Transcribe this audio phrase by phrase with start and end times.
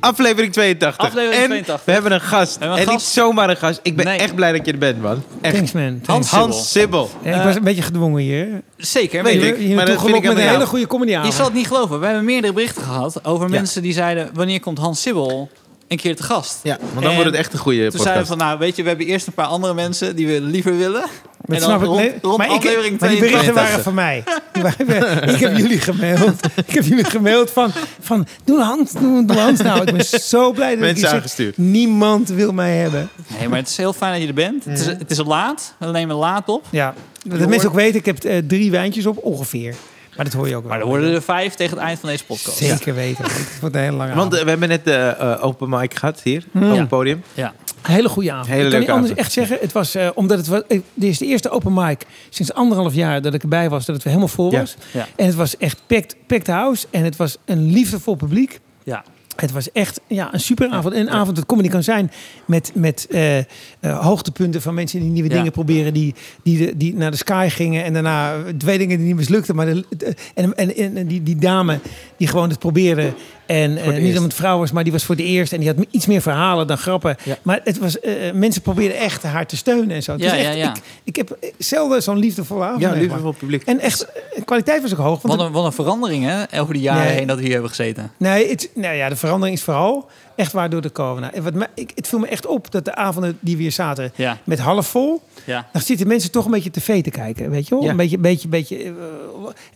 [0.00, 0.98] Aflevering 82.
[0.98, 1.84] Aflevering en 82.
[1.84, 2.58] we hebben een gast.
[2.58, 3.80] hebben een en niet zomaar een gast.
[3.82, 4.18] Ik ben Nee.
[4.18, 5.22] echt blij dat je er bent, man.
[5.40, 5.54] Echt.
[5.54, 5.82] Thanks man.
[5.82, 6.30] Hans Thanks.
[6.30, 7.10] Hans Sibbel.
[7.22, 8.48] Ja, ik was een beetje gedwongen hier.
[8.76, 9.68] Zeker, Weet weet ik.
[9.68, 11.30] Je maar dat vind ik met een hele goede comedyavond.
[11.32, 12.00] Je zal het niet geloven.
[12.00, 14.30] We hebben meerdere berichten gehad over mensen die zeiden...
[14.34, 15.50] wanneer komt Hans Sibbel
[15.90, 16.58] een keer te gast?
[16.62, 18.28] Ja, want dan En wordt het echt een goede Toen zeiden we podcast.
[18.28, 21.00] van, nou weet je, we hebben eerst een paar andere mensen die we liever willen.
[21.00, 21.86] Dat en dan snap ik.
[21.86, 22.14] rond, nee.
[22.22, 23.68] rond maar, ik, aflevering maar die berichten 82.
[23.68, 24.24] waren van mij.
[25.34, 26.46] Ik heb jullie gemaild.
[26.66, 29.82] Ik heb jullie gemaild van, van doe Hans, doe, doe Hans nou.
[29.82, 31.58] Ik ben zo blij dat Mensen ik je zeg, aangestuurd.
[31.58, 33.08] niemand wil mij hebben.
[33.38, 34.64] Nee, maar het is heel fijn dat je er bent.
[34.64, 35.74] Het, is, het is laat.
[35.78, 36.64] We nemen laat op.
[36.70, 36.94] Ja,
[37.24, 39.74] dat mensen ook weten, ik heb eh, drie wijntjes op ongeveer.
[40.16, 40.70] Maar dat hoor je ook wel.
[40.70, 42.56] Maar er worden er vijf tegen het eind van deze podcast.
[42.56, 43.24] Zeker weten.
[43.24, 44.34] Het wordt een hele lange Want avond.
[44.34, 47.22] eh, we hebben net de eh, open mic gehad hier, op het podium.
[47.34, 47.52] Ja.
[47.82, 48.46] Een hele goede avond.
[48.46, 49.20] Hele ik kan niet anders avond.
[49.20, 49.58] echt zeggen.
[49.60, 52.94] Het was, eh, omdat het was, eh, dit is de eerste open mic sinds anderhalf
[52.94, 54.58] jaar dat ik erbij was, dat het weer helemaal vol Ja.
[54.60, 54.76] was.
[54.92, 55.06] Ja.
[55.16, 56.86] En het was echt packed, packed house.
[56.90, 58.60] En het was een liefdevol publiek.
[58.84, 59.04] Ja.
[59.40, 60.94] Het was echt ja, een superavond.
[60.94, 62.10] En een avond dat comedy kan zijn
[62.44, 63.44] met, met eh, eh,
[63.80, 65.36] hoogtepunten van mensen die nieuwe Ja.
[65.36, 65.94] dingen proberen.
[65.94, 69.54] Die, die, de- die naar de sky gingen en daarna twee dingen die niet mislukten.
[69.54, 71.78] Maar de, de- en, en, en die, die dame
[72.16, 73.12] die gewoon het probeerde.
[73.46, 75.52] En eh, niet omdat het vrouw was, maar die was voor het eerst.
[75.52, 77.16] En die had iets meer verhalen dan grappen.
[77.24, 77.38] Ja.
[77.42, 77.96] Maar het was,
[78.34, 80.14] mensen probeerden echt haar te steunen en zo.
[80.16, 80.70] Ja, echt, ja, ja.
[80.74, 83.62] Ik, ik heb zelden zo'n liefdevolle avond Ja, liefdevol publiek.
[83.62, 83.98] En echt,
[84.34, 85.22] de kwaliteit was ook hoog.
[85.22, 86.60] Want Wat een, wat een verandering, hè?
[86.60, 87.12] Over de jaren Nee.
[87.14, 88.12] heen dat we hier hebben gezeten.
[88.16, 91.32] Nee, het, nou ja, de verandering is vooral echt waar door de corona.
[91.32, 93.72] En wat mij, ik, het viel me echt op dat de avonden die we hier
[93.72, 94.38] zaten Ja.
[94.44, 95.68] met half vol, Ja.
[95.72, 97.84] dan zitten mensen toch een beetje tv te kijken, weet je wel?
[97.84, 97.90] Ja.
[97.90, 98.76] Een beetje, beetje, beetje.
[98.82, 98.90] eh,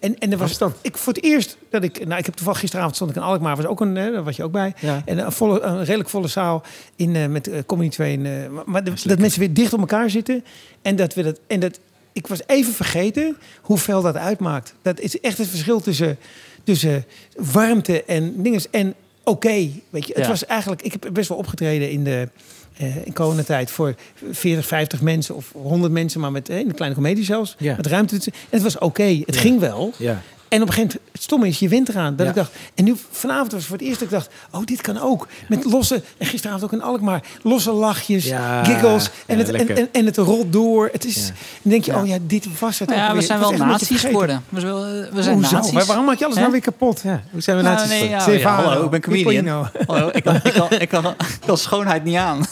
[0.01, 0.77] en en er was Afstand.
[0.83, 3.57] ik voor het eerst dat ik, nou, ik heb toevallig gisteravond stond ik in Alkmaar,
[3.57, 6.29] was ook een, hè, daar was je ook bij, en een, volle, een redelijk volle
[6.29, 6.63] zaal
[6.97, 8.17] in eh, met uh, Comedy 2.
[8.17, 8.33] En, eh,
[8.65, 10.45] maar de- dat mensen weer dicht op elkaar zitten
[10.83, 11.79] en dat we dat en dat.
[12.13, 14.75] Ik was even vergeten hoe veel dat uitmaakt.
[14.83, 16.19] Dat is echt het verschil tussen,
[16.65, 17.05] tussen
[17.37, 18.61] warmte en dingen.
[18.71, 20.13] En oké, weet je.
[20.15, 20.29] Het Ja.
[20.29, 20.83] was eigenlijk...
[20.83, 22.29] Ik heb best wel opgetreden in de...
[22.77, 23.95] eh, in coronatijd voor
[24.31, 27.55] 40, 50 mensen of 100 mensen, maar met eh, in een kleine comedie zelfs.
[27.59, 27.77] Ja.
[27.77, 28.15] Met ruimte.
[28.25, 29.23] En het was oké.
[29.27, 29.93] Het ging wel.
[29.99, 30.23] Ja.
[30.55, 32.17] En op een gegeven moment, het stomme is, je wint eraan.
[32.17, 32.31] Dat Ja.
[32.33, 34.81] ik dacht, en nu vanavond was het voor het eerst dat ik dacht, oh, dit
[34.81, 35.29] kan ook.
[35.49, 38.65] Met losse, en gisteravond ook in Alkmaar, losse lachjes, Ja.
[38.65, 39.11] giggles.
[39.27, 40.89] En, Ja, het, en, en, en het rolt door.
[40.93, 41.33] Het is, Ja.
[41.63, 42.01] Dan denk je, Ja.
[42.01, 44.45] oh ja, dit was het Nou ook ja, we zijn wel nazi's geworden.
[44.49, 44.75] We, zijn-
[45.13, 45.57] we zijn Hoezo?
[45.57, 45.73] nazi's.
[45.73, 46.41] Maar waarom maak je alles Hè?
[46.41, 47.01] nou weer kapot?
[47.05, 49.33] Ja, hoe zijn we Nou, nazi's nee, ja, ja, hallo, ik ben comedian.
[49.45, 49.69] Pippolino.
[49.87, 52.45] Hallo, ik kan, ik, kan, ik, kan, ik kan schoonheid niet aan.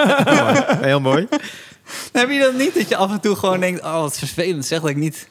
[0.80, 1.26] Heel mooi.
[2.12, 2.74] Heb je dat niet?
[2.74, 4.66] Dat je af en toe gewoon denkt, oh wat vervelend.
[4.66, 5.26] Zeg dat ik niet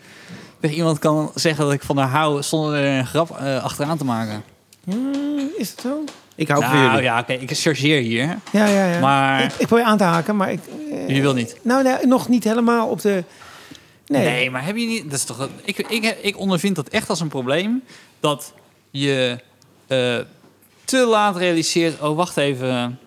[0.62, 3.98] tegen iemand kan zeggen dat ik van haar hou zonder er een grap eh, achteraan
[3.98, 4.44] te maken.
[4.84, 6.04] Hmm, is het zo?
[6.36, 7.04] Ik hou van Nou jullie.
[7.04, 8.38] ja, oké, ik chargeer hier.
[8.52, 9.00] Ja, ja, ja.
[9.00, 10.60] Maar Ik, ik probeer aan te haken, maar ik...
[10.92, 11.58] eh, je wil niet.
[11.62, 13.24] nou, nee, nog niet helemaal op de...
[14.08, 14.26] Nee.
[14.26, 14.52] Nee.
[14.52, 15.04] maar heb je niet...
[15.04, 17.84] Dat is toch, ik, ik, ik ondervind dat echt als een probleem.
[18.20, 18.54] Dat
[18.92, 19.40] je
[19.88, 20.18] eh,
[20.86, 22.02] te laat realiseert...
[22.02, 23.00] Oh, wacht even.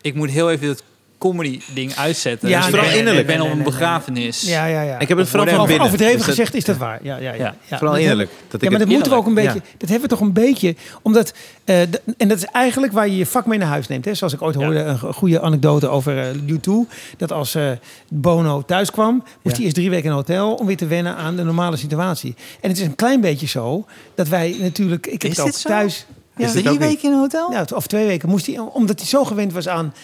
[0.00, 0.82] Ik moet heel even het
[1.30, 2.48] comedy ding uitzetten.
[2.48, 3.28] Ja, Dus ik vooral ben- innerlijk.
[3.30, 4.40] Ik ben op een begrafenis.
[4.42, 4.98] Ja, ja, ja.
[4.98, 5.86] Ik heb het vooral van binnen.
[5.86, 6.98] Overdreven Dus gezegd is dat waar.
[7.02, 7.34] Ja, ja, ja.
[7.44, 7.54] Ja.
[7.66, 7.78] ja.
[7.78, 8.30] Vooral innerlijk.
[8.48, 9.54] Dat ik ja, maar dat moeten we ook een beetje.
[9.64, 9.64] Ja.
[9.78, 10.74] Dat hebben we toch een beetje.
[11.02, 11.34] Omdat.
[11.64, 14.04] eh, d- en dat is eigenlijk waar je je vak mee naar huis neemt.
[14.04, 14.14] Hè?
[14.14, 16.70] Zoals ik ooit hoorde, een go- goede anekdote over eh, U2.
[17.16, 17.70] Dat als eh,
[18.08, 19.50] Bono thuis kwam, moest Ja.
[19.52, 22.34] hij eerst drie weken in een hotel om weer te wennen aan de normale situatie.
[22.60, 25.06] En het is een klein beetje zo dat wij natuurlijk.
[25.06, 25.68] Ik heb Is het ook dit zo?
[25.68, 26.06] thuis.
[26.36, 27.52] Ja, Drie weken in een hotel?
[27.52, 29.94] ja, of twee weken moest hij, omdat hij zo gewend was aan.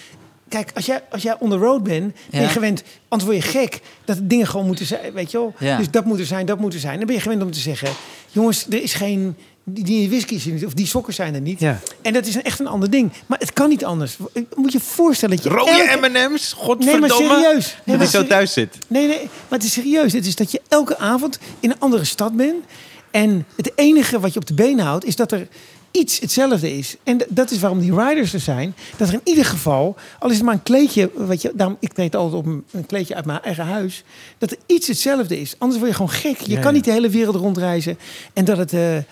[0.50, 2.52] Kijk, als jij, als jij on the road bent, ben je Ja.
[2.52, 5.54] gewend, anders word je gek, dat dingen gewoon moeten zijn, weet je wel.
[5.58, 5.76] Ja.
[5.76, 6.96] Dus dat moet er zijn, dat moet er zijn.
[6.96, 7.88] Dan ben je gewend om te zeggen,
[8.30, 11.40] jongens, er is geen, die, die whisky is er niet, of die sokken zijn er
[11.40, 11.60] niet.
[11.60, 11.78] Ja.
[12.02, 13.12] En dat is een, echt een ander ding.
[13.26, 14.16] Maar het kan niet anders.
[14.54, 17.00] Moet je je voorstellen dat je Rode elke- M&M's, Nee, godverdomme.
[17.00, 17.66] maar serieus.
[17.66, 18.78] Nee, Dat maar ik zo thuis zit.
[18.86, 19.18] Nee, nee,
[19.48, 20.12] maar het is serieus.
[20.12, 22.64] Het is dat je elke avond in een andere stad bent.
[23.10, 25.48] En het enige wat je op de benen houdt, is dat er
[25.90, 26.96] iets hetzelfde is.
[27.04, 28.74] En dat is waarom die riders er zijn.
[28.96, 31.92] Dat er in ieder geval, al is het maar een kleedje, weet je, daarom, ik
[31.92, 34.02] treed altijd op een, een kleedje uit mijn eigen huis,
[34.38, 35.54] dat er iets hetzelfde is.
[35.58, 36.40] Anders word je gewoon gek.
[36.40, 36.70] Je Ja, kan ja.
[36.70, 37.98] niet de hele wereld rondreizen.
[38.32, 38.72] En dat het.
[38.72, 39.06] eh, en,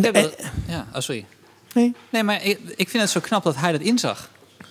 [0.00, 0.36] dat-
[0.68, 1.24] ja, oh, sorry.
[1.74, 4.30] nee, Nee, maar ik, ik vind het zo knap dat hij dat inzag.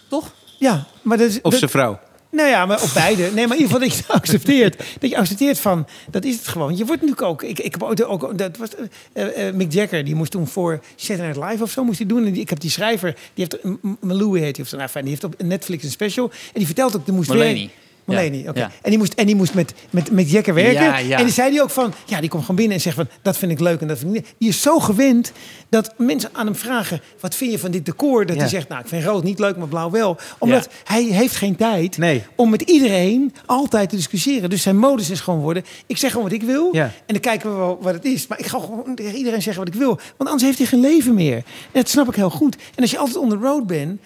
[0.09, 0.33] Toch?
[0.59, 1.35] ja, maar dat is.
[1.41, 1.99] Of dat- zijn vrouw.
[2.35, 3.21] Nou ja, maar op beide.
[3.21, 4.77] Nee, maar in ieder geval dat je het accepteert.
[4.99, 6.77] Dat je accepteert van, dat is het gewoon.
[6.77, 7.43] Je wordt natuurlijk ook...
[7.43, 8.37] Ik, ik heb ooit ook...
[8.37, 8.69] Dat was,
[9.13, 12.25] eh, Mick Jagger, die moest toen voor Saturday Night Live of zo moest hij doen.
[12.25, 13.79] En die, ik heb die schrijver, die heeft...
[13.99, 14.77] Malou heet hij of zo.
[14.77, 16.29] Nou, fijn, die heeft op Netflix een special.
[16.29, 17.69] En die vertelt ook, er moest weer...
[18.05, 18.59] Melanie, oké.
[18.59, 18.71] ja.
[18.81, 20.83] En die moest, en die moest met, met, met Jekker werken.
[20.83, 21.17] Ja, ja.
[21.17, 23.37] En die zei die ook van, ja, die komt gewoon binnen en zegt van, dat
[23.37, 24.33] vind ik leuk en dat vind ik niet.
[24.37, 25.31] Die is zo gewend
[25.69, 28.25] dat mensen aan hem vragen, wat vind je van dit decor?
[28.25, 30.17] Dat hij zegt, nou, ik vind rood niet leuk, maar blauw wel.
[30.39, 32.23] Omdat hij heeft geen tijd Nee.
[32.35, 34.49] om met iedereen altijd te discussiëren.
[34.49, 36.71] Dus zijn modus is gewoon worden, ik zeg gewoon wat ik wil.
[36.73, 38.27] En dan kijken we wel wat het is.
[38.27, 39.99] Maar ik ga gewoon tegen iedereen zeggen wat ik wil.
[40.17, 41.35] Want anders heeft hij geen leven meer.
[41.35, 42.55] En dat snap ik heel goed.
[42.75, 44.01] En als je altijd on the road bent,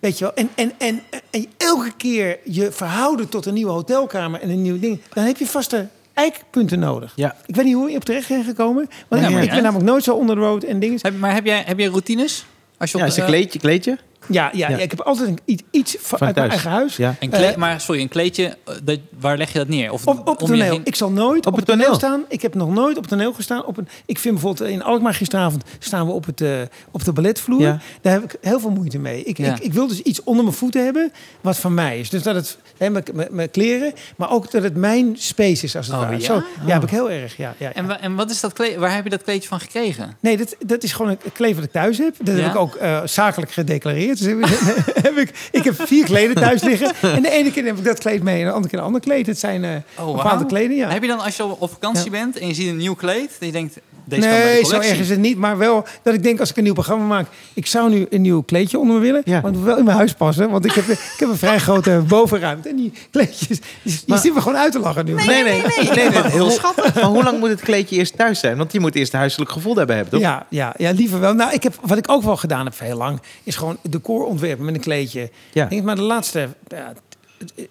[0.00, 0.34] weet je wel.
[0.34, 4.78] En, en, en, en elke keer je verhouden tot een nieuwe hotelkamer en een nieuw
[4.78, 5.00] ding.
[5.12, 7.12] Dan heb je vaste eikpunten nodig.
[7.16, 7.36] Ja.
[7.46, 8.88] Ik weet niet hoe je op terecht bent gekomen.
[9.08, 9.54] Want Ja, ik, maar ik ja.
[9.54, 10.98] ben namelijk nooit zo on the road en dingen.
[11.02, 12.46] Heb, maar heb jij, heb jij routines?
[12.78, 13.98] Als je Ja, op is een eh, kleedje, kleedje.
[14.30, 14.76] Ja, ja, Ja.
[14.76, 14.82] ja.
[14.82, 16.96] ik heb altijd een, iets, iets van, Van uit mijn eigen huis.
[16.96, 17.14] Ja.
[17.20, 19.92] Een kleed, Eh, maar sorry, een kleedje, eh, dat, waar leg je dat neer?
[19.92, 20.70] Of Op, op het toneel.
[20.72, 20.80] heen?
[20.84, 21.98] Ik zal nooit op, het het toneel toneel?
[21.98, 22.24] staan.
[22.28, 23.64] Ik heb nog nooit op het toneel gestaan.
[23.66, 26.50] Op een, ik vind bijvoorbeeld in Alkmaar gisteravond staan we op, het, eh,
[26.90, 27.60] op de balletvloer.
[27.60, 27.78] Ja.
[28.00, 29.22] Daar heb ik heel veel moeite mee.
[29.22, 29.54] Ik, Ja.
[29.54, 32.10] ik, ik wil dus iets onder mijn voeten hebben wat van mij is.
[32.10, 35.76] Dus dat het, hè, mijn, mijn, mijn kleren, maar ook dat het mijn space is
[35.76, 36.18] als het Oh, ware.
[36.18, 36.24] ja?
[36.24, 37.36] Zo, ja, heb ik heel erg.
[37.36, 37.72] Ja, ja, ja.
[37.74, 40.16] En, en wat is dat kleed, waar heb je dat kleedje van gekregen?
[40.20, 42.14] Nee, dat, dat is gewoon een kleed wat ik thuis heb.
[42.22, 42.42] Dat Ja?
[42.42, 44.19] heb ik ook eh, zakelijk gedeclareerd.
[44.20, 44.76] Dus heb,
[45.06, 46.92] heb ik, ik heb vier kleden thuis liggen.
[47.02, 49.00] En de ene keer heb ik dat kleed mee en de andere keer een ander
[49.00, 49.26] kleed.
[49.26, 50.12] Het zijn wauw.
[50.12, 50.90] bepaalde kleden, ja.
[50.90, 53.48] Heb je dan als je op vakantie bent en je ziet een nieuw kleed, dat
[53.48, 53.76] je denkt,
[54.10, 55.36] deze kan bij nee, zo erg is het niet.
[55.38, 57.26] Maar wel dat ik denk als ik een nieuw programma maak.
[57.54, 59.22] Ik zou nu een nieuw kleedje onder me willen.
[59.24, 59.40] Ja.
[59.40, 60.50] Moet wel in mijn huis passen.
[60.50, 62.68] Want ik heb, ik heb een vrij grote bovenruimte.
[62.68, 65.12] En die kleedjes, je, je Maar- zit me gewoon uit te lachen nu.
[65.14, 65.62] Nee, nee, nee.
[65.90, 66.94] nee, Heel hoe- schattig.
[66.94, 68.56] Maar hoe lang moet het kleedje eerst thuis zijn?
[68.56, 70.22] Want die moet eerst huiselijk gevoel daarbij hebben, toch?
[70.22, 71.34] Ja, ja, ja, liever wel.
[71.34, 74.64] Nou, ik heb, wat ik ook wel gedaan heb heel lang, is gewoon decor ontwerpen
[74.64, 75.30] met een kleedje.
[75.52, 75.64] Ja.
[75.64, 76.92] Ik denk, maar de laatste, ja,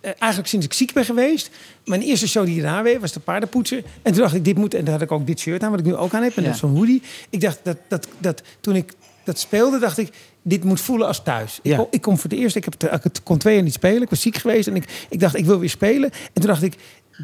[0.02, 1.50] eigenlijk sinds ik ziek ben geweest,
[1.86, 3.78] mijn eerste show die weer was de paardenpoetsen.
[4.02, 5.80] En toen dacht ik, dit moet, en daar had ik ook dit shirt aan, wat
[5.80, 6.54] ik nu ook aan heb, en Ja.
[6.54, 7.02] zo'n hoodie.
[7.30, 8.94] Ik dacht dat, dat, dat toen ik
[9.24, 10.10] dat speelde, dacht ik,
[10.42, 11.60] dit moet voelen als thuis.
[11.62, 11.78] Ik, Ja.
[11.78, 14.02] kon, ik kom voor het eerst, ik, heb het, ik kon twee jaar niet spelen,
[14.02, 16.10] ik was ziek geweest en ik, ik dacht, ik wil weer spelen.
[16.12, 16.74] En toen dacht ik,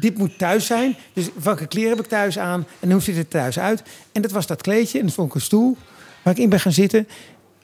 [0.00, 0.96] dit moet thuis zijn.
[1.12, 3.82] Dus welke kleren heb ik thuis aan en hoe ziet het thuis uit?
[4.12, 5.76] En dat was dat kleedje en dat vond ik een stoel
[6.22, 7.08] waar ik in ben gaan zitten.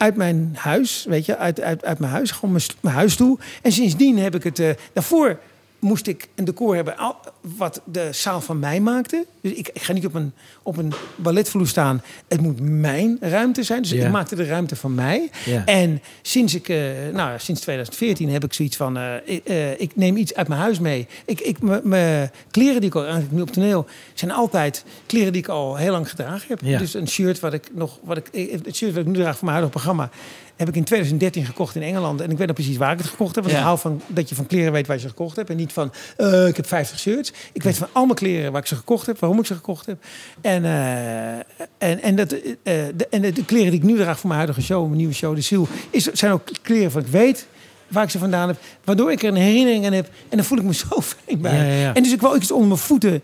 [0.02, 3.38] Uit mijn huis, weet je, uit, uit, uit mijn huis, gewoon mijn, mijn huisstoel.
[3.62, 4.58] En sindsdien heb ik het.
[4.58, 5.38] eh, daarvoor
[5.82, 6.94] moest ik een decor hebben
[7.40, 9.26] wat de zaal van mij maakte.
[9.40, 10.32] Dus ik, ik ga niet op een,
[10.62, 12.02] op een balletvloer staan.
[12.28, 13.82] Het moet mijn ruimte zijn.
[13.82, 15.30] Dus ik maakte de ruimte van mij.
[15.64, 16.78] En sinds ik, eh,
[17.12, 20.60] nou, sinds 2014 heb ik zoiets van, eh, ik, eh, ik neem iets uit mijn
[20.60, 21.06] huis mee.
[21.24, 25.42] Ik, ik, Mijn kleren die ik al aan nu op toneel zijn altijd kleren die
[25.42, 26.60] ik al heel lang gedragen heb.
[26.62, 26.78] Ja.
[26.78, 28.28] Dus een shirt wat ik nog, wat ik,
[28.64, 30.10] het shirt wat ik nu draag voor mijn huidige programma,
[30.56, 32.20] heb ik in 2013 gekocht in Engeland.
[32.20, 33.44] En ik weet nog precies waar ik het gekocht heb.
[33.44, 33.60] Want Ja.
[33.62, 35.50] ik hou van dat je van kleren weet waar je ze gekocht hebt.
[35.50, 37.32] En niet van, eh, ik heb 50 shirts.
[37.52, 39.86] Ik weet van al mijn kleren waar ik ze gekocht heb, waarom ik ze gekocht
[39.86, 40.04] heb.
[40.40, 41.34] En, eh,
[41.78, 44.62] en, en, dat, eh, de, en de, kleren die ik nu draag voor mijn huidige
[44.66, 47.46] show, mijn nieuwe show, de Ziel, is, zijn ook kleren van ik weet
[47.88, 48.58] waar ik ze vandaan heb.
[48.84, 50.06] Waardoor ik er een herinnering aan heb.
[50.28, 51.56] En dan voel ik me zo fijn bij.
[51.56, 51.94] Ja, ja, ja.
[51.94, 53.22] En dus ik wil ook iets onder mijn voeten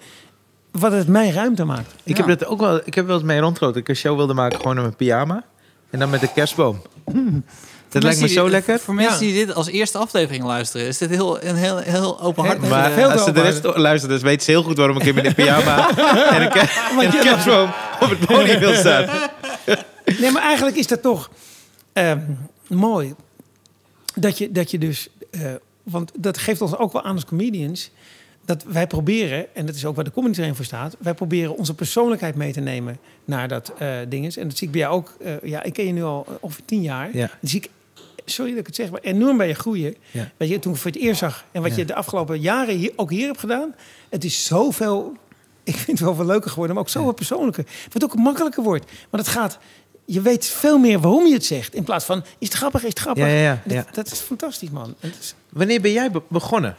[0.72, 1.94] wat het mijn ruimte maakt.
[2.02, 2.26] Ik Ja.
[2.26, 2.80] heb dat ook wel.
[2.84, 3.80] Ik heb wel eens mee rondgelopen.
[3.80, 5.44] Ik een show wilde maken gewoon in mijn pyjama.
[5.90, 6.82] En dan met een kerstboom.
[7.88, 8.78] Dat lijkt me zo die- lekker.
[8.80, 9.32] Voor mensen Ja.
[9.32, 12.68] die dit als eerste aflevering luisteren, is dit heel, een heel, heel openhartig.
[12.68, 15.14] Maar veel als ze de rest luisteren, dus weten ze heel goed waarom ik in
[15.14, 15.88] mijn pyjama
[16.34, 16.58] en een, ke-
[17.00, 17.70] en een kerstboom
[18.00, 19.06] op het podium wil staan.
[20.20, 21.30] Nee, maar eigenlijk is dat toch
[21.92, 22.20] ehm,
[22.66, 23.14] mooi.
[24.14, 25.08] Dat je, dat je dus...
[25.30, 25.40] eh,
[25.82, 27.90] want dat geeft ons ook wel aan als comedians...
[28.48, 30.96] dat wij proberen, en dat is ook waar de train voor staat...
[30.98, 34.36] wij proberen onze persoonlijkheid mee te nemen naar dat eh ding is.
[34.36, 35.14] En dat zie ik bij jou ook.
[35.20, 37.16] eh, ja, ik ken je nu al eh, ongeveer tien jaar.
[37.16, 37.30] Ja.
[37.42, 37.70] Zie ik,
[38.24, 39.94] sorry dat ik het zeg, maar enorm bij je groeien.
[40.10, 40.30] Ja.
[40.36, 41.44] Weet je, toen ik voor het eerst zag...
[41.52, 41.76] en wat Ja.
[41.76, 43.74] je de afgelopen jaren hier, ook hier hebt gedaan...
[44.08, 45.12] het is zoveel...
[45.64, 47.64] Ik vind het wel veel leuker geworden, maar ook zoveel persoonlijker.
[47.92, 48.84] Wat ook makkelijker wordt.
[49.10, 49.58] Maar het gaat...
[50.04, 51.74] Je weet veel meer waarom je het zegt.
[51.74, 53.24] In plaats van, is het grappig, is het grappig?
[53.24, 54.94] Ja, ja, ja, Dat, dat is fantastisch, man.
[55.00, 56.76] Is Wanneer ben jij be- begonnen?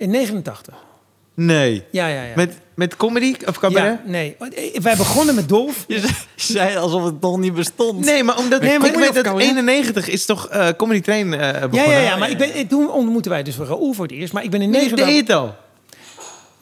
[0.00, 0.74] In 89.
[1.34, 1.84] Nee.
[1.90, 2.32] Ja, ja, ja.
[2.36, 3.98] Met, met comedy of cabaret?
[4.04, 4.36] ja, nee.
[4.82, 5.84] Wij begonnen met Dolf.
[5.86, 6.02] Je
[6.36, 8.04] zei- alsof het nog niet bestond.
[8.04, 11.34] Nee, maar omdat Nee, maar ik ik dat of 91 is toch eh, Comedy Train
[11.34, 11.94] eh Ja, begonnen?
[11.96, 12.16] ja, ja.
[12.16, 14.32] Maar ik ben, toen ontmoetten wij dus Raoul voor het eerst.
[14.32, 15.14] Maar ik ben in Nee, 89...
[15.14, 15.54] deed het al.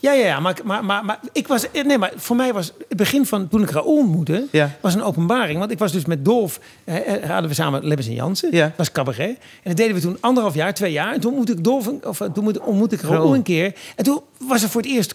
[0.00, 0.40] Ja, ja, ja.
[0.40, 1.67] Maar, maar, maar, maar ik was...
[1.85, 4.47] Nee, maar voor mij was het begin van toen ik Raoul ontmoette...
[4.52, 4.71] Ja.
[4.81, 5.59] was een openbaring.
[5.59, 6.61] Want ik was dus met Dolf...
[6.85, 8.49] eh, eh, hadden we samen Lebbes en Jansen.
[8.52, 8.64] Ja.
[8.67, 9.28] Dat was cabaret.
[9.28, 11.12] En dat deden we toen anderhalf jaar, twee jaar.
[11.12, 11.90] En toen ontmoette ik Dolf...
[12.05, 13.35] Of eh, toen moet- ontmoette ik Raoul Raoul.
[13.35, 13.75] een keer.
[13.97, 15.14] En toen was er voor het eerst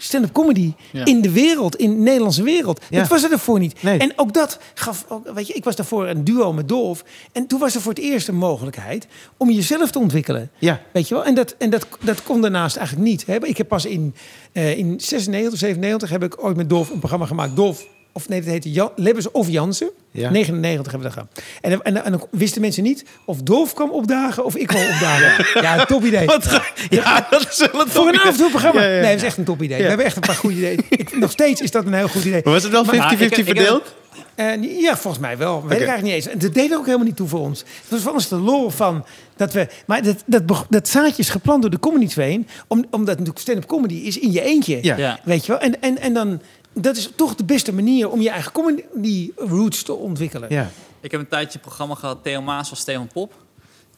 [0.00, 1.04] stand-up comedy Ja.
[1.04, 2.80] in de wereld, in de Nederlandse wereld.
[2.90, 2.98] Ja.
[3.00, 3.82] Dat was er daarvoor niet.
[3.82, 3.98] Nee.
[3.98, 7.04] En ook dat gaf, ook, weet je, ik was daarvoor een duo met Dolf.
[7.32, 10.50] En toen was er voor het eerst een mogelijkheid om jezelf te ontwikkelen.
[10.58, 10.80] Ja.
[10.92, 11.24] Weet je wel?
[11.24, 13.26] En dat, en dat, dat kon daarnaast eigenlijk niet.
[13.26, 13.46] Hè?
[13.46, 14.14] Ik heb pas in,
[14.52, 17.56] eh, in 96, 97 heb ik ooit met Dolf een programma gemaakt.
[17.56, 19.90] Dolf of nee, dat heette Jan, Lebbes of Jansen.
[20.10, 20.30] Ja.
[20.30, 21.44] 99 hebben we dat gedaan.
[21.60, 24.66] En, dan- en, dan- en dan wisten mensen niet of Dolf kwam opdagen of ik
[24.66, 25.62] kwam opdagen.
[25.62, 26.26] Ja, top idee.
[26.26, 26.60] Wat
[26.90, 28.32] ja, dat is wel een Voor een top idee.
[28.32, 28.80] avondprogramma.
[28.82, 29.00] Ja, ja, ja.
[29.00, 29.78] Nee, dat is echt een top idee.
[29.82, 30.84] We hebben echt een paar goede ideeën.
[30.88, 32.40] Ik, nog steeds is dat een heel goed idee.
[32.44, 33.94] Maar was het wel 50-50 Maar- ik- ik- ik- verdeeld?
[34.34, 35.54] Eh, ja, volgens mij wel.
[35.62, 36.26] Weet ik eigenlijk niet eens.
[36.34, 37.58] En dat deed ook helemaal niet toe voor ons.
[37.58, 39.04] Het was voor ons de lol van
[39.36, 39.66] dat we.
[39.86, 42.48] Maar dat, dat, dat zaadje is geplant door de Comedy Train.
[42.68, 44.78] Om, omdat natuurlijk stand-up comedy is in je eentje.
[44.82, 44.96] Ja.
[44.96, 45.18] Ja.
[45.24, 45.60] Weet je wel?
[45.60, 46.40] En, en, en dan.
[46.80, 50.48] Dat is toch de beste manier om je eigen comedy roots te ontwikkelen.
[50.52, 50.70] Ja.
[51.00, 53.32] Ik heb een tijdje een programma gehad, Theo Maas was Stefan Pop.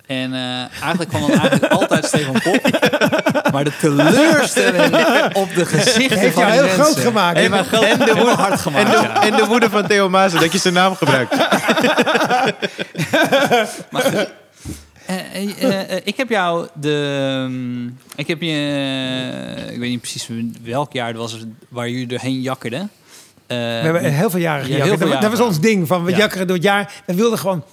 [0.07, 0.41] En eh,
[0.81, 2.63] eigenlijk kwam dan eigenlijk altijd Stefan Pop.
[3.53, 4.95] Maar de teleurstelling
[5.43, 6.85] op de gezichten Heeft van jou heel mensen...
[6.85, 7.37] groot gemaakt.
[7.37, 9.23] Heeft mij groot, en de woede hard gemaakt, En de, ja.
[9.23, 11.33] en de woede van Theo Maassen dat je zijn naam gebruikt.
[15.11, 17.47] eh, eh, eh, ik heb jou de...
[17.49, 19.69] mm, ik heb je...
[19.73, 20.29] ik weet niet precies
[20.63, 21.39] welk jaar het was
[21.69, 22.91] waar jullie doorheen jakkerden.
[23.47, 25.01] We hebben heel veel jaren gejakkerd.
[25.01, 25.87] dat, dat was ons ding.
[25.87, 26.17] Van we Ja.
[26.17, 27.03] jakkeren door het jaar.
[27.07, 27.65] We wilden gewoon...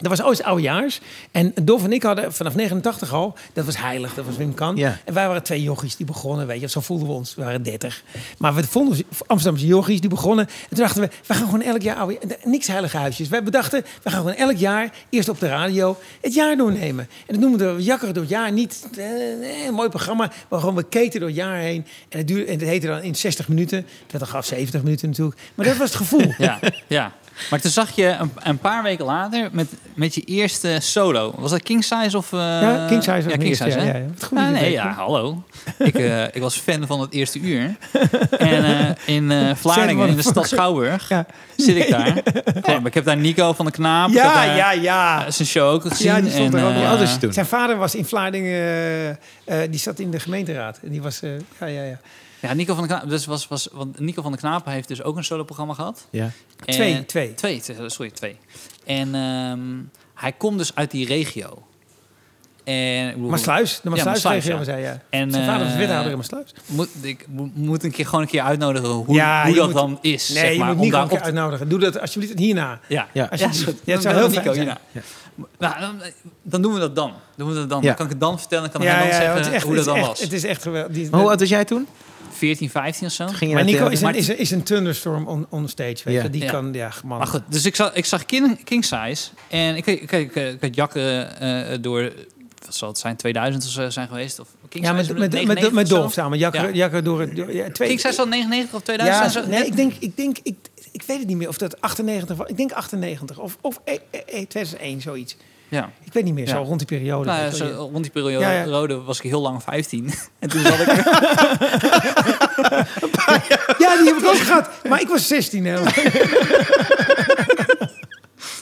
[0.00, 1.00] Dat was ooit oudejaars.
[1.30, 3.34] En Dolf en ik hadden vanaf 89 al...
[3.52, 4.76] Dat was heilig, dat was Wim Kan.
[4.76, 4.98] Ja.
[5.04, 6.68] En wij waren twee jochies die begonnen, weet je.
[6.68, 7.34] Zo voelden we ons.
[7.34, 8.02] We waren 30.
[8.38, 10.46] Maar we vonden Amsterdamse jochies die begonnen.
[10.46, 11.96] En toen dachten we, we gaan gewoon elk jaar...
[11.96, 13.28] oude- niks heilige huisjes.
[13.28, 14.92] Wij bedachten, we gaan gewoon elk jaar...
[15.10, 17.08] Eerst op de radio het jaar doornemen.
[17.26, 18.52] En dat noemen we jakkeren door het jaar.
[18.52, 19.06] Niet eh,
[19.40, 21.86] nee, een mooi programma, maar gewoon we keten door het jaar heen.
[22.08, 23.86] En het, duurde, en het heette dan in 60 minuten.
[24.06, 25.40] Dan gaf 70 minuten natuurlijk.
[25.54, 26.22] Maar dat was het gevoel.
[26.38, 27.12] Ja, ja.
[27.50, 31.34] Maar toen zag je een, een paar weken later met, met je eerste solo.
[31.38, 32.32] Was dat King Size of...
[32.32, 33.90] eh, Ja, King Size Ja, King eerste, Size, ja, hè?
[33.92, 34.04] ja, ja.
[34.14, 35.42] Wat goed Ah, nee, weet, ja, hallo.
[35.78, 37.76] ik, eh, ik was fan van het eerste uur.
[38.38, 41.26] En eh, in eh Vlaardingen, in de stad Schouwburg, Ja.
[41.56, 42.22] zit ik daar.
[42.66, 44.08] Maar ik heb daar Nico van de Knaap.
[44.08, 45.30] ik heb Ja, daar, ja, ja.
[45.30, 46.06] zijn show ook gezien.
[46.06, 46.74] Ja, die stond en, er ook.
[46.74, 47.32] Hoe oud is hij toen?
[47.32, 49.16] Zijn vader was in Vlaardingen, eh, eh,
[49.70, 50.78] die zat in de gemeenteraad.
[50.82, 51.98] En die was, eh, ja, ja, ja.
[52.48, 53.08] Ja, Nico van de Knaap.
[53.08, 56.06] Dus was, was, want Nico van de Knaap heeft dus ook een solo-programma gehad.
[56.10, 56.30] Ja.
[56.64, 57.34] En- Twee, twee.
[57.34, 58.36] Twee, sorry, twee.
[58.86, 59.60] En ehm,
[60.14, 61.62] hij komt dus uit die regio.
[62.64, 64.70] En, Maasluis, de Maasluis Maasluis, regio ja.
[64.70, 65.00] hij, ja.
[65.10, 66.54] En, Zijn vader was eh, wethouder in Maasluis.
[66.66, 69.66] Moet, ik mo- moet een keer gewoon een keer uitnodigen hoe, Ja, hoe je dat
[69.66, 70.28] moet- dan is.
[70.28, 71.68] Nee, zeg je maar, moet om Nico een keer op- uitnodigen.
[71.68, 72.70] Doe dat alsjeblieft hierna.
[72.70, 73.08] Ja, Ja.
[73.12, 73.58] ja, Alsjeblieft.
[73.60, 73.80] is goed.
[73.84, 74.56] Ja, het Dan zou heel Nico zijn.
[74.56, 74.78] hierna.
[75.58, 76.02] Nou, dan,
[76.42, 77.12] dan doen we dat dan.
[77.36, 77.80] Doen we dat dan.
[77.80, 77.86] Ja.
[77.86, 78.70] Dan kan ik het dan vertellen.
[78.70, 80.20] Kan Ja, hij dan ja, ja, zeggen hoe dat dan was.
[80.20, 81.10] het is echt geweldig.
[81.10, 81.86] Maar hoe oud was jij toen?
[82.34, 83.26] 14, 15 of zo.
[83.26, 86.14] Ging je Maar Nico is een, is een, is een thunderstorm on, on stage, weet
[86.14, 86.22] Ja.
[86.22, 86.30] je.
[86.30, 86.50] Die Ja.
[86.50, 87.18] kan, ja, man.
[87.18, 89.28] Maar goed, dus ik zag, ik zag King, King Size.
[89.48, 92.12] En ik, ik, ik, ik had jakken eh, door,
[92.64, 94.38] wat zal het zijn, 2000 of zo zijn geweest?
[94.40, 95.94] Of King ja, Size met, met, met, 99 met zo?
[95.96, 96.38] Dolf samen.
[96.38, 96.70] Jakker, Ja.
[96.72, 97.36] jakker door het...
[97.36, 99.24] door- Ja, twee, King Size van 99 of 2000?
[99.34, 100.56] Ja, Zo- nee, ik denk, ik denk, ik,
[100.92, 102.48] ik weet het niet meer of dat 98 was.
[102.48, 105.36] Ik denk 98 of, of eh, eh, eh, 2001, zoiets.
[105.68, 105.90] Ja.
[106.04, 106.62] Ik weet niet meer, zo Ja.
[106.64, 107.24] rond die periode.
[107.30, 110.14] Nou, je zo, rond die periode Ja, rode was ik heel lang 15.
[110.38, 110.86] en toen zat ik...
[113.78, 114.68] Ja, die heb ik ook gehad.
[114.88, 115.64] Maar ik was 16.
[115.64, 115.80] Hè.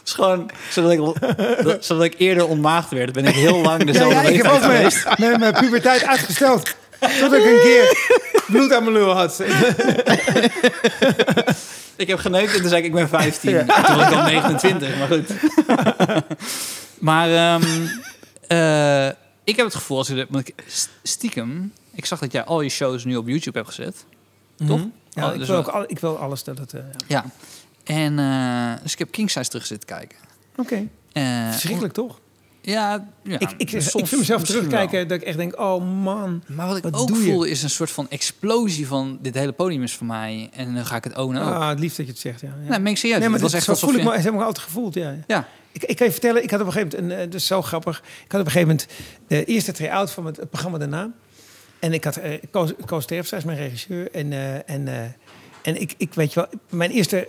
[0.04, 0.98] is gewoon, zodat ik,
[1.64, 4.62] dat- zodat ik eerder ontmaagd werd, ben ik heel lang dezelfde ja, ik heb ook
[4.62, 5.06] geweest.
[5.18, 6.74] mijn, puberteit uitgesteld.
[7.20, 7.96] Tot ik een keer
[8.46, 9.42] bloed aan mijn lul had.
[11.96, 13.56] Ik heb geneukt en toen zei ik, ik ben 15.
[13.58, 15.30] En Toen was ik al 29, maar goed.
[17.02, 17.86] Maar ehm,
[18.46, 19.06] eh,
[19.44, 20.54] ik heb het gevoel, als ik, want ik,
[21.02, 24.04] stiekem, ik zag dat jij al je shows nu op YouTube hebt gezet.
[24.66, 24.78] Toch?
[24.78, 24.88] Mhm.
[25.10, 26.72] Ja, Oh, ik, dus wil ook al, ik wil alles dat het...
[26.72, 27.24] eh, ja.
[27.24, 27.24] Ja.
[27.84, 30.18] En eh, dus ik heb King Size terug zitten kijken.
[30.56, 30.88] Oké,
[31.50, 32.20] verschrikkelijk toch?
[32.62, 35.06] Ja, ja ik, ik, ik soms vind mezelf terugkijken wel.
[35.06, 36.42] dat ik echt denk, oh man.
[36.46, 37.14] Maar wat ik Wat ook je?
[37.14, 40.50] voelde is een soort van explosie van dit hele podium is voor mij.
[40.52, 41.54] En dan ga ik het ownen ook.
[41.54, 42.54] Ah, het liefst dat je het zegt, ja.
[42.68, 42.76] ja.
[42.78, 43.18] Ik serieus.
[43.18, 45.14] nee, maar het was echt zo voel ik me, heb ik me altijd gevoeld, ja.
[45.26, 47.46] Ja, Ik, ik kan je vertellen, ik had op een gegeven moment, een, eh, dus
[47.46, 47.98] zo grappig.
[48.24, 48.86] Ik had op een gegeven moment
[49.26, 51.10] de eerste try-out van het, het programma daarna.
[51.78, 54.10] En ik had uh, Koos, Koos Terpstra is mijn regisseur.
[54.10, 55.02] En, eh, en, eh,
[55.62, 57.28] en ik, ik weet je wel, mijn eerste,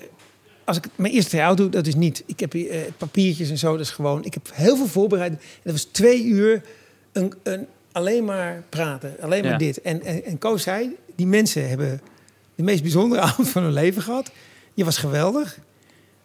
[0.64, 2.24] als ik mijn eerste try-out doe, dat is niet.
[2.26, 4.26] Ik heb eh, papiertjes en zo, dat is gewoon.
[4.26, 5.32] Ik heb heel veel voorbereid.
[5.32, 6.62] En dat was twee uur
[7.12, 9.58] een, een, alleen maar praten, alleen maar Ja.
[9.58, 9.82] dit.
[9.82, 12.02] En, en, en Koos zei, die mensen hebben
[12.56, 14.32] de meest bijzondere avond van hun leven gehad.
[14.74, 15.60] Je was geweldig.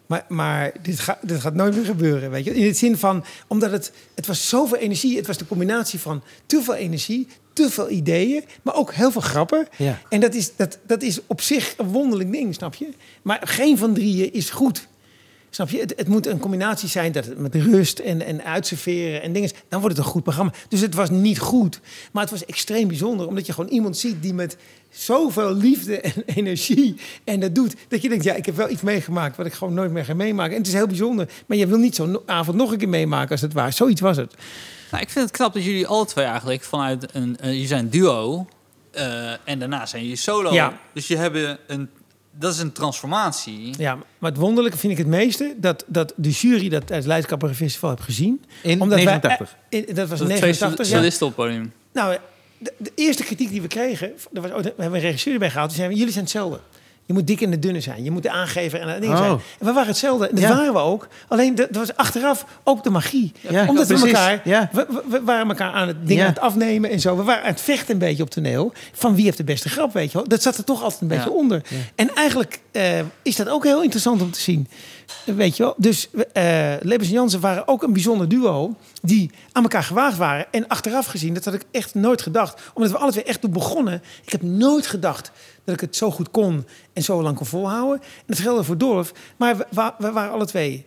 [0.09, 2.55] Maar, maar dit, gaat dit gaat nooit meer gebeuren, weet je.
[2.55, 5.17] In het zin van, omdat het, het was zoveel energie.
[5.17, 9.21] Het was de combinatie van te veel energie, te veel ideeën, maar ook heel veel
[9.21, 9.69] grappen.
[9.77, 9.99] Ja.
[10.09, 12.89] En dat is, dat, dat is op zich een wonderlijk ding, snap je?
[13.23, 14.87] Maar geen van drieën is goed.
[15.51, 15.79] Snap je?
[15.81, 19.51] Het, het moet een combinatie zijn dat het met rust en, en uitserveren en dingen.
[19.69, 20.53] Dan wordt het een goed programma.
[20.69, 21.81] Dus het was niet goed.
[22.13, 23.27] Maar het was extreem bijzonder.
[23.27, 24.57] Omdat je gewoon iemand ziet die met
[24.91, 27.75] zoveel liefde en energie en dat doet.
[27.89, 30.15] Dat je denkt, ja, ik heb wel iets meegemaakt wat ik gewoon nooit meer ga
[30.15, 30.53] meemaken.
[30.53, 31.29] En het is heel bijzonder.
[31.47, 33.73] Maar je wil niet zo'n avond nog een keer meemaken als het waar.
[33.73, 34.35] Zoiets was het.
[34.91, 37.37] Nou, ik vind het knap dat jullie alle twee eigenlijk vanuit een...
[37.43, 38.47] je zijn duo
[38.91, 40.53] eh, en daarna zijn jullie solo.
[40.53, 40.81] Ja.
[40.93, 41.91] Dus je hebben een,
[42.39, 43.75] dat is een transformatie.
[43.79, 47.07] Ja, maar het wonderlijke vind ik het meeste dat, dat de jury dat uit het
[47.07, 48.45] Leidskapper Festival heeft gezien.
[48.63, 49.57] In Omdat wij- 89.
[49.69, 50.89] In- dat was Dat in twee 89.
[50.89, 50.97] Ja.
[50.97, 51.73] solisten op het podium.
[51.93, 52.17] Nou,
[52.59, 55.51] de, de eerste kritiek die we kregen, er was, ooit- we hebben een regisseur erbij
[55.51, 55.71] gehaald.
[55.71, 56.61] Die zei, jullie zijn hetzelfde.
[57.09, 58.05] Je moet dik en de dunne zijn.
[58.05, 59.19] Je moet de aangever en dat ding Oh.
[59.19, 59.31] zijn.
[59.31, 60.29] En we waren hetzelfde.
[60.29, 60.57] En dat Ja.
[60.57, 61.09] waren we ook.
[61.29, 63.33] Alleen dat was achteraf ook de magie.
[63.49, 64.13] Ja, Omdat we precies.
[64.19, 64.41] elkaar...
[64.45, 64.71] Ja.
[64.73, 67.17] We, waren elkaar aan het ding aan het afnemen en zo.
[67.17, 68.73] We waren aan het vechten een beetje op toneel.
[68.93, 70.29] Van wie heeft de beste grap, weet je wel.
[70.29, 71.63] Dat zat er toch altijd een beetje onder.
[71.95, 74.69] En eigenlijk eh, is dat ook heel interessant om te zien.
[75.25, 75.75] Weet je wel?
[75.77, 76.09] Dus
[76.81, 78.75] Lebens en Jansen waren ook een bijzonder duo.
[79.03, 80.47] Die aan elkaar gewaagd waren.
[80.51, 82.61] En achteraf gezien, dat had ik echt nooit gedacht.
[82.75, 84.03] Omdat we alle twee echt toen begonnen.
[84.25, 85.31] Ik heb nooit gedacht
[85.65, 86.67] dat ik het zo goed kon.
[86.93, 88.01] En zo lang kon volhouden.
[88.03, 89.13] En dat geldt voor Dorf.
[89.37, 90.87] Maar we, wa- we waren alle twee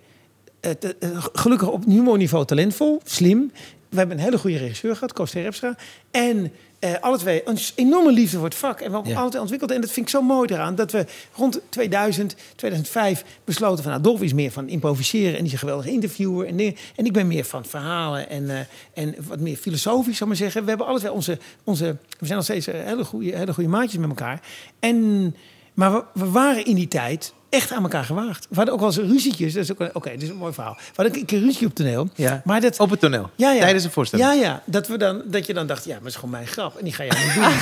[0.59, 3.51] eh, eh, gelukkig op humorniveau talentvol, slim.
[3.89, 5.75] We hebben een hele goede regisseur gehad, Koos Terpstra.
[6.11, 6.51] En
[6.81, 8.71] eh, alle twee een enorme liefde voor het vak.
[8.71, 9.19] En we hebben ook Ja.
[9.19, 9.71] alle twee ontwikkeld.
[9.71, 10.75] En dat vind ik zo mooi eraan.
[10.75, 13.91] Dat we rond 2000, 2005 besloten van...
[13.91, 15.31] Nou, Dolf is meer van improviseren.
[15.31, 16.47] En die is een geweldige interviewer.
[16.47, 16.75] En, dingen.
[16.95, 18.29] en ik ben meer van verhalen.
[18.29, 18.59] En, eh,
[18.93, 20.63] en wat meer filosofisch, zal ik maar zeggen.
[20.63, 21.38] We hebben alle twee onze...
[21.63, 24.41] onze we zijn nog steeds eh, hele goede, hele goede maatjes met elkaar.
[24.79, 25.35] En,
[25.73, 28.48] maar we, we waren in die tijd echt aan elkaar gewaagd.
[28.50, 29.53] We hadden ook wel eens ruzietjes.
[29.53, 30.74] Dat is ook een- Oké, dit is een mooi verhaal.
[30.74, 32.10] We hadden een keer ruzie op toneel.
[32.15, 32.41] Ja.
[32.46, 33.29] Maar dat, Op het toneel.
[33.36, 33.60] ja, ja.
[33.60, 34.29] Tijdens een voorstelling.
[34.34, 34.63] Ja, ja.
[34.65, 36.77] Dat, we dan, dat je dan dacht, ja, maar het is gewoon mijn grap.
[36.77, 37.43] En die ga jij niet doen.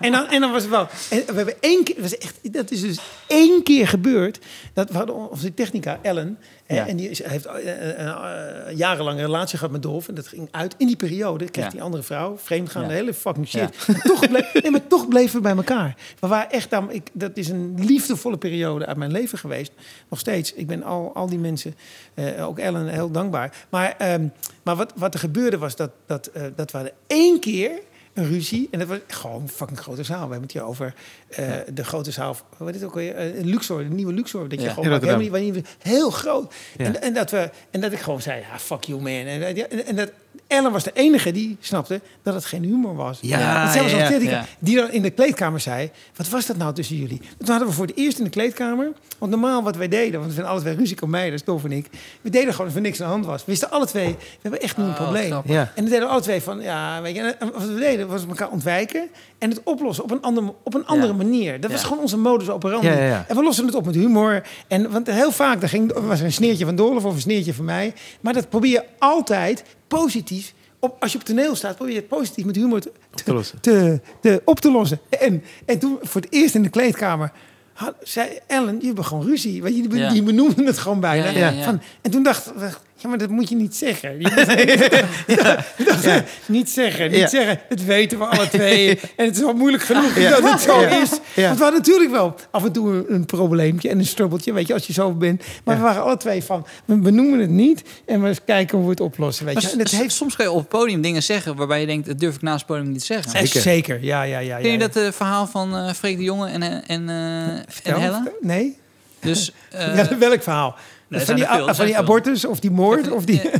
[0.00, 0.88] En, dan, en dan was het wel...
[1.10, 1.94] En we hebben één keer...
[1.98, 4.38] Was echt, dat is dus één keer gebeurd.
[4.74, 6.38] Dat we hadden onze technica, Ellen...
[6.66, 6.86] Ja.
[6.86, 8.08] En die is- heeft eh, eh,
[8.80, 10.08] eh, een relatie gehad met Dolf.
[10.08, 10.74] En dat ging uit.
[10.78, 11.70] In die periode kreeg Ja.
[11.70, 12.88] die andere vrouw, vreemdgaan, Ja.
[12.88, 13.70] de hele fucking shit.
[13.86, 15.96] En toch, bleef, nee, maar toch bleven we bij elkaar.
[16.20, 19.72] We waren echt, dan, ik, dat is een liefdevolle periode uit mijn leven geweest.
[20.08, 20.52] Nog steeds.
[20.52, 21.74] Ik ben al, al die mensen,
[22.40, 23.54] ook Ellen, heel dankbaar.
[23.68, 24.26] Maar, ehm,
[24.62, 27.70] maar wat, wat er gebeurde was dat, dat, dat we hadden één keer
[28.14, 28.68] een ruzie.
[28.70, 30.14] En dat was gewoon een fucking grote zaal.
[30.16, 30.94] We hebben het hier over
[31.28, 32.36] eh, de grote zaal.
[32.56, 33.14] Wat is het ook weer?
[33.14, 34.48] Eh, Luxor, de nieuwe Luxor.
[34.48, 34.72] Dat je Ja.
[34.72, 36.54] gewoon helemaal niet, heel groot.
[36.76, 36.84] Ja.
[36.84, 39.10] En, en, dat we, en dat ik gewoon zei, ja, fuck you man.
[39.12, 40.10] En, en, en dat
[40.46, 43.18] Ellen was de enige die snapte dat het geen humor was.
[43.22, 44.44] Ja, zelfs Ja.
[44.58, 47.20] die dan in de kleedkamer zei, wat was dat nou tussen jullie?
[47.38, 48.92] Toen hadden we voor het eerst in de kleedkamer,
[49.28, 51.86] want normaal wat wij deden, want we zijn alle twee ruziekomeiders, Dolf en ik,
[52.20, 53.38] we deden gewoon of er niks aan de hand was.
[53.38, 55.40] We wisten alle twee, we hebben echt nu een Oh, probleem.
[55.44, 55.60] Ja.
[55.60, 58.26] En dan deden we alle twee van, ja, weet je, en wat we deden was
[58.26, 61.18] elkaar ontwijken en het oplossen op een, ander, op een andere Ja.
[61.18, 61.60] manier.
[61.60, 62.86] Dat was gewoon onze modus operandi.
[62.86, 63.24] Ja, ja, ja.
[63.28, 64.42] En we lossen het op met humor.
[64.68, 67.54] En, want heel vaak daar ging, was er een sneertje van Dolf of een sneertje
[67.54, 67.94] van mij.
[68.20, 70.54] Maar dat probeer je altijd positief.
[70.78, 72.92] Op, als je op toneel staat, probeer je het positief met humor te,
[73.24, 73.60] te lossen.
[73.60, 74.98] te, te- op te lossen.
[75.08, 77.32] En, en toen voor het eerst in de kleedkamer
[78.02, 79.62] zei Ellen, je hebt gewoon ruzie.
[79.62, 80.22] Want die, Ja.
[80.22, 81.28] benoemden het gewoon bijna.
[81.30, 81.64] Ja.
[81.64, 82.68] Van, en toen dachten we,
[83.02, 84.10] ja, maar dat moet je niet zeggen.
[84.20, 87.28] Je moet- we, Niet zeggen, niet Ja.
[87.28, 87.60] zeggen.
[87.68, 88.98] Het weten we alle twee.
[89.16, 90.30] En het is al moeilijk genoeg Ja.
[90.30, 90.88] dat het zo Ja.
[91.02, 91.10] is.
[91.34, 91.42] Ja.
[91.46, 94.66] Want we hadden natuurlijk wel af en toe een, een probleempje en een strubbeltje, weet
[94.66, 95.42] je, als je zo bent.
[95.64, 98.84] Maar we waren alle twee van, we benoemen het niet en we eens kijken hoe
[98.86, 99.68] we het oplossen, weet Maar je.
[99.68, 102.06] s- En het heeft soms kan je op het podium dingen zeggen waarbij je denkt,
[102.06, 103.30] dat durf ik naast het podium niet te zeggen.
[103.30, 103.60] zeker.
[103.60, 103.98] Zeker.
[104.04, 104.56] ja, ja, ja.
[104.56, 107.16] ja, Ken je dat eh, verhaal van eh Freek de Jonge en, eh, en, eh
[107.16, 107.64] en
[108.00, 108.22] Hella?
[108.22, 108.32] vertel.
[108.40, 108.76] Nee?
[109.20, 110.76] Dus, eh, ja, welk verhaal?
[111.16, 112.04] Nee, van die, veel, van zijn die veel.
[112.04, 113.10] abortus of die moord?
[113.10, 113.40] Of die,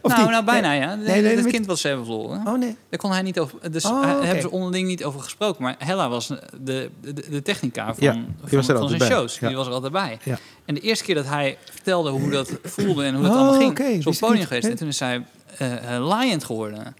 [0.00, 0.94] of nou, die- nou, bijna ja.
[0.94, 2.42] Nee, nee, het kind wat ze hebben verloren.
[2.46, 2.76] Oh nee.
[2.88, 3.70] Daar kon hij niet over.
[3.72, 5.62] Dus Oh, hebben ze onderling niet over gesproken.
[5.62, 6.26] Maar Hella was
[6.60, 6.90] de,
[7.30, 9.08] de, technica van, Ja, die van, was er zijn bij.
[9.08, 9.38] shows.
[9.38, 9.46] Ja.
[9.48, 10.18] Die was er altijd bij.
[10.22, 10.38] Ja.
[10.64, 13.58] En de eerste keer dat hij vertelde hoe dat voelde en hoe dat Oh, allemaal
[13.60, 14.66] ging, is op het podium geweest.
[14.68, 15.24] En toen is hij
[15.98, 16.96] Lion geworden.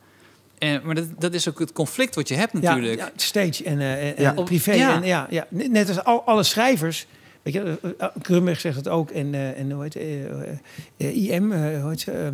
[0.59, 2.99] En, maar dat, dat is ook het conflict wat je hebt natuurlijk.
[2.99, 4.73] Ja, ja, stage en, eh, en- privé.
[4.73, 4.95] Ja.
[4.95, 5.47] En, ja, ja.
[5.49, 7.07] Net als al, alle schrijvers.
[7.45, 9.11] Weet je, eh, eh, Krumberg zegt het ook.
[9.11, 10.59] En, en hoe heet eh, eh,
[10.97, 12.33] eh, IM, hoe heet ze?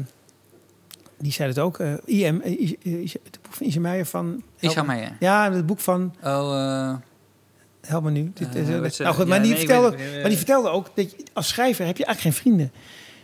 [1.19, 1.79] die zei het ook.
[2.05, 4.43] IM, Is- Is- het boek van Isje Meijer van...
[5.21, 6.15] Ja, het boek van...
[6.25, 6.95] Oh,
[7.81, 8.31] Help me nu.
[8.35, 8.67] Dit, is-
[8.99, 11.87] nou goed, ja, maar, die nee, vertelde, maar die vertelde ook dat je, als schrijver
[11.87, 12.73] heb je eigenlijk geen vrienden.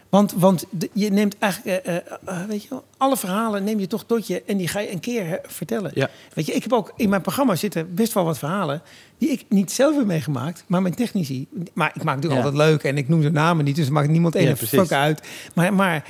[0.09, 2.03] Want, want de- je neemt eigenlijk,
[2.49, 5.00] weet je wel, alle verhalen neem je toch tot je en die ga je een
[5.00, 5.90] keer hè, vertellen.
[5.94, 6.11] Ja.
[6.35, 8.82] Weet je, ik heb ook in mijn programma zitten best wel wat verhalen
[9.18, 11.46] die ik niet zelf heb meegemaakt, maar mijn technici.
[11.74, 12.48] Maar ik maak natuurlijk Ja.
[12.48, 14.78] altijd leuk en ik noem ze namen niet, dus maakt niemand Ja, ene precies.
[14.78, 15.28] fuck uit.
[15.54, 16.04] Maar, maar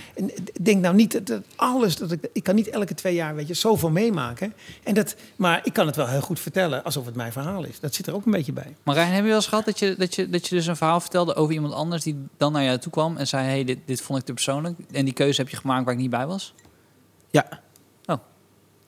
[0.60, 3.48] denk nou niet dat, dat alles, dat ik, ik kan niet elke twee jaar, weet
[3.48, 4.52] je, zoveel meemaken.
[4.82, 7.80] En dat, maar ik kan het wel heel goed vertellen alsof het mijn verhaal is.
[7.80, 8.76] Dat zit er ook een beetje bij.
[8.82, 11.00] Marijn, heb je wel eens gehad dat je, dat, je, dat je dus een verhaal
[11.00, 14.00] vertelde over iemand anders die dan naar jou toe kwam en zei: hey, dit, dit
[14.00, 14.78] vond ik te persoonlijk.
[14.92, 16.54] En die keuze heb je gemaakt waar ik niet bij was?
[17.36, 17.64] Ja.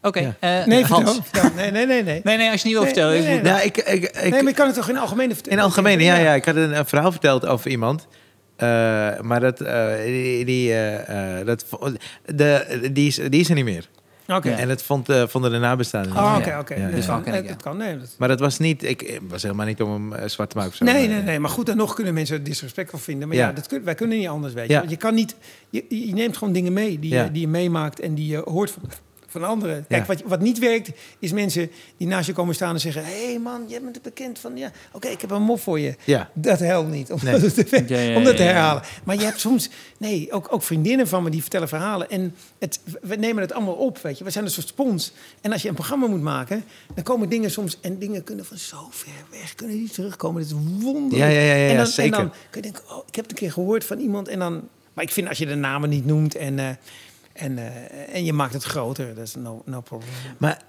[0.02, 0.36] Oké, Ja.
[0.60, 1.20] eh, Nee, Hans.
[1.22, 1.50] vertel.
[1.56, 2.20] Nee, nee, nee, nee.
[2.24, 3.12] Nee, nee, als je niet wil Nee, vertellen.
[3.12, 3.52] nee, ik nee, nee.
[3.52, 5.58] Nou, ik, ik, ik, nee, maar je kan het toch in algemene vertellen?
[5.58, 6.34] in algemeen, ja, ja.
[6.34, 8.06] Ik had een, een verhaal verteld over iemand.
[8.56, 8.68] Eh,
[9.20, 11.64] maar dat, eh, die, die, eh, dat,
[12.24, 13.88] de, die, is, die is er niet meer.
[14.36, 14.48] Oké.
[14.50, 14.56] Ja.
[14.56, 16.20] En het vond, eh, vonden de nabestaanden niet.
[16.20, 16.74] Oh, oké, oké.
[16.74, 17.22] Ja, Dat kan.
[17.22, 17.52] ken ik, eh, ja.
[17.54, 17.98] Dat kan, nee.
[17.98, 20.56] dat- Maar dat was niet, ik het was helemaal niet om hem eh, zwart te
[20.56, 20.84] maken of zo.
[20.84, 21.38] Nee, nee, nee.
[21.38, 23.28] Maar goed, dan nog kunnen mensen het disrespectvol vinden.
[23.28, 23.52] Maar ja, Ja.
[23.52, 24.74] dat kun, wij kunnen niet anders, weet je.
[24.74, 25.36] Want je kan niet...
[25.70, 27.24] Je, je neemt gewoon dingen mee die, Ja.
[27.24, 28.82] je, die je meemaakt en die je hoort van,
[29.30, 29.84] van anderen.
[29.88, 30.14] Kijk, Ja.
[30.14, 33.04] wat, wat niet werkt, is mensen die naast je komen staan en zeggen...
[33.04, 34.56] Hé hey man, jij bent bekend van...
[34.56, 35.94] Ja, oké, ik heb een mop voor je.
[36.04, 36.30] Ja.
[36.34, 37.40] Dat helpt niet, om, Nee.
[37.40, 38.54] dat, te, Ja, ja, om dat te ja, ja.
[38.54, 38.82] herhalen.
[39.04, 39.70] Maar je hebt soms...
[39.98, 42.10] Nee, ook, ook vriendinnen van me die vertellen verhalen.
[42.10, 44.24] En het, we nemen het allemaal op, weet je.
[44.24, 45.12] We zijn een soort spons.
[45.40, 46.64] En als je een programma moet maken,
[46.94, 47.78] dan komen dingen soms...
[47.80, 50.42] En dingen kunnen van zo ver weg, kunnen die terugkomen.
[50.42, 51.14] Dat is wonderlijk.
[51.14, 52.18] Ja, ja, ja, ja, en dan, zeker.
[52.18, 54.28] En dan kun je denken, oh, ik heb het een keer gehoord van iemand.
[54.28, 54.68] En dan...
[54.92, 56.58] Maar ik vind als je de namen niet noemt en...
[56.58, 56.68] eh,
[57.38, 60.08] en, eh, en je maakt het groter, dat is no, no problem.
[60.38, 60.62] Maar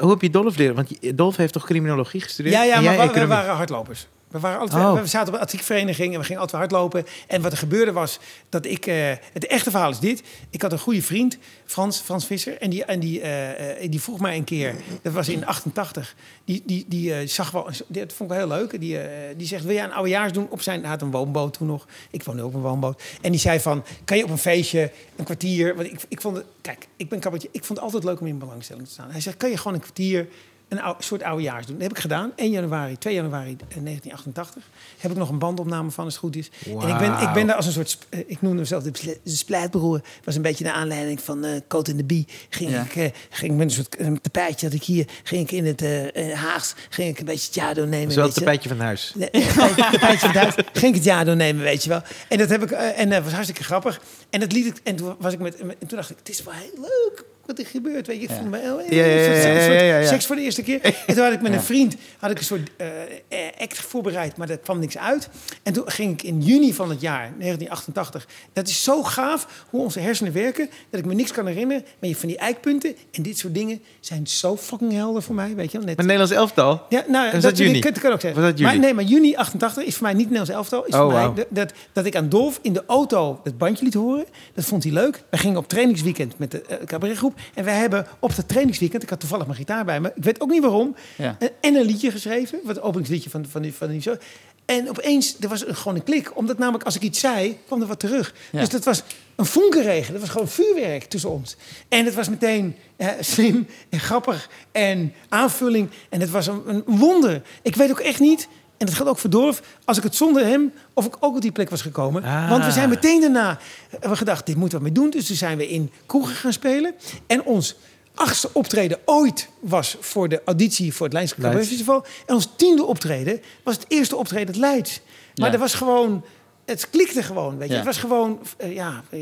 [0.00, 0.74] hoe heb je Dolf leren?
[0.74, 2.54] Want Dolf heeft toch criminologie gestudeerd?
[2.54, 3.26] Ja, ja maar economie?
[3.26, 4.08] waren hardlopers.
[4.32, 5.00] We, waren altijd, Oh.
[5.00, 7.04] we zaten op een atletiekvereniging en we gingen altijd hardlopen.
[7.26, 8.18] En wat er gebeurde was
[8.48, 8.86] dat ik...
[8.86, 10.22] eh, het echte verhaal is dit.
[10.50, 12.58] Ik had een goede vriend, Frans, Frans Visser.
[12.60, 16.14] En die, en die, eh, eh, die vroeg mij een keer, dat was in 88...
[16.44, 18.80] Die, die, die zag wel, dat vond ik wel heel leuk.
[18.80, 18.98] Die,
[19.36, 20.80] die zegt, wil jij een oudejaars doen op zijn...
[20.80, 21.86] Hij had een woonboot toen nog.
[22.10, 23.02] Ik woonde ook op een woonboot.
[23.20, 25.74] En die zei van, kan je op een feestje een kwartier...
[25.76, 27.50] Want ik, ik vond het, kijk, ik ben cabaretier.
[27.52, 29.10] Ik vond het altijd leuk om in belangstelling te staan.
[29.10, 30.28] Hij zegt, kan je gewoon een kwartier
[30.72, 31.74] een ou- soort oudejaars doen.
[31.74, 32.32] Dat heb ik gedaan.
[32.36, 34.62] 1 januari, 2 januari eh, 1988.
[34.98, 36.50] Heb ik nog een bandopname van, als het goed is.
[36.80, 37.98] En ik ben, ik ben daar als een soort...
[38.08, 40.00] eh, Ik noemde mezelf de, spl- de splijtbroer.
[40.24, 42.26] was een beetje de aanleiding van eh Coat in de Bie.
[42.48, 42.82] Ging Ja.
[42.82, 45.06] ik, eh, ging met een soort eh, tapijtje dat ik hier...
[45.22, 46.74] Ging ik in het eh, eh, Haags...
[46.90, 48.12] Ging ik een beetje Jado nemen.
[48.12, 48.38] Zo het je.
[48.40, 49.12] tapijtje van huis.
[49.16, 49.30] Nee,
[49.92, 50.64] tapijtje- van.
[50.72, 52.02] Ging ik het Jado nemen, weet je wel.
[52.28, 52.70] En dat heb ik...
[52.70, 54.00] eh, en dat was hartstikke grappig.
[54.30, 54.76] En dat liet ik...
[54.82, 55.56] En toen was ik met...
[55.56, 58.06] En toen dacht ik, het is wel heel leuk wat er gebeurt.
[58.06, 58.80] Weet je, ik voelde me heel...
[58.80, 60.08] Soort-.
[60.08, 60.80] Seks voor de eerste keer.
[61.06, 62.86] En toen had ik met een vriend had ik een soort eh,
[63.28, 65.28] eh, act voorbereid, maar daar kwam niks uit.
[65.62, 68.26] En toen ging ik in juni van het jaar, 1988.
[68.52, 71.84] Dat is zo gaaf hoe onze hersenen werken, dat ik me niks kan herinneren.
[72.00, 75.54] Maar je van die eikpunten en dit soort dingen zijn zo fucking helder voor mij,
[75.54, 75.86] weet je wel.
[75.86, 76.86] Net, Maar Nederlands elftal?
[76.88, 77.80] ja, nou, dat, dat juni?
[77.80, 78.42] Dat kan ook zeggen.
[78.42, 78.60] Was dat?
[78.60, 80.84] Maar, nee, maar juni 88 is voor mij niet Nederlands elftal.
[80.84, 83.84] Is Oh, voor mij dat, dat, dat ik aan Dolf in de auto het bandje
[83.84, 84.24] liet horen.
[84.54, 85.22] Dat vond hij leuk.
[85.30, 87.31] We gingen op trainingsweekend met de uh, cabaretgroep.
[87.54, 90.12] En wij hebben op dat trainingsweekend, ik had toevallig mijn gitaar bij me.
[90.14, 90.94] Ik weet ook niet waarom.
[91.16, 91.36] Ja.
[91.38, 92.58] En, en een liedje geschreven.
[92.64, 94.16] Wat het openingsliedje van, van, die, van die show.
[94.64, 96.36] En opeens, er was een- gewoon een klik.
[96.36, 98.34] Omdat namelijk als ik iets zei, kwam er wat terug.
[98.52, 98.60] Ja.
[98.60, 99.02] Dus dat was
[99.36, 100.12] een vonkenregen.
[100.12, 101.56] Dat was gewoon vuurwerk tussen ons.
[101.88, 105.88] En het was meteen eh, slim en grappig en aanvulling.
[106.08, 107.42] En het was een, een wonder.
[107.62, 108.48] Ik weet ook echt niet,
[108.82, 109.62] en dat geldt ook voor Dorf...
[109.84, 112.24] als ik het zonder hem, of ik ook op die plek was gekomen.
[112.24, 112.48] Ah.
[112.50, 113.58] Want we zijn meteen daarna...
[113.90, 115.10] hebben we gedacht, dit moeten we mee doen.
[115.10, 116.94] Dus toen zijn we in kroegen gaan spelen.
[117.26, 117.76] En ons
[118.14, 120.94] achtste optreden ooit was voor de auditie...
[120.94, 121.50] voor het Leidse Leids.
[121.50, 122.04] Cabaret Festival.
[122.26, 125.00] En ons tiende optreden was het eerste optreden het Leids.
[125.34, 125.52] Maar Ja.
[125.52, 126.24] er was gewoon...
[126.64, 127.72] Het klikte gewoon, weet je.
[127.72, 127.78] Ja.
[127.78, 129.20] Het was gewoon, eh, ja, eh,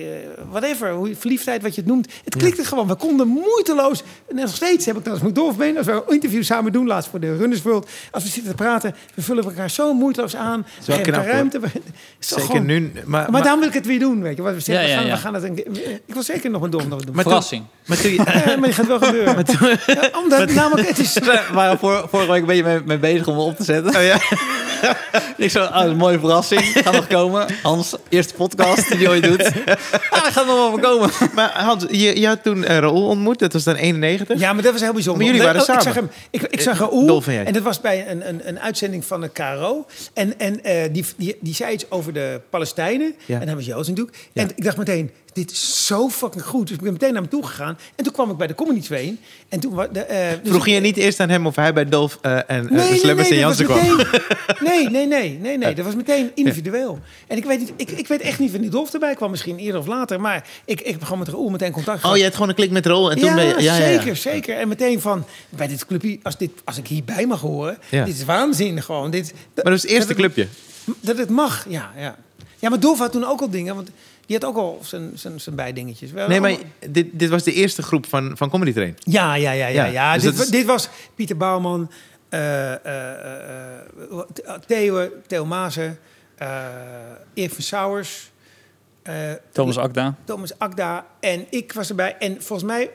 [0.50, 2.08] whatever, hoe je, verliefdheid, wat je het noemt.
[2.24, 2.86] Het klikte gewoon.
[2.88, 6.14] We konden moeiteloos, en nog steeds heb ik dat als mijn dolfbeen, als we een
[6.14, 7.88] interview samen doen, laatst voor de Runners World.
[8.10, 10.66] Als we zitten te praten, we vullen elkaar zo moeiteloos aan.
[10.86, 11.60] elkaar knap, ruimte.
[12.18, 12.90] Zeker gewoon- nu.
[12.94, 14.42] Maar, Maar, maar, daarom wil ik het weer doen, weet je.
[14.42, 16.62] Want we zeggen, Ja, we, gaan, we gaan het een keer- Ik wil zeker nog
[16.62, 17.14] een dolf nog doen.
[17.14, 17.64] Maar Verrassing.
[17.86, 19.44] maar toen je- Ja, maar het gaat wel gebeuren.
[19.86, 21.18] Ja, omdat namelijk, het is...
[21.52, 23.96] Waren voor, vorige week een beetje mee, mee bezig om op te zetten.
[23.96, 24.18] Oh ja?
[25.36, 26.60] Ik zo, oh, een mooie verrassing.
[26.62, 27.29] Gaat nog komen.
[27.62, 29.50] Hans, eerste podcast die hij ooit doet.
[30.10, 31.10] Ah, dat gaat nog wel komen.
[31.34, 33.38] Maar Hans, je, je had toen eh, Raoul ontmoet.
[33.38, 34.38] Dat was dan 91.
[34.40, 35.22] Ja, maar dat was heel bijzonder.
[35.24, 36.10] Maar jullie waren oh, Ik zag samen.
[36.12, 36.28] hem.
[36.30, 37.22] Ik, ik zag Eh, Raoul.
[37.26, 39.86] En dat was bij een, een, een uitzending van de KRO.
[40.14, 43.14] En, en eh, die, die, die zei iets over de Palestijnen.
[43.26, 43.40] Ja.
[43.40, 44.16] En hij was Joods natuurlijk.
[44.32, 44.42] Ja.
[44.42, 46.66] En ik dacht meteen, dit is zo fucking goed.
[46.66, 47.78] Dus ik ben meteen naar hem toe gegaan.
[47.94, 49.18] En toen kwam ik bij de Comedy Train.
[49.48, 49.76] En toen...
[49.92, 52.44] De, eh, dus Vroeg je niet eerst aan hem of hij bij Dolf eh, en
[52.46, 53.96] eh, Nee, nee, en nee, dat Jansen kwam?
[53.96, 54.06] meteen,
[54.60, 55.74] nee, nee, nee, nee, nee.
[55.74, 56.98] Dat was meteen individueel.
[57.26, 59.58] En ik weet, niet, ik, ik weet echt niet of die Dolf erbij kwam, misschien
[59.58, 60.20] eerder of later.
[60.20, 62.70] Maar ik, ik heb gewoon met Raoul meteen contact Oh, je had gewoon een klik
[62.70, 63.50] met Raoul en toen ja, ben je...
[63.50, 63.98] Ja, ja, ja.
[63.98, 64.56] zeker, zeker.
[64.56, 68.04] En meteen van, bij dit clubje, als, dit, als ik hierbij mag horen, Ja.
[68.04, 69.10] dit is waanzin gewoon.
[69.10, 70.46] Dit, Maar dat was het eerste dat clubje.
[70.84, 72.16] Het, dat het mag, ja, ja.
[72.58, 73.90] Ja, maar Dolf had toen ook al dingen, want
[74.30, 76.12] die had ook al zijn, zijn, zijn bijdingetjes.
[76.12, 76.54] Nee, maar
[76.88, 78.96] dit, dit was de eerste groep van, van Comedy Train.
[78.98, 79.84] Ja, ja, ja, ja.
[79.84, 80.14] Ja, ja.
[80.14, 81.90] dus dit, is- dit was Pieter Bouwman,
[82.28, 83.78] eh, eh, eh,
[84.44, 85.98] eh, Theo, Theo Mazen,
[86.36, 86.64] eh
[87.34, 88.30] Erik van Sauers,
[89.02, 89.14] eh,
[89.52, 90.16] Thomas Akda.
[90.24, 92.16] Thomas Akda en ik was erbij.
[92.18, 92.90] En volgens mij,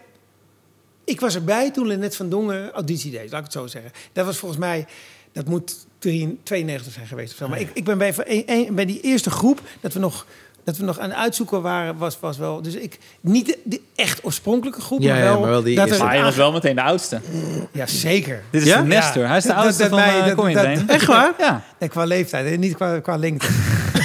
[1.06, 3.92] ik was erbij toen Lennet van Dongen auditie deed, laat ik het zo zeggen.
[4.14, 4.86] Dat was volgens mij,
[5.32, 7.48] dat moet 93 92 zijn geweest of zo.
[7.48, 10.26] Maar ik, ik ben bij, een- een- bij die eerste groep, dat we nog...
[10.66, 12.62] Dat we nog aan het uitzoeken waren, was, was wel.
[12.62, 12.98] Dus ik.
[13.22, 15.98] Niet de, de echt oorspronkelijke groep, Ja, maar, ja, wel, maar wel die dat er
[15.98, 17.20] Maar hij was wel meteen de oudste.
[17.72, 18.44] Ja, zeker.
[18.50, 18.82] Dit is Ja?
[18.82, 19.28] de Nestor.
[19.28, 20.90] Hij is de oudste dat- van mij- dat- Comedy dat-.
[20.96, 21.34] Echt waar?
[21.38, 21.64] Ja.
[21.80, 23.48] Nee, qua leeftijd, hè, niet qua, qua lengte.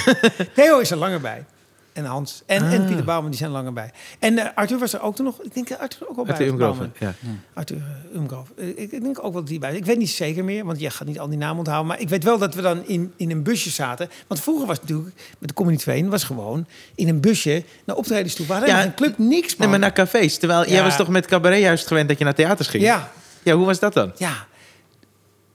[0.55, 1.45] Theo is er langer bij.
[1.93, 2.41] En Hans.
[2.45, 2.73] En, Ah.
[2.73, 3.91] en Pieter Bouwman, die zijn langer bij.
[4.19, 5.41] En eh, Arthur was er ook toen nog.
[5.41, 7.13] Ik denk dat Arthur ook al bij Arthur ja.
[7.53, 8.51] Arthur uh, Umgrove.
[8.57, 9.75] Eh, ik, ik denk ook wel die bij.
[9.75, 11.87] Ik weet niet zeker meer, want je gaat niet al die namen onthouden.
[11.87, 14.09] Maar ik weet wel dat we dan in, in een busje zaten.
[14.27, 17.95] Want vroeger was het natuurlijk, met de Comedy 2, was gewoon in een busje naar
[17.95, 18.45] optredens toe.
[18.45, 19.55] Hadden Ja, geen club, niks man.
[19.57, 20.37] Nee, maar naar cafés.
[20.37, 22.83] Terwijl jij was toch met cabaret juist gewend dat je naar theaters ging?
[22.83, 23.11] Ja,
[23.43, 24.11] Ja, hoe was dat dan?
[24.17, 24.49] ja.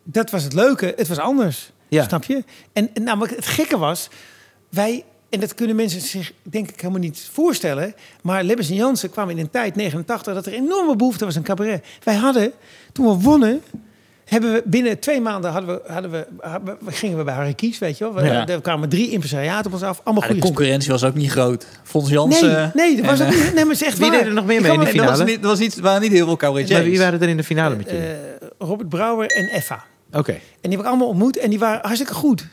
[0.09, 0.92] Dat was het leuke.
[0.96, 1.70] Het was anders.
[1.88, 2.05] Ja.
[2.05, 2.44] Snap je?
[2.72, 4.09] En, en namelijk het gekke was,
[4.68, 9.10] wij, en dat kunnen mensen zich denk ik helemaal niet voorstellen, maar Lebbes en Jansen
[9.10, 11.84] kwamen in een tijd, 89, dat er enorme behoefte was aan cabaret.
[12.02, 12.52] Wij hadden,
[12.92, 13.62] toen we wonnen,
[14.24, 17.54] hebben we binnen twee maanden hadden we, hadden we, hadden we- gingen we bij Harry
[17.54, 18.14] Kies, weet je wel.
[18.14, 18.46] We, Ja.
[18.46, 21.66] Er kwamen drie impresariaten op ons af, allemaal Ja, de concurrentie was ook niet groot.
[21.82, 22.70] Fons Nee, Jansen.
[22.74, 23.54] nee, dat was en, ook niet.
[23.54, 24.18] Nee, maar is echt Wie waar.
[24.18, 25.24] deed er nog meer mee in de dat was finale?
[25.24, 26.78] niet, dat was niet, waren niet heel veel cabaretiers.
[26.78, 28.06] Maar wie waren er in de finale met jullie?
[28.06, 28.16] Eh,
[28.58, 29.84] Robert Brouwer en Effa.
[30.12, 30.32] Oké.
[30.32, 32.46] En die heb ik allemaal ontmoet en die waren hartstikke goed.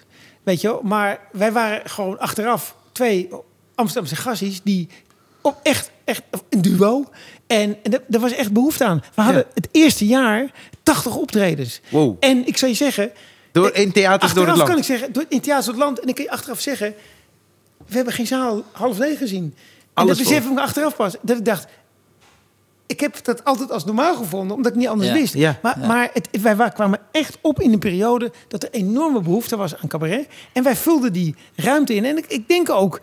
[0.43, 0.82] Weet je wel?
[0.84, 3.29] Maar wij waren gewoon achteraf twee
[3.75, 4.88] Amsterdamse gassies die
[5.41, 7.06] op echt, echt een duo.
[7.47, 9.03] En, en daar was echt behoefte aan.
[9.15, 9.51] We hadden Ja.
[9.53, 10.51] het eerste jaar
[10.84, 11.82] 80 optredens.
[11.89, 12.15] Wow.
[12.19, 13.12] En ik zou je zeggen,
[13.51, 14.69] Door in theaters door het achteraf land.
[14.69, 15.99] kan ik zeggen, door, in Theater door het Land.
[15.99, 16.95] En ik kan je achteraf zeggen,
[17.88, 19.43] we hebben geen zaal half leeg gezien.
[19.43, 21.15] En Alles dat besef ik me achteraf pas.
[21.21, 21.65] Dat ik dacht,
[22.93, 25.15] ik heb dat altijd als normaal gevonden, omdat ik niet anders Ja.
[25.15, 25.34] wist.
[25.34, 25.60] Ja.
[25.62, 25.88] Maar, Ja.
[25.88, 29.75] maar het, wij wa- kwamen echt op in een periode dat er enorme behoefte was
[29.77, 30.27] aan cabaret.
[30.53, 32.06] En wij vulden die ruimte in.
[32.06, 33.01] En ik, ik denk ook,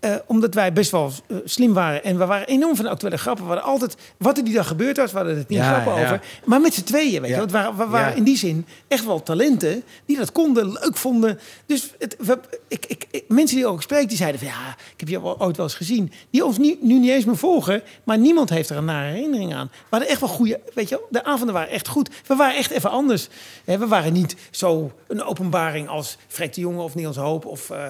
[0.00, 3.16] eh, omdat wij best wel eh, slim waren en we waren enorm van de actuele
[3.16, 3.44] grappen.
[3.44, 5.94] We hadden altijd, wat er die dag gebeurd was, we hadden het niet Ja, grappen
[6.02, 6.04] ja.
[6.04, 6.20] over.
[6.44, 7.46] Maar met z'n tweeën, weet je.
[7.46, 11.38] waren, we waren in die zin echt wel talenten die dat konden, leuk vonden.
[11.66, 15.00] Dus het, we, ik, ik, ik- mensen die ook spreek, die zeiden van ja, ik
[15.00, 16.12] heb je ooit wel eens gezien.
[16.30, 19.54] Die ons nu, nu niet eens meer volgen, maar niemand heeft er een nare herinnering
[19.54, 19.66] aan.
[19.72, 22.10] We hadden echt wel goede, weet je de avonden waren echt goed.
[22.26, 23.28] We waren echt even anders.
[23.64, 27.70] We waren niet zo een openbaring als Freek de Jonge of Niels Hoop of...
[27.70, 27.84] eh,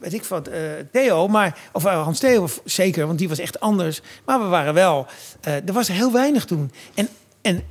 [0.00, 0.60] weet ik wat, eh,
[0.92, 4.00] Theo, maar, of eh, Hans Theo zeker, want die was echt anders.
[4.24, 5.06] Maar we waren wel,
[5.40, 6.70] eh, er was heel weinig toen.
[6.94, 7.08] En,
[7.42, 7.62] en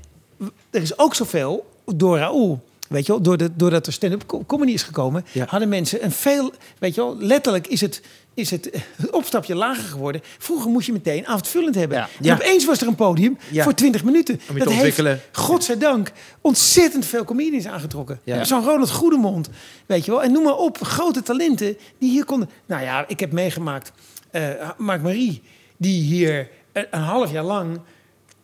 [0.72, 2.64] er is ook zoveel door Raoul.
[2.90, 5.46] Weet je wel, doordat, doordat er stand-up co- comedy is gekomen, Ja.
[5.50, 8.02] hadden mensen een veel, weet je wel, letterlijk is het,
[8.34, 10.22] is het eh, opstapje lager geworden.
[10.38, 11.98] Vroeger moest je meteen avondvullend hebben.
[11.98, 12.04] Ja.
[12.04, 12.34] En Ja.
[12.34, 13.64] opeens was er een podium Ja.
[13.64, 14.40] voor 20 minuten.
[14.50, 15.22] Om je te ontwikkelen.
[15.32, 18.20] godzijdank, ontzettend veel comedians aangetrokken.
[18.42, 19.50] Zo'n Ronald Goedemond,
[19.86, 20.24] weet je wel.
[20.24, 22.50] En noem maar op, grote talenten die hier konden...
[22.66, 23.92] Nou ja, ik heb meegemaakt,
[24.32, 25.42] eh Mark Marie,
[25.78, 27.80] die hier een, een half jaar lang...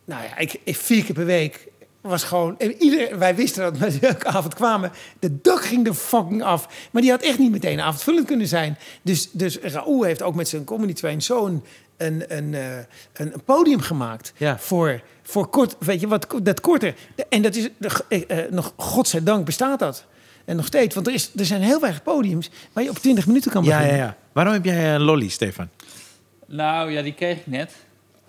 [0.06, 1.68] Nou ja, ik, ik vier keer per week
[2.02, 2.60] was gewoon...
[2.60, 4.92] en Ieder, wij wisten dat we elke avond kwamen.
[5.20, 6.90] De dak ging er fucking af.
[6.92, 8.78] Maar die had echt niet meteen avondvullend kunnen zijn.
[9.02, 11.64] Dus, dus Raoul heeft ook met zijn comedy train zo'n
[11.98, 12.78] een, een, eh,
[13.14, 14.34] een, een podium gemaakt.
[14.38, 14.60] Ja.
[14.60, 16.96] Voor, voor kort, weet je wat, dat korter.
[17.30, 17.70] En dat is
[18.08, 20.06] eh, eh, nog, godzijdank bestaat dat.
[20.46, 23.28] En nog steeds, want er, is, er zijn heel weinig podiums waar je op 20
[23.28, 23.98] minuten kan Ja, beginnen.
[23.98, 24.18] ja, ja.
[24.32, 25.70] Waarom heb jij een lolly, Stefan?
[26.46, 27.72] Nou ja, die kreeg ik net.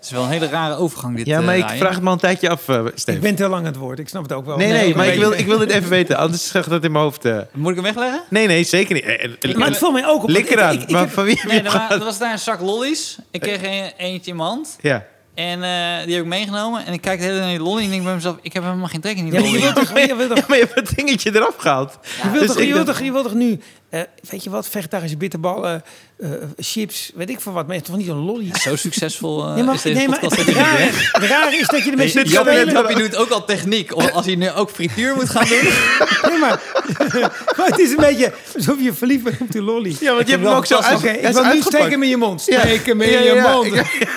[0.01, 1.25] Het is wel een hele rare overgang dit.
[1.25, 3.13] Ja, eh, maar ik vraag het me al een tijdje af, eh, Stefan.
[3.15, 4.57] Ik ben te lang aan het woord, ik snap het ook wel.
[4.57, 6.17] Nee, nee, maar ik wil, ik wil dit even weten.
[6.17, 7.25] Anders gaat dat in mijn hoofd.
[7.25, 7.37] eh.
[7.53, 8.23] Moet ik hem wegleggen?
[8.29, 9.03] Nee, nee, zeker niet.
[9.03, 10.29] Eh, eh, Maar het valt mij ook op.
[10.29, 10.73] Lik ik- eraan.
[10.73, 13.17] ik- ik maar van wie heb je Nee, er, er was daar een zak lollies.
[13.31, 14.77] Ik kreeg een, eentje in mijn hand.
[14.81, 15.05] Ja.
[15.35, 16.85] En eh, die heb ik meegenomen.
[16.85, 18.37] En ik kijk de hele tijd naar die lolly en ik denk bij mezelf...
[18.41, 19.73] Ik heb helemaal geen trek in die Ja, maar je lolly.
[19.73, 21.97] wilt toch, je wilt toch ja, maar je hebt het dingetje eraf gehaald.
[22.23, 23.59] Je wilt, Dus toch, je, wilt toch, je wilt toch nu,
[23.91, 25.83] eh, weet je wat, vegetarische bitterballen,
[26.19, 28.49] eh, chips, weet ik veel wat, maar je toch niet een lolly?
[28.59, 31.67] Zo succesvol eh, Nee, maar, is deze nee, maar podcast het, rare, het rare is
[31.67, 32.65] dat je de mensen spelen...
[32.65, 33.95] net Jappie doet ook al techniek.
[33.95, 35.59] Om- Als hij nu ook frituur moet gaan doen.
[36.29, 36.61] Nee, maar,
[37.57, 39.95] maar het is een beetje alsof je verliefd bent op die lolly.
[39.99, 42.03] Ja, want je hebt hem ook zo uit, Oké, hij ik is wil nu hem
[42.03, 42.47] in je mond.
[42.47, 43.65] In Ja, je mond.
[43.65, 44.07] Ik-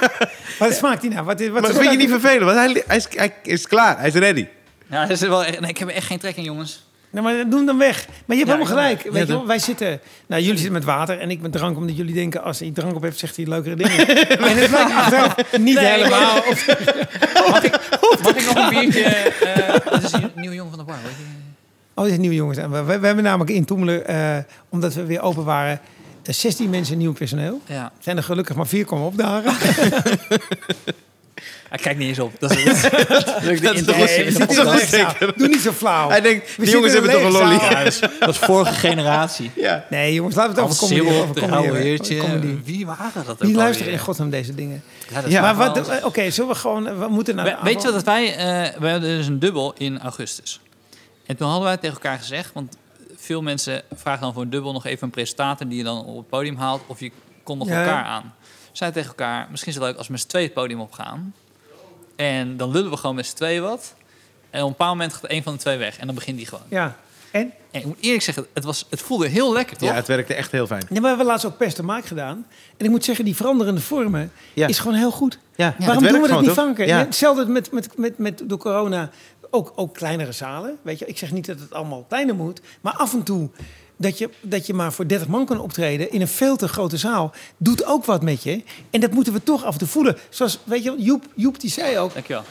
[0.59, 1.25] Wat smaakt die nou?
[1.25, 2.43] Wat, is- wat Maar is- vind je niet vervelend?
[2.45, 3.99] Want hij, hij, is, hij is klaar.
[3.99, 4.47] Hij is ready.
[4.91, 6.85] Ja, dat is wel echt, nee, ik heb echt geen trek in, jongens.
[7.15, 8.07] Nou, maar doe hem dan weg.
[8.27, 9.05] Maar je hebt Ja, helemaal gelijk.
[9.05, 10.01] ja, Weet je wel, wij zitten...
[10.27, 11.77] Nou, jullie zitten met water en ik met drank.
[11.77, 13.99] Omdat jullie denken, als hij drank op heeft, zegt hij leukere dingen.
[14.39, 16.37] en het lijkt achteraf niet Nee, helemaal.
[16.37, 16.67] Of,
[17.51, 17.79] Mag ik,
[18.23, 19.03] mag ik nog een biertje...
[19.03, 20.97] eh dat is een nieuwe jongen van de bar.
[21.03, 21.25] Weet je?
[21.95, 22.59] Oh, dit is nieuwe jongens.
[22.59, 24.37] We, we, we hebben namelijk in Toemelen, eh,
[24.69, 25.81] omdat we weer open waren,
[26.23, 27.61] eh, 16 mensen nieuw personeel.
[27.67, 27.93] Ja.
[27.99, 29.53] Zijn er gelukkig maar vier komen opdagen.
[31.75, 32.33] Hij kijkt niet eens op.
[32.39, 35.33] Dat is, dat de interesse.
[35.37, 36.09] Doe niet zo flauw.
[36.09, 37.59] Hij denkt, die jongens hebben toch een lolly.
[38.19, 39.51] dat, is, vorige generatie.
[39.55, 39.85] Ja.
[39.91, 42.19] Nee, jongens, laten we het over comedy hebben.
[42.19, 42.59] Comedy.
[42.65, 44.83] Wie waren dat ook Die luisteren in godsnaam deze dingen.
[45.27, 45.41] Ja.
[45.41, 48.37] Maar wat, eh, oké, zullen we gewoon, we moeten naar weet je wat dat wij...
[48.37, 50.61] eh we hadden dus een dubbel in augustus.
[51.27, 52.51] En toen hadden wij tegen elkaar gezegd...
[52.53, 52.77] Want
[53.17, 55.69] veel mensen vragen dan voor een dubbel nog even een presentator...
[55.69, 56.83] die je dan op het podium haalt.
[56.87, 57.11] Of je
[57.43, 57.81] komt nog Ja.
[57.85, 58.35] elkaar aan.
[58.73, 59.47] Zeiden tegen elkaar...
[59.51, 61.35] Misschien is het leuk als we met z'n tweeën het podium opgaan.
[62.17, 63.95] En dan lullen we gewoon met z'n tweeën wat.
[64.51, 65.99] En op een bepaald moment gaat een van de twee weg.
[65.99, 66.65] En dan begint die gewoon.
[66.69, 66.97] Ja,
[67.31, 67.53] En?
[67.71, 69.89] En ik moet eerlijk zeggen, het, was, het voelde heel lekker, toch?
[69.89, 70.81] Ja, het werkte echt heel fijn.
[70.89, 72.47] Nee, maar we hebben laatst ook pest en maak gedaan.
[72.77, 74.67] En ik moet zeggen, die veranderende vormen Ja.
[74.67, 75.39] is gewoon heel goed.
[75.57, 76.65] Ja, Waarom doen we dat gewoon, niet toch?
[76.65, 76.87] vaker?
[76.87, 76.99] Ja.
[76.99, 79.11] Ja, Hetzelfde met, met, met, met door corona.
[79.51, 80.77] Ook, ook kleinere zalen.
[80.83, 82.61] Weet je, ik zeg niet dat het allemaal kleiner moet.
[82.81, 83.49] Maar af en toe
[83.97, 86.97] dat je, dat je maar voor 30 man kan optreden in een veel te grote
[86.97, 87.33] zaal.
[87.57, 88.63] Doet ook wat met je.
[88.91, 90.17] En dat moeten we toch af toe voelen.
[90.29, 92.15] Zoals, weet je, Joep, Joep die zei ook.
[92.15, 92.45] Dankjewel.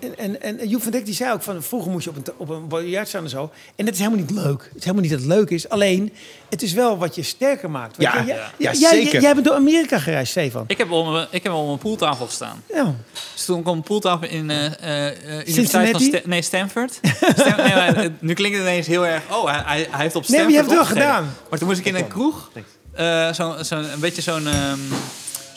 [0.00, 2.24] En, en, en Joep van Dek die zei ook van vroeger moest je op een,
[2.36, 3.50] op een biljart staan en zo.
[3.76, 4.62] En dat is helemaal niet leuk.
[4.62, 5.68] Het is helemaal niet dat het leuk is.
[5.68, 6.12] Alleen,
[6.50, 7.96] het is wel wat je sterker maakt.
[7.98, 8.26] Ja, je?
[8.26, 8.34] ja.
[8.34, 9.20] Jij- Ja, jij, zeker.
[9.20, 10.64] Jij bent door Amerika gereisd, Stefan.
[10.66, 12.62] Ik heb om, ik heb om een pooltafel gestaan.
[12.74, 12.94] Ja.
[13.34, 17.00] Dus toen kwam een pooltafel in eh eh, eh, Universiteit van nee, Stanford.
[17.36, 19.22] Stan- nee, maar, nu klinkt het ineens heel erg...
[19.30, 21.34] Oh, hij, hij, hij heeft op Nee, maar Stanford je hebt het wel gedaan.
[21.50, 22.50] Maar toen moest ik in een kroeg...
[22.92, 24.78] eh zo, zo, een beetje zo'n ehm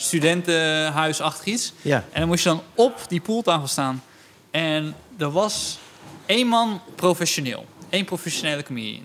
[0.00, 1.72] studentenhuisachtig iets.
[1.82, 2.04] Ja.
[2.12, 4.02] En dan moest je dan op die pooltafel staan.
[4.50, 5.78] En er was
[6.26, 7.66] één man professioneel.
[7.90, 9.04] Eén professionele comedian.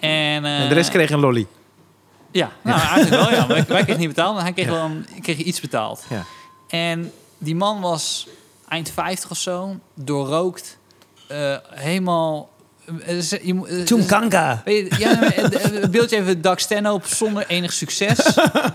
[0.00, 1.46] En, eh, En de rest kreeg een lolly.
[2.30, 3.46] Ja, nou eigenlijk wel ja.
[3.46, 6.04] Wij, wij kregen niet betaald, maar hij kreeg wel een, kreeg iets betaald.
[6.08, 6.24] Ja.
[6.68, 8.28] En die man was
[8.68, 10.78] eind 50 of zo, doorrookt,
[11.28, 12.48] eh, helemaal...
[13.06, 14.02] eh, eh, je Toen
[14.64, 15.50] je, ja, eh, eh,
[15.80, 18.18] het beeldje even Doug Stanhope zonder enig succes.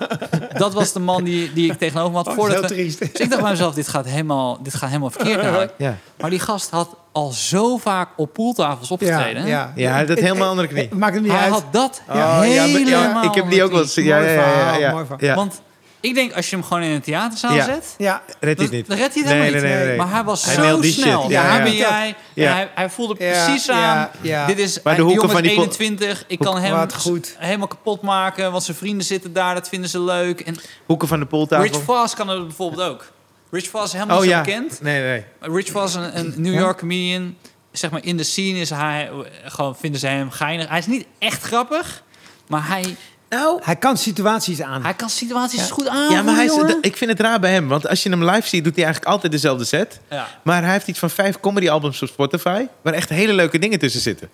[0.57, 2.27] dat was de man die, die ik tegenover me had.
[2.27, 2.99] Oh, voordat heel we- triest.
[2.99, 5.71] dus ik dacht bij mezelf, dit gaat helemaal, dit gaat helemaal verkeerd.
[5.77, 5.97] Ja.
[6.19, 9.45] Maar die gast had al zo vaak op pooltafels opgetreden.
[9.75, 10.89] Ja, dat helemaal andere knie.
[10.95, 11.51] Maakt hem niet Hij uit.
[11.51, 13.95] had dat Oh, ja, maar- ja, helemaal ik heb die ook wel eens.
[13.95, 15.27] Ja, ja, ja, ja, verhaal, ja, mooi verhaal.
[15.29, 15.35] ja.
[15.35, 15.61] Want
[16.05, 17.65] ik denk, als je hem gewoon in een theaterzaal Ja.
[17.65, 17.95] zet...
[17.97, 18.87] Ja, Redt hij niet?
[18.87, 19.79] dan redt hij het helemaal Nee, nee, niet.
[19.79, 19.97] nee, nee.
[19.97, 21.29] Maar hij was Hij zo snel.
[21.29, 21.63] Ja, Ja, hij ja.
[21.63, 22.15] ben jij.
[22.53, 24.09] Hij, hij voelde Ja, precies ja, aan.
[24.21, 24.45] ja.
[24.45, 26.23] Dit is, de hij, die hoeken jongen van die po- 21.
[26.27, 27.35] Ik kan hem goed.
[27.39, 28.51] helemaal kapot maken.
[28.51, 29.53] Want zijn vrienden zitten daar.
[29.53, 30.39] Dat vinden ze leuk.
[30.39, 31.65] En Hoeken van de pooltafel.
[31.65, 33.05] Rich Voss kan het bijvoorbeeld ook.
[33.51, 34.43] Rich Voss is helemaal oh niet zo ja.
[34.43, 34.81] bekend.
[34.81, 35.23] Nee, nee.
[35.39, 37.35] Rich Voss, een, een New York comedian.
[37.71, 39.09] Zeg maar in de scene is hij...
[39.45, 40.69] Gewoon vinden ze hem geinig.
[40.69, 42.03] Hij is niet echt grappig.
[42.47, 42.95] Maar hij,
[43.29, 44.83] Nou, hij kan situaties aan.
[44.83, 45.73] hij kan situaties Ja.
[45.73, 46.11] goed aan.
[46.11, 47.67] ja, maar hij is, ik vind het raar bij hem.
[47.67, 49.99] Want als je hem live ziet, doet hij eigenlijk altijd dezelfde set.
[50.09, 50.27] Ja.
[50.43, 52.65] Maar hij heeft iets van vijf comedy-albums op Spotify...
[52.81, 54.29] waar echt hele leuke dingen tussen zitten.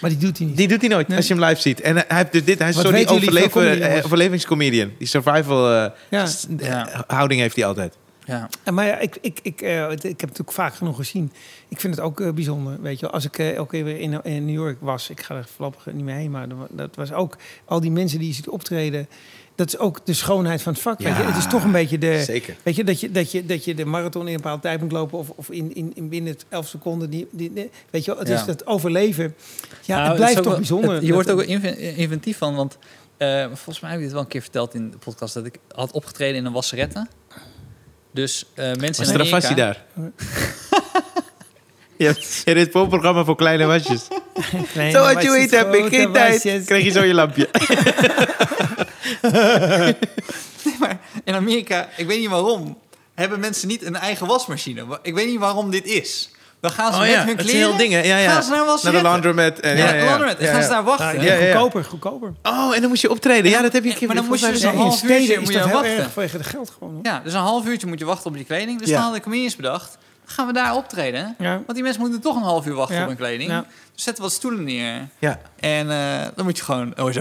[0.00, 0.56] Maar die doet hij niet.
[0.56, 1.16] Die doet hij nooit, Nee.
[1.16, 1.80] als je hem live ziet.
[1.80, 3.80] En hij heeft dus dit, hij is Wat zo die weten jullie van overleven, comedy,
[3.84, 3.98] jongens?
[4.00, 4.92] eh, overlevingscomedian.
[4.98, 6.26] Die survival eh, Ja.
[6.26, 6.88] s- Ja.
[6.88, 7.94] eh, houding heeft hij altijd.
[8.28, 8.48] Ja.
[8.72, 11.32] Maar ja, ik, ik, ik, eh, het- ik heb het natuurlijk vaak genoeg gezien.
[11.68, 12.80] Ik vind het ook eh, bijzonder.
[12.80, 13.14] Weet je, wel.
[13.14, 15.86] als ik eh, elke keer weer in, in New York was, ik ga er voorlopig
[15.92, 18.48] niet meer heen, maar dat wa- dat was ook al die mensen die je ziet
[18.48, 19.08] optreden.
[19.54, 20.98] Dat is ook de schoonheid van het vak.
[20.98, 21.22] weet je.
[21.22, 22.22] Ja, Het is toch een beetje de.
[22.24, 22.56] Zeker.
[22.62, 24.92] Weet je, dat je, dat je, dat je de marathon in een bepaalde tijd moet
[24.92, 27.10] lopen of, of in, in, in binnen het 11 seconden.
[27.10, 28.34] Die, die, die- weet je wel, het Ja.
[28.34, 29.34] is dat overleven.
[29.84, 30.94] Ja, Nou, het blijft toch wel- bijzonder.
[30.94, 32.78] het- je wordt ook inventief van, want
[33.16, 35.58] eh, volgens mij heb je het wel een keer verteld in de podcast dat ik
[35.74, 37.06] had opgetreden in een wasserette.
[38.10, 39.40] Dus eh, mensen Was in een Amerika...
[39.40, 39.84] vastie daar?
[41.96, 44.02] Ja, ja, dit programma voor kleine wasjes.
[44.74, 46.64] Nee, Zo wat je het weet, is heb ik geen tijd.
[46.64, 47.48] Krijg je zo je lampje.
[50.80, 52.78] Maar in Amerika, ik weet niet waarom,
[53.14, 54.86] hebben mensen niet een eigen wasmachine.
[54.86, 56.30] Wa- Ik weet niet waarom dit is.
[56.60, 58.06] Dan gaan ze Oh met ja, hun kleren, dingen.
[58.06, 58.30] Ja, ja.
[58.32, 58.50] gaan ze
[58.82, 59.58] naar de laundromat.
[59.58, 60.04] En, Ja, ja, ja, ja.
[60.04, 60.38] laundromat.
[60.38, 61.06] En Ja, gaan ze daar wachten.
[61.14, 61.52] Ja, Ja, ja, ja.
[61.52, 62.32] Goedkoper, goedkoper.
[62.42, 63.50] Oh, en dan moest je optreden.
[63.50, 65.52] Ja, dat heb je een keer Maar dan moet je dus een half uurtje moet
[65.52, 65.96] je wachten.
[65.96, 66.92] erg vanwege het geld gewoon.
[66.94, 67.00] hoor.
[67.02, 68.78] Ja, dus een half uurtje moet je wachten op je kleding.
[68.78, 68.92] Dus Ja.
[68.94, 69.90] dan hadden de comedians bedacht,
[70.24, 71.34] dan gaan we daar optreden.
[71.38, 71.52] Ja.
[71.52, 73.02] Want die mensen moeten toch een half uur wachten Ja.
[73.02, 73.50] op hun kleding.
[73.50, 73.64] Ja.
[73.94, 75.08] Dus zetten wat stoelen neer.
[75.18, 75.40] Ja.
[75.60, 76.92] En eh, dan moet je gewoon...
[76.98, 77.20] Oh, zo.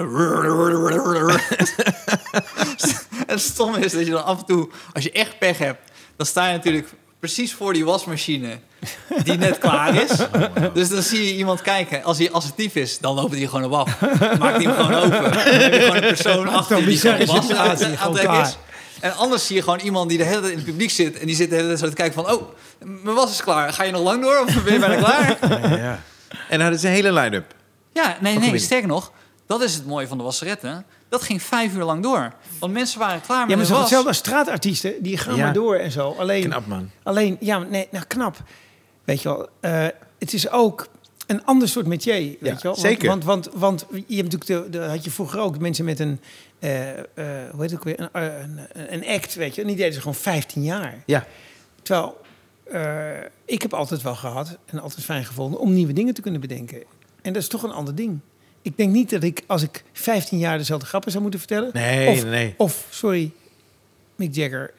[3.27, 4.69] en het stomme is dat je dan af en toe...
[4.93, 6.87] Als je echt pech hebt, dan sta je natuurlijk
[7.19, 8.57] precies voor die wasmachine...
[9.23, 10.11] die net klaar is.
[10.73, 12.03] Dus dan zie je iemand kijken.
[12.03, 14.01] Als hij assertief is, dan loopt hij gewoon op af.
[14.39, 15.21] Maakt hij hem gewoon open.
[15.31, 18.57] Dan heb je gewoon een persoon achter die gewoon was aan het is.
[18.99, 21.19] En anders zie je gewoon iemand die de hele tijd in het publiek zit...
[21.19, 22.31] en die zit de hele tijd zo te kijken van...
[22.33, 22.41] oh,
[22.79, 23.73] mijn was is klaar.
[23.73, 25.37] Ga je nog lang door of ben je bijna klaar?
[25.71, 25.99] Ja, ja.
[26.49, 27.53] En hadden ze een hele line-up.
[27.93, 29.11] Ja, nee, nee, sterker nog,
[29.47, 30.85] dat is het mooie van de wasseretten.
[31.09, 32.33] Dat ging vijf uur lang door.
[32.59, 33.79] Want mensen waren klaar met Ja, maar was.
[33.79, 34.93] hetzelfde als straatartiesten.
[34.99, 35.43] Die gaan Ja.
[35.43, 36.15] maar door en zo.
[36.19, 36.91] Alleen, Knap, man.
[37.03, 38.37] alleen ja, nee, nou knap.
[39.07, 39.87] Weet je wel, eh,
[40.19, 40.87] het is ook
[41.27, 42.13] een ander soort métier.
[42.13, 42.71] Weet Ja, je wel?
[42.71, 43.07] Want, zeker.
[43.07, 46.19] Want, want, want je hebt natuurlijk, de, de, had je vroeger ook mensen met een,
[46.59, 47.05] eh, eh,
[47.51, 49.61] hoe heet het ook weer, een, een, een act, weet je.
[49.61, 51.03] En die deden ze gewoon 15 jaar.
[51.05, 51.27] Ja.
[51.81, 52.17] Terwijl,
[53.45, 56.83] ik heb altijd wel gehad en altijd fijn gevonden om nieuwe dingen te kunnen bedenken.
[57.21, 58.19] En dat is toch een ander ding.
[58.61, 61.69] Ik denk niet dat ik, als ik 15 jaar dezelfde grappen zou moeten vertellen.
[61.73, 62.53] Nee, of, nee.
[62.57, 63.31] Of, sorry,
[64.15, 64.73] Mick Jagger,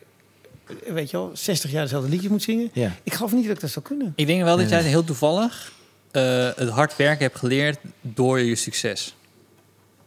[0.86, 2.70] weet je wel, 60 jaar dezelfde liedje moet zingen.
[2.72, 2.92] Ja.
[3.02, 4.12] Ik geloof niet dat ik dat zou kunnen.
[4.16, 5.72] Ik denk wel dat jij heel toevallig
[6.10, 9.14] eh, het hard werken hebt geleerd door je succes.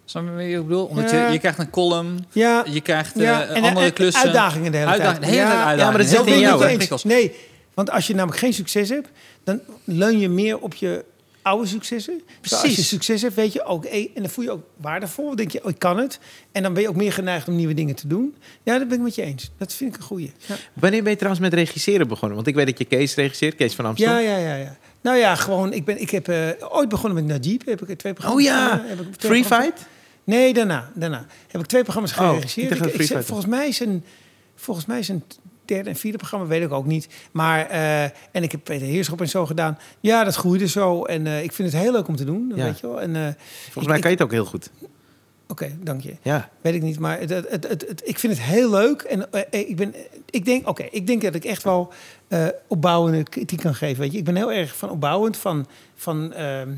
[0.05, 0.85] Snap je wat ik bedoel?
[0.85, 1.25] Omdat Ja.
[1.27, 3.45] je, je krijgt een column, Ja, je krijgt eh, ja.
[3.45, 4.23] En, andere en klussen.
[4.23, 5.31] uitdagingen de hele Uitdagingen, tijd.
[5.33, 5.85] de hele tijd uitdagingen.
[5.85, 6.19] ja, maar dat Heel
[6.61, 7.03] ik het niet eens.
[7.03, 7.35] Nee,
[7.73, 9.07] want als je namelijk geen succes hebt,
[9.43, 11.05] dan leun je meer op je
[11.41, 12.21] oude successen.
[12.41, 12.87] Dus Als je Precies.
[12.87, 13.85] succes hebt, weet je ook...
[13.85, 15.27] En dan voel je ook waardevol.
[15.27, 16.19] Dan denk je, oh, ik kan het.
[16.51, 18.35] En dan ben je ook meer geneigd om nieuwe dingen te doen.
[18.63, 19.51] Ja, dat ben ik met je eens.
[19.57, 20.31] Dat vind ik een goeie.
[20.47, 22.35] Ja, Wanneer ben je trouwens met regisseren begonnen?
[22.35, 24.11] Want ik weet dat je Kees regisseert, Kees van Amstel.
[24.11, 24.37] ja, ja.
[24.37, 24.77] ja, ja.
[25.01, 25.73] Nou ja, gewoon...
[25.73, 27.65] Ik, ben, ik heb eh, ooit begonnen met Najib.
[27.65, 28.85] Heb ik twee Oh programma's ja, gedaan.
[28.87, 29.85] Heb ik Free Fight?
[30.23, 31.25] Nee, daarna, daarna.
[31.47, 32.71] Heb ik twee programma's Oh, geregisseerd.
[32.75, 33.25] ik Ik- ik was.
[33.25, 34.03] volgens mij een...
[34.55, 35.23] Volgens mij is een
[35.73, 37.07] derde en vierde programma, weet ik ook niet.
[37.31, 39.77] Maar, eh, en ik heb Peter Heerschop en zo gedaan.
[39.99, 41.03] Ja, dat groeide zo.
[41.03, 42.63] En eh, ik vind het heel leuk om te doen, Ja.
[42.63, 43.01] weet je wel.
[43.01, 43.27] En, eh,
[43.63, 44.69] Volgens mij kan je het ook heel goed.
[45.47, 46.15] Oké, dank je.
[46.21, 46.49] Ja.
[46.61, 49.01] Weet ik niet, maar het, het, het, ik vind het heel leuk.
[49.01, 49.95] En ik, ben,
[50.29, 51.93] ik, denk, oké, ik denk dat ik echt wel
[52.67, 53.99] opbouwende kritiek kan geven.
[54.01, 54.17] Weet je?
[54.17, 56.69] Ik ben heel erg van opbouwend, van, van ehm,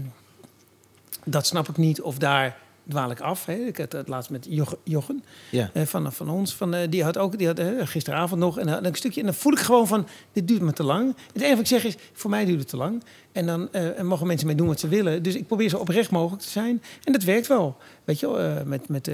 [1.25, 2.57] dat snap ik niet of daar
[2.89, 3.45] dwaal ik af.
[3.45, 3.53] Hè?
[3.53, 5.69] Ik had het laatst met Joch- Jochen Ja.
[5.73, 6.53] eh, van, van ons.
[6.55, 9.19] Van, eh, die had ook die had, eh, gisteravond nog en, een stukje.
[9.19, 11.15] En dan voel ik gewoon van, dit duurt me te lang.
[11.33, 13.03] Het enige wat ik zeg is, voor mij duurt het te lang.
[13.31, 15.23] En dan en mogen mensen mee doen wat ze willen.
[15.23, 16.81] Dus ik probeer zo oprecht mogelijk te zijn.
[17.03, 17.77] En dat werkt wel.
[18.03, 19.09] Weet je met, met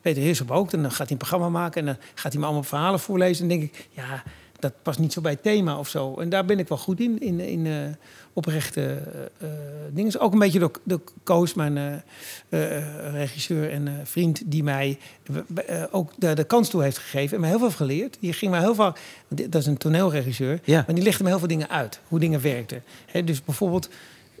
[0.00, 0.70] Peter Heerschop ook.
[0.70, 3.42] Dan gaat hij een programma maken en dan gaat hij me allemaal verhalen voorlezen.
[3.42, 4.22] En dan denk ik, ja,
[4.58, 6.14] dat past niet zo bij het thema of zo.
[6.16, 7.96] En daar ben ik wel goed in, in, in
[8.32, 9.54] oprechte eh, eh,
[9.90, 10.20] dingen.
[10.20, 11.76] Ook een beetje door, door Koos, mijn
[12.48, 14.98] eh, regisseur en vriend, die mij
[15.90, 18.16] ook de, de kans toe heeft gegeven en me heel veel geleerd.
[18.20, 18.94] Die ging mij heel veel,
[19.28, 20.82] dat is een toneelregisseur, Ja.
[20.86, 22.82] maar die legde me heel veel dingen uit, hoe dingen werkten.
[23.06, 23.88] Hè, dus bijvoorbeeld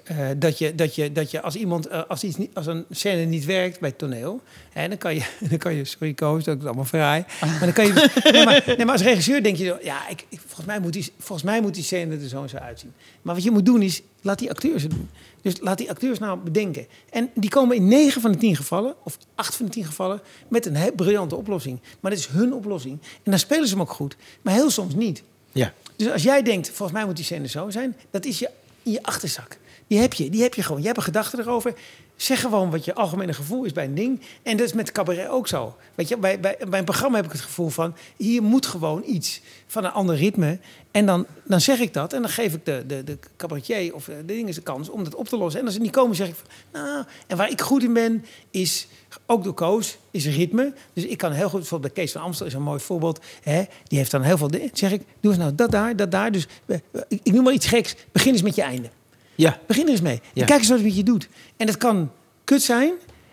[0.04, 2.84] eh, dat, je, dat, je, dat je als iemand, eh, als, iets niet, als een
[2.90, 4.40] scène niet werkt bij het toneel,
[4.72, 7.72] hè, dan, kan je, dan kan je, sorry Koos, dat is allemaal fraai, maar dan
[7.72, 7.92] kan je,
[8.32, 11.12] nee, maar, nee, maar als regisseur denk je, ja, ik, ik- volgens, mij moet die,
[11.18, 12.92] volgens mij moet die scène er zo en zo uitzien.
[13.22, 15.08] Maar wat je moet doen is, laat die acteurs het doen.
[15.42, 16.86] Dus laat die acteurs nou bedenken.
[17.10, 20.20] En die komen in 9 van de 10 gevallen, of 8 van de 10 gevallen,
[20.48, 21.78] met een heel briljante oplossing.
[22.00, 22.98] Maar dat is hun oplossing.
[23.02, 24.16] En dan spelen ze hem ook goed.
[24.42, 25.22] Maar heel soms niet.
[25.52, 25.72] Ja.
[25.96, 28.50] Dus als jij denkt, volgens mij moet die scène zo zijn, dat is je
[28.82, 29.58] in je achterzak.
[29.92, 30.80] Die heb je, die heb je gewoon.
[30.80, 31.74] Je hebt een gedachte erover.
[32.16, 34.20] Zeg gewoon wat je algemene gevoel is bij een ding.
[34.42, 35.76] En dat is met cabaret ook zo.
[35.94, 37.94] Weet je, bij, bij, bij een programma heb ik het gevoel van...
[38.16, 40.58] hier moet gewoon iets van een ander ritme.
[40.90, 42.12] En dan, dan zeg ik dat.
[42.12, 45.14] En dan geef ik de, de, de cabaretier of de dingen de kans om dat
[45.14, 45.60] op te lossen.
[45.60, 46.46] En als ze niet komen, zeg ik van...
[46.82, 48.86] Nou, en waar ik goed in ben, is
[49.26, 50.72] ook door Koos, is ritme.
[50.92, 53.20] Dus ik kan heel goed, bijvoorbeeld bij Kees van Amstel is een mooi voorbeeld.
[53.42, 53.62] Hè?
[53.84, 54.50] Die heeft dan heel veel.
[54.72, 56.32] Zeg ik, doe eens nou dat daar, dat daar.
[56.32, 56.76] Dus eh,
[57.08, 57.94] ik noem maar iets geks.
[58.12, 58.88] Begin eens met je einde.
[59.34, 59.58] Ja.
[59.66, 60.20] Begin er eens mee.
[60.32, 60.40] Ja.
[60.40, 61.28] En kijk eens wat het met je doet.
[61.56, 62.10] En dat kan
[62.44, 62.90] kut zijn,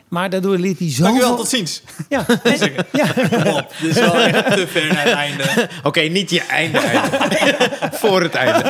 [0.08, 1.04] maar daardoor leert hij zo.
[1.04, 1.84] Dankjewel, tot ziens.
[2.10, 3.06] Ja, en- ja.
[3.30, 5.44] Kom op, dit is wel echt te ver naar het einde.
[5.84, 6.78] Oké, niet je einde.
[6.80, 7.58] einde.
[8.02, 8.62] Voor het einde.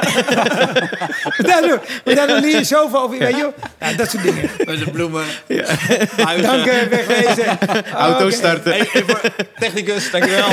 [1.38, 3.18] daardoor, daardoor leer je zoveel over.
[3.20, 3.54] Weet je, wel.
[3.90, 4.50] ja, dat soort dingen.
[4.66, 5.24] Met de bloemen,
[6.18, 6.48] huizen.
[6.52, 7.58] Dank, eh, wegwezen.
[7.92, 8.72] Auto starten.
[8.74, 8.88] Hey,
[9.60, 10.50] technicus, dankjewel.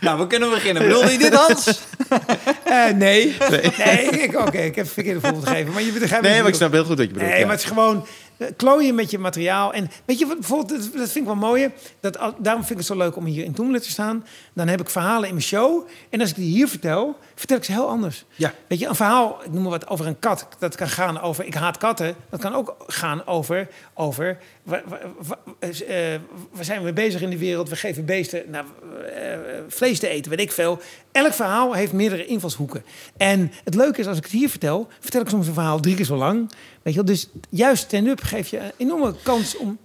[0.00, 0.82] Nou, we kunnen beginnen.
[0.82, 1.66] Bedoelde je dit, Hans?
[2.64, 3.36] Eh, nee.
[3.78, 5.72] Nee, ik, oké, ik heb een verkeerde voorbeeld gegeven.
[5.72, 7.30] Maar je begrijpt Nee, maar ik snap heel goed wat je bedoelt.
[7.30, 7.46] Nee, ja.
[7.46, 9.72] maar het is gewoon eh, klooien met je materiaal.
[9.72, 11.70] En weet je bijvoorbeeld, dat, dat vind ik wel mooi.
[12.00, 14.24] Dat, daarom vind ik het zo leuk om hier in Toemelen te staan.
[14.52, 15.88] Dan heb ik verhalen in mijn show.
[16.10, 18.24] En als ik die hier vertel, vertel ik ze heel anders.
[18.34, 18.54] Ja.
[18.66, 20.48] Weet je, een verhaal, ik noem maar wat, over een kat.
[20.58, 22.14] Dat kan gaan over, ik haat katten.
[22.30, 26.18] Dat kan ook gaan over, over waar, waar, waar- eh,
[26.52, 27.68] waar zijn we bezig in de wereld?
[27.68, 28.64] We geven beesten nou,
[29.14, 30.80] eh, vlees te eten, weet ik veel.
[31.12, 32.84] Elk verhaal heeft meerdere invalshoeken.
[33.16, 35.94] En het leuke is, als ik het hier vertel, vertel ik soms een verhaal drie
[35.94, 36.50] keer zo lang.
[36.82, 37.04] Weet je wel?
[37.04, 39.78] Dus juist stand-up geeft je een enorme kans om...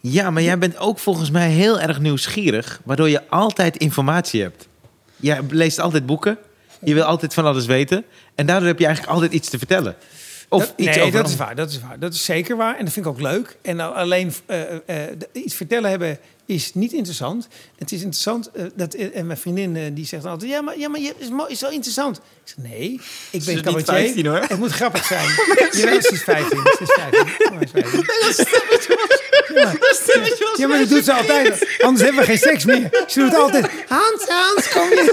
[0.00, 4.68] Ja, maar jij bent ook volgens mij heel erg nieuwsgierig, waardoor je altijd informatie hebt.
[5.16, 6.38] Je leest altijd boeken,
[6.80, 8.04] je wil altijd van alles weten
[8.34, 9.96] en daardoor heb je eigenlijk altijd iets te vertellen.
[10.48, 11.54] Of dat, iets nee, over dat is waar.
[11.54, 11.98] Dat is waar.
[11.98, 12.76] Dat is zeker waar.
[12.78, 13.56] En dat vind ik ook leuk.
[13.62, 16.18] En alleen eh, eh, de- iets vertellen hebben
[16.50, 17.48] is niet interessant.
[17.78, 20.88] Het is interessant eh, dat en mijn vriendin eh, die zegt altijd: ja, maar ja,
[20.88, 22.16] maar je is, is wel interessant.
[22.16, 23.94] Ik zeg nee, ik ben cabaretier.
[23.94, 24.38] 15, hoor.
[24.40, 25.28] Het moet grappig zijn.
[25.58, 26.48] ja, ze is 15.
[26.48, 27.24] Ze is 15.
[27.40, 27.78] Ja, maar ze
[28.30, 28.44] is
[30.12, 30.46] 15.
[30.56, 31.66] Ja, maar dat doet ze altijd.
[31.80, 33.04] Anders hebben we geen seks meer.
[33.08, 33.66] Ze doet altijd.
[33.88, 35.12] Hans, Hans, kom je.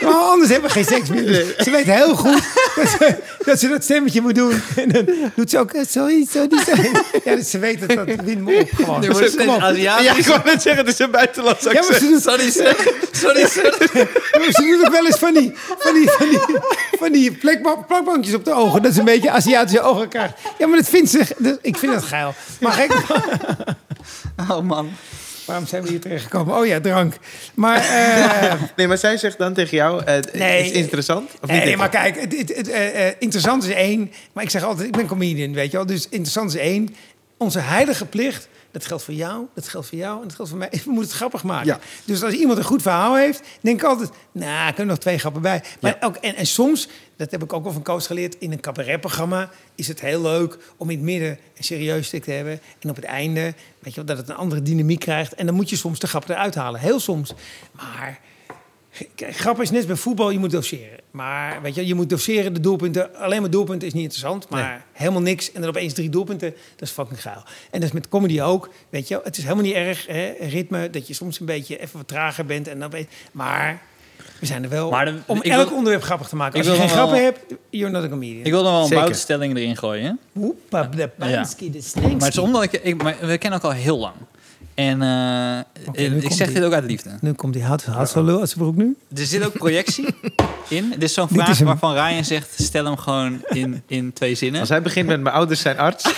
[0.02, 1.26] Maar anders hebben we geen seks meer.
[1.26, 2.42] Dus ze weet heel goed
[2.76, 4.60] dat ze, dat ze dat stemmetje moet doen.
[4.76, 5.72] En dan doet ze ook.
[5.72, 6.90] eh, Sorry, sorry, sorry.
[7.24, 8.68] Ja, dus ze weet dat dat me op.
[8.74, 9.02] Gewoon.
[9.04, 9.48] Het.
[9.48, 10.04] Aziatisch.
[10.06, 11.98] Ja, ik wou net zeggen, het is een buitenlands Ja, maar accent.
[12.02, 12.76] ze doet, Sorry, sir.
[13.12, 13.74] Sorry, sir.
[14.52, 16.38] ze doet ook wel eens van die, van die, van die,
[16.98, 18.82] van die plekba- plakbankjes op de ogen.
[18.82, 20.34] Dat ze een beetje Aziatische ogen krijgt.
[20.58, 21.58] Ja, maar dat vindt ze.
[21.62, 22.34] ik vind dat geil.
[22.60, 22.92] Maar gek,
[24.50, 24.90] Oh, man.
[25.46, 26.56] waarom zijn we hier terechtgekomen?
[26.56, 27.14] Oh ja, drank.
[27.54, 27.76] Maar.
[27.76, 30.64] eh, Nee, maar zij zegt dan tegen jou, het Nee.
[30.64, 31.30] is interessant?
[31.42, 34.12] Of Nee, niet maar kijk, het, het, het, eh, interessant is één.
[34.32, 35.86] Maar ik zeg altijd, ik ben comedian, weet je wel.
[35.86, 36.94] Dus interessant is één.
[37.42, 40.60] Onze heilige plicht Dat geldt voor jou, dat geldt voor jou en dat geldt voor
[40.60, 40.68] mij.
[40.84, 41.66] We moeten het grappig maken.
[41.66, 41.78] Ja.
[42.04, 44.10] Dus als iemand een goed verhaal heeft, denk ik altijd...
[44.32, 45.62] Nou, er kunnen nog twee grappen bij.
[45.80, 48.36] Maar ook, en, en soms, dat heb ik ook wel van coach geleerd...
[48.38, 52.30] in een cabaretprogramma is het heel leuk om in het midden een serieus stuk te
[52.30, 52.60] hebben.
[52.78, 55.34] En op het einde, weet je wel, dat het een andere dynamiek krijgt.
[55.34, 56.80] En dan moet je soms de grap eruit halen.
[56.80, 57.34] Heel soms.
[57.72, 58.20] Maar...
[59.16, 60.98] Grap is net bij voetbal, je moet doseren.
[61.10, 63.14] Maar weet je, je moet doseren de doelpunten.
[63.16, 64.78] Alleen maar doelpunten is niet interessant, maar Nee.
[64.92, 65.52] helemaal niks.
[65.52, 67.42] En dan opeens drie doelpunten, dat is fucking geil.
[67.70, 68.70] En dat is met comedy ook.
[68.90, 71.96] Weet je, het is helemaal niet erg, hè, ritme, dat je soms een beetje even
[71.98, 72.68] wat trager bent.
[72.68, 72.92] En dan
[73.32, 73.82] maar
[74.40, 76.60] we zijn er wel Maar de- om elk wil- onderwerp grappig te maken.
[76.60, 78.44] ik Als je wil geen grappen wel- hebt, you're not a comedian.
[78.44, 80.18] Ik wil nog wel een buitenstelling erin gooien.
[80.32, 82.72] Hoepa, de Pansky, de Maar het is omdat ik...
[82.72, 84.14] ik maar we kennen elkaar al heel lang.
[84.80, 85.02] En
[85.92, 87.10] eh, ik zeg dit ook uit liefde.
[87.20, 88.96] Nu komt die had, had zo lul uit zijn broek nu.
[89.16, 90.06] Er zit ook projectie
[90.68, 90.90] in.
[90.90, 91.66] Dit is zo'n vraag is hem.
[91.66, 92.48] waarvan Ryan zegt...
[92.62, 94.60] stel hem gewoon in, in twee zinnen.
[94.60, 96.02] Als hij begint met mijn ouders zijn arts,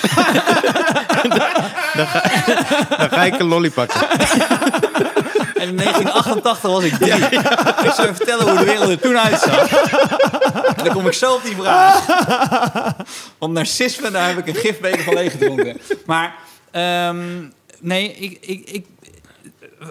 [1.96, 2.22] dan, ga,
[2.98, 4.00] dan ga ik een lolly pakken.
[5.54, 7.12] En in 1988 was ik drie.
[7.84, 9.72] Ik zou je vertellen hoe de wereld er toen uitzag.
[10.76, 12.06] En dan kom ik zo op die vraag.
[13.38, 15.80] Want narcisme, daar heb ik een gifbeker van leeg gedronken.
[16.06, 16.34] Maar
[16.70, 17.18] ehm,
[17.82, 18.86] nee, ik, ik, ik,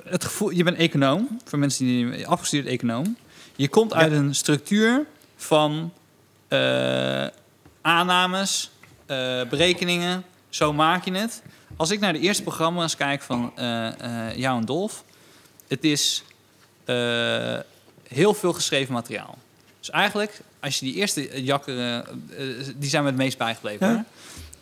[0.03, 1.39] het gevoel, je bent econoom.
[1.45, 3.17] Voor mensen die afgestudeerd econoom.
[3.55, 5.93] Je komt uit een structuur van
[6.47, 7.25] eh,
[7.81, 8.71] aannames,
[9.05, 10.23] eh, berekeningen.
[10.49, 11.41] Zo maak je het.
[11.75, 15.03] Als ik naar de eerste programma's kijk van eh, jou en Dolf,
[15.67, 16.23] het is
[18.07, 19.37] heel veel geschreven materiaal.
[19.79, 22.05] Dus eigenlijk, als je die eerste jakkeren,
[22.75, 24.05] die zijn me het meest bijgebleven.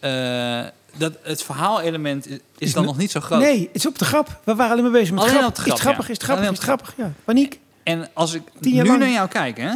[0.02, 0.74] Ja.
[0.98, 3.40] Dat het verhaalelement is, is dan nog niet zo groot.
[3.42, 4.40] Nee, het is op de grap.
[4.44, 5.48] We waren alleen maar bezig met Alleen grap.
[5.50, 6.12] op de Is het grap, grappig, ja.
[6.12, 6.94] is het grappig, Alleen is het grappig?
[6.98, 7.60] Ja, paniek.
[7.84, 9.00] En als ik nu lang.
[9.00, 9.72] naar jou kijk, hè,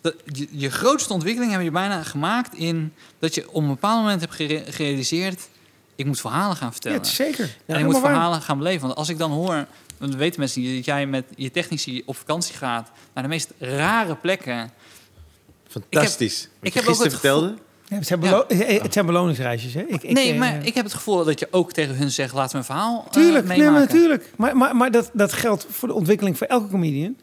[0.00, 4.00] dat, je, je grootste ontwikkeling heb je bijna gemaakt in dat je op een bepaald
[4.02, 5.48] moment hebt gere- gerealiseerd:
[5.96, 6.98] ik moet verhalen gaan Ja, vertellen.
[6.98, 7.56] het is zeker.
[7.66, 8.02] en ik moet waar.
[8.02, 8.80] verhalen gaan beleven.
[8.86, 9.66] Want als ik dan hoor,
[9.98, 14.14] want weten mensen dat jij met je technici op vakantie gaat naar de meest rare
[14.14, 14.70] plekken.
[15.68, 16.40] Fantastisch.
[16.42, 17.70] Wat ik je heb ook gisteren het gevoel- vertelde.
[17.92, 18.44] Ja, het, zijn Ja.
[18.46, 19.80] belo- eh, het zijn beloningsreisjes, hè?
[19.80, 22.34] Ik, ik, nee, eh, maar ik heb het gevoel dat je ook tegen hun zegt:
[22.34, 24.30] laten we een verhaal eh, Tuurlijk, nee, maar natuurlijk.
[24.36, 27.16] Maar, maar, maar dat, dat geldt voor de ontwikkeling voor elke comedian.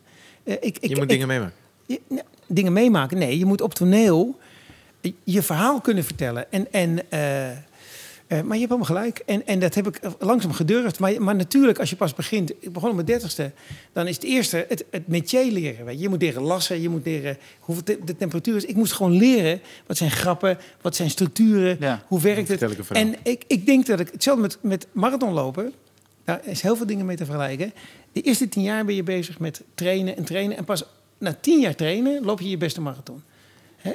[0.44, 1.54] Eh, ik, ik, Je moet ik- dingen meemaken.
[1.86, 3.18] je- nou, dingen meemaken.
[3.18, 4.40] Nee, je moet op toneel
[5.24, 6.52] je verhaal kunnen vertellen.
[6.52, 7.00] En, en,
[8.30, 9.22] eh, maar je hebt helemaal gelijk.
[9.26, 11.00] En, en dat heb ik langzaam gedurfd.
[11.00, 12.52] Maar, maar natuurlijk, als je pas begint...
[12.60, 13.52] Ik begon op mijn dertigste.
[13.94, 15.86] Dan is het eerste het, het métier leren.
[15.86, 16.02] Weet je.
[16.02, 16.82] je moet leren lassen.
[16.82, 18.66] Je moet leren hoeveel te- de temperatuur is.
[18.66, 19.62] Ik moest gewoon leren.
[19.86, 20.58] Wat zijn grappen?
[20.82, 21.78] Wat zijn structuren?
[21.80, 22.04] Ja.
[22.08, 22.62] Hoe werkt het?
[22.62, 22.90] Ik.
[22.90, 24.10] En ik, ik denk dat ik...
[24.12, 25.74] Hetzelfde met, met marathonlopen.
[26.24, 27.74] Daar is heel veel dingen mee te vergelijken.
[28.12, 30.58] De eerste tien jaar ben je bezig met trainen en trainen.
[30.58, 30.84] En pas
[31.18, 33.24] na tien jaar trainen loop je je beste marathon.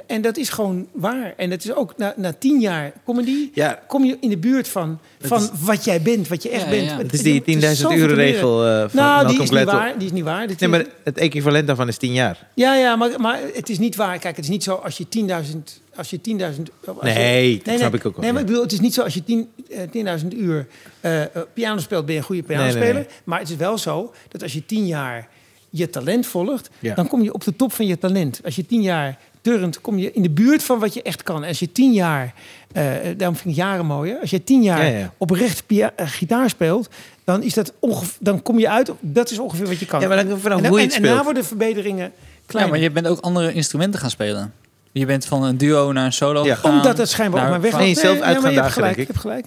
[0.07, 1.35] En dat is gewoon waar.
[1.37, 3.51] En het is ook na, na tien jaar comedy...
[3.55, 6.65] Ja, kom je in de buurt van, van is- wat jij bent, wat je echt
[6.65, 6.85] Ja, bent.
[6.91, 6.93] ja.
[6.97, 8.33] Het het is die 10.000 zoveel uren te leren.
[8.33, 9.99] regel eh, van Nou, die is niet waar.
[9.99, 10.47] Die is niet waar.
[10.47, 12.47] Dit Nee, maar het equivalent daarvan is 10 jaar.
[12.55, 14.19] Ja, ja, maar, maar het is niet waar.
[14.19, 15.83] Kijk, het is niet zo als je 10.000...
[15.97, 16.23] Als je 10.000...
[16.45, 18.23] als je- Nee, dat snap ik ook wel.
[18.25, 20.67] Nee, maar ik bedoel, het is niet zo als je 10 eh, 10.000 uur
[21.01, 21.21] eh,
[21.55, 22.85] piano speelt, ben je een goede pianospeler.
[22.85, 23.13] Nee, nee, nee.
[23.25, 25.29] Maar het is wel zo dat als je 10 jaar
[25.71, 26.95] je talent volgt, Ja.
[26.95, 28.41] dan kom je op de top van je talent.
[28.45, 31.43] Als je 10 jaar turnt, kom je in de buurt van wat je echt kan.
[31.43, 32.35] En als je 10 jaar,
[32.73, 32.85] eh,
[33.17, 34.19] daarom vind ik jaren mooi, hè?
[34.21, 35.13] als je 10 jaar Ja, ja.
[35.19, 36.89] oprecht pia- eh, gitaar speelt,
[37.25, 40.01] dan, is dat ongeveer, dan kom je uit, dat is ongeveer wat je kan.
[40.01, 40.29] Ja, maar dan
[40.63, 42.11] en, hoe je en, na worden verbeteringen Ja,
[42.47, 42.73] kleiner.
[42.75, 44.53] maar je bent ook andere instrumenten gaan spelen.
[44.95, 46.55] Je bent van een duo naar een solo Ja.
[46.55, 46.77] gegaan.
[46.77, 48.03] Omdat het schijnbaar op mijn weg Nee, was.
[48.03, 48.97] zelf maar uit gaan hebt dagen, gelijk.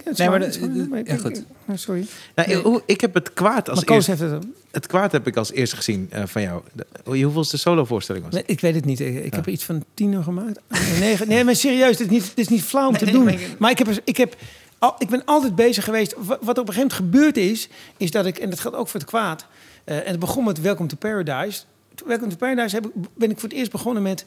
[0.04, 0.42] Het Nee, maar
[0.98, 1.42] ik- ja, ik- goed.
[1.74, 2.06] Sorry.
[2.34, 4.44] Nou, hoe- ik heb het kwaad als Maar Koos eerst, heeft het...
[4.70, 6.62] het kwaad heb ik als eerste gezien eh, van jou.
[6.72, 8.34] De, hoe- hoeveelste solovoorstelling was?
[8.34, 9.00] Nee, ik weet het niet.
[9.00, 9.36] Ik, ik Ja.
[9.36, 10.60] heb er iets van tien uur gemaakt.
[10.68, 11.28] Nee, negen.
[11.28, 13.24] Nee, maar serieus, dit is niet, dit is niet flauw om te Nee, doen.
[13.24, 14.36] maar Maar, ik- ik, heb, ik, heb,
[14.78, 16.14] al, ik ben altijd bezig geweest.
[16.16, 18.88] Wat, wat op een gegeven moment gebeurd is, is dat ik, en dat geldt ook
[18.88, 19.46] voor het kwaad.
[19.84, 21.60] eh, en het begon met Welcome to Paradise.
[22.06, 24.24] Welcome to Paradise heb ik, ben ik voor het eerst begonnen met.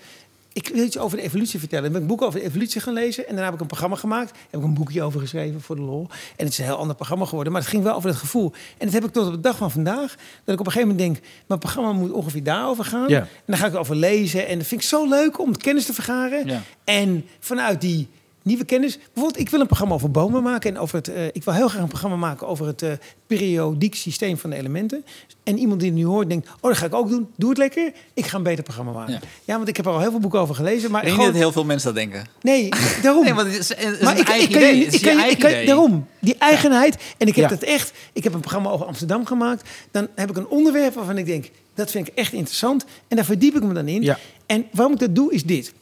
[0.53, 1.85] Ik wil iets over de evolutie vertellen.
[1.85, 3.23] Ik ben een boek over de evolutie gaan lezen.
[3.23, 4.37] En daarna heb ik een programma gemaakt.
[4.49, 6.07] Heb ik een boekje over geschreven voor de lol.
[6.09, 7.53] En het is een heel ander programma geworden.
[7.53, 8.51] Maar het ging wel over het gevoel.
[8.77, 10.15] En dat heb ik tot op de dag van vandaag.
[10.43, 11.25] Dat ik op een gegeven moment denk...
[11.47, 13.09] Mijn programma moet ongeveer daarover gaan.
[13.09, 13.19] Ja.
[13.19, 14.47] En dan ga ik erover lezen.
[14.47, 16.47] En dat vind ik zo leuk om kennis te vergaren.
[16.47, 16.61] Ja.
[16.83, 18.07] En vanuit die
[18.41, 18.97] nieuwe kennis...
[18.97, 20.69] Bijvoorbeeld, ik wil een programma over bomen maken.
[20.75, 22.91] En over het, eh, ik wil heel graag een programma maken over het eh,
[23.27, 25.05] periodiek systeem van de elementen.
[25.43, 26.47] En iemand die het nu hoort denkt...
[26.47, 27.29] Oh, dat ga ik ook doen.
[27.35, 27.91] Doe het lekker.
[28.13, 29.13] Ik ga een beter programma maken.
[29.13, 29.19] Ja.
[29.43, 30.91] Ja, want ik heb er al heel veel boeken over gelezen.
[30.91, 32.25] Maar Ik denk gewoon, dat heel veel mensen dat denken.
[32.41, 32.69] Nee,
[33.03, 33.23] daarom.
[33.23, 34.85] Nee, want het is, het is maar een ik, eigen ik kan idee.
[34.85, 36.97] ik kan kan, daarom, die eigenheid.
[37.17, 37.55] En ik heb Ja.
[37.55, 37.91] dat echt.
[38.13, 39.69] Ik heb een programma over Amsterdam gemaakt.
[39.91, 42.85] Dan heb ik een onderwerp waarvan ik denk, dat vind ik echt interessant.
[43.07, 44.01] En daar verdiep ik me dan in.
[44.01, 44.17] Ja.
[44.45, 45.73] En waarom ik dat doe, is dit.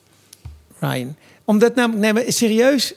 [0.79, 1.15] Ryan.
[1.49, 2.93] Omdat namelijk, nee, maar serieus,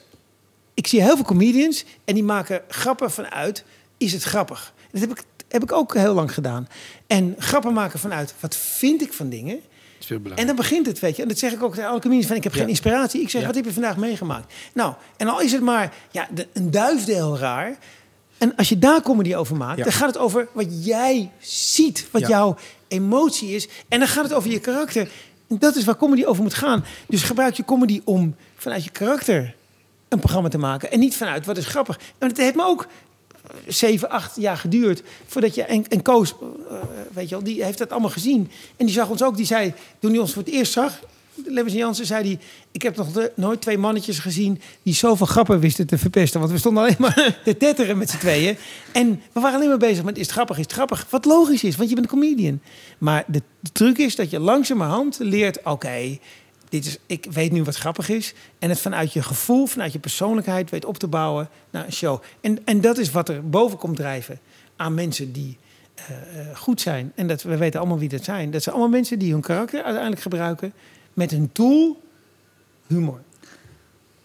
[0.74, 3.64] ik zie heel veel comedians en die maken grappen vanuit
[3.96, 4.72] is het grappig?
[4.90, 6.68] Dat heb ik, heb ik ook heel lang gedaan.
[7.06, 9.60] En grappen maken vanuit, wat vind ik van dingen?
[10.00, 11.22] is veel En dan begint het, weet je.
[11.22, 12.58] En dat zeg ik ook tegen alle comedians van, ik heb Ja.
[12.60, 13.20] geen inspiratie.
[13.20, 13.46] Ik zeg, Ja.
[13.46, 14.52] wat heb je vandaag meegemaakt?
[14.74, 17.76] Nou, en al is het maar ja, de, een duifdeel raar.
[18.38, 19.84] En als je daar comedy over maakt, Ja.
[19.84, 22.06] dan gaat het over wat jij ziet.
[22.10, 22.56] Wat jouw
[22.88, 23.68] emotie is.
[23.88, 25.08] En dan gaat het over je karakter.
[25.58, 26.84] Dat is waar comedy over moet gaan.
[27.08, 29.54] Dus gebruik je comedy om vanuit je karakter
[30.08, 30.90] een programma te maken.
[30.90, 31.98] En niet vanuit wat is grappig.
[32.18, 32.86] En het heeft me ook
[33.66, 36.34] zeven, acht jaar geduurd voordat je en, en Koos,
[36.70, 36.76] eh,
[37.12, 39.36] weet je wel, die heeft dat allemaal gezien en die zag ons ook.
[39.36, 41.00] Die zei toen hij ons voor het eerst zag,
[41.34, 42.38] Lemmens en Jansen, zei hij:
[42.72, 46.58] ik heb nog nooit twee mannetjes gezien die zoveel grappen wisten te verpesten, want we
[46.58, 48.56] stonden alleen maar te tetteren met z'n tweeën
[48.92, 51.64] en we waren alleen maar bezig met is het grappig, is het grappig, wat logisch
[51.64, 52.60] is, want je bent een comedian.
[52.98, 56.18] Maar de, de truc is dat je langzamerhand leert, oké.
[56.68, 58.34] dit is, ik weet nu wat grappig is.
[58.58, 62.22] En het vanuit je gevoel, vanuit je persoonlijkheid weet op te bouwen naar een show.
[62.40, 64.40] En, en dat is wat er boven komt drijven
[64.76, 65.58] aan mensen die
[65.94, 67.12] eh, eh, goed zijn.
[67.14, 68.50] En dat, we weten allemaal wie dat zijn.
[68.50, 70.72] Dat zijn allemaal mensen die hun karakter uiteindelijk gebruiken
[71.14, 72.02] met hun tool
[72.86, 73.20] humor.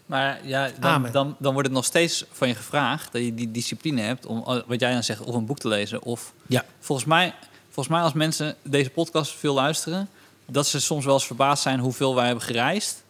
[0.06, 3.50] Maar ja, dan, dan, dan wordt het nog steeds van je gevraagd dat je die
[3.50, 6.02] discipline hebt om, eh, wat jij dan zegt, of een boek te lezen.
[6.02, 6.64] Of Ja.
[6.80, 7.34] volgens mij,
[7.64, 10.08] volgens mij als mensen deze podcast veel luisteren,
[10.46, 13.02] dat ze soms wel eens verbaasd zijn hoeveel wij hebben gereisd.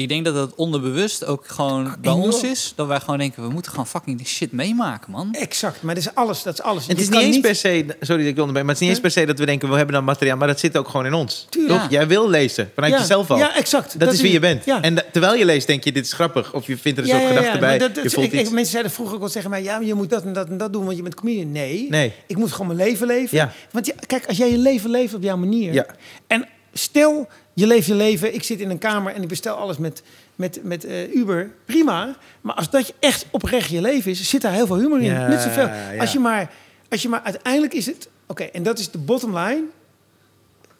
[0.00, 2.22] Ik denk dat het onderbewust ook gewoon bij enorm.
[2.22, 2.72] ons is.
[2.76, 5.28] Dat wij gewoon denken, we moeten gewoon fucking die shit meemaken, man.
[5.34, 6.42] Exact, maar dat is alles.
[6.42, 6.82] Dat is alles.
[6.88, 8.88] En het is niet eens per se, sorry dat ik onderbreek, maar het is niet
[8.90, 11.06] eens per se dat we denken we hebben dan materiaal, maar dat zit ook gewoon
[11.06, 11.46] in ons.
[11.50, 11.80] Tuurlijk.
[11.80, 11.90] Toch?
[11.90, 13.38] Jij wil lezen vanuit Ja, jezelf al.
[13.38, 13.98] Ja, exact.
[14.00, 14.64] dat, is wie je bent.
[14.64, 14.82] Ja.
[14.82, 17.10] En da- terwijl je leest denk je dit is grappig of je vindt er een
[17.10, 17.78] soort gedachte bij.
[17.78, 19.62] dat- dat- je voelt ik- mensen zeiden vroeger ook wel tegen mij...
[19.62, 21.52] ja, maar je moet dat en dat en dat doen, want je bent comedian.
[21.52, 22.12] Nee, Nee.
[22.26, 23.36] ik moet gewoon mijn leven leven.
[23.36, 23.52] Ja.
[23.70, 25.72] Want ja, kijk, als jij je leven leeft op jouw manier...
[25.72, 25.86] Ja.
[26.26, 28.34] en stel, je leeft je leven...
[28.34, 30.02] ik zit in een kamer en ik bestel alles met,
[30.36, 32.16] met, met eh, Uber, prima.
[32.40, 34.28] Maar als dat je echt oprecht je leven is...
[34.28, 35.04] zit daar heel veel humor in.
[35.04, 35.66] Ja, Net zoveel.
[35.66, 35.96] ja.
[35.96, 36.50] Als, je maar,
[36.88, 38.08] als je maar uiteindelijk is het...
[38.26, 39.64] Oké, en dat is de bottom line...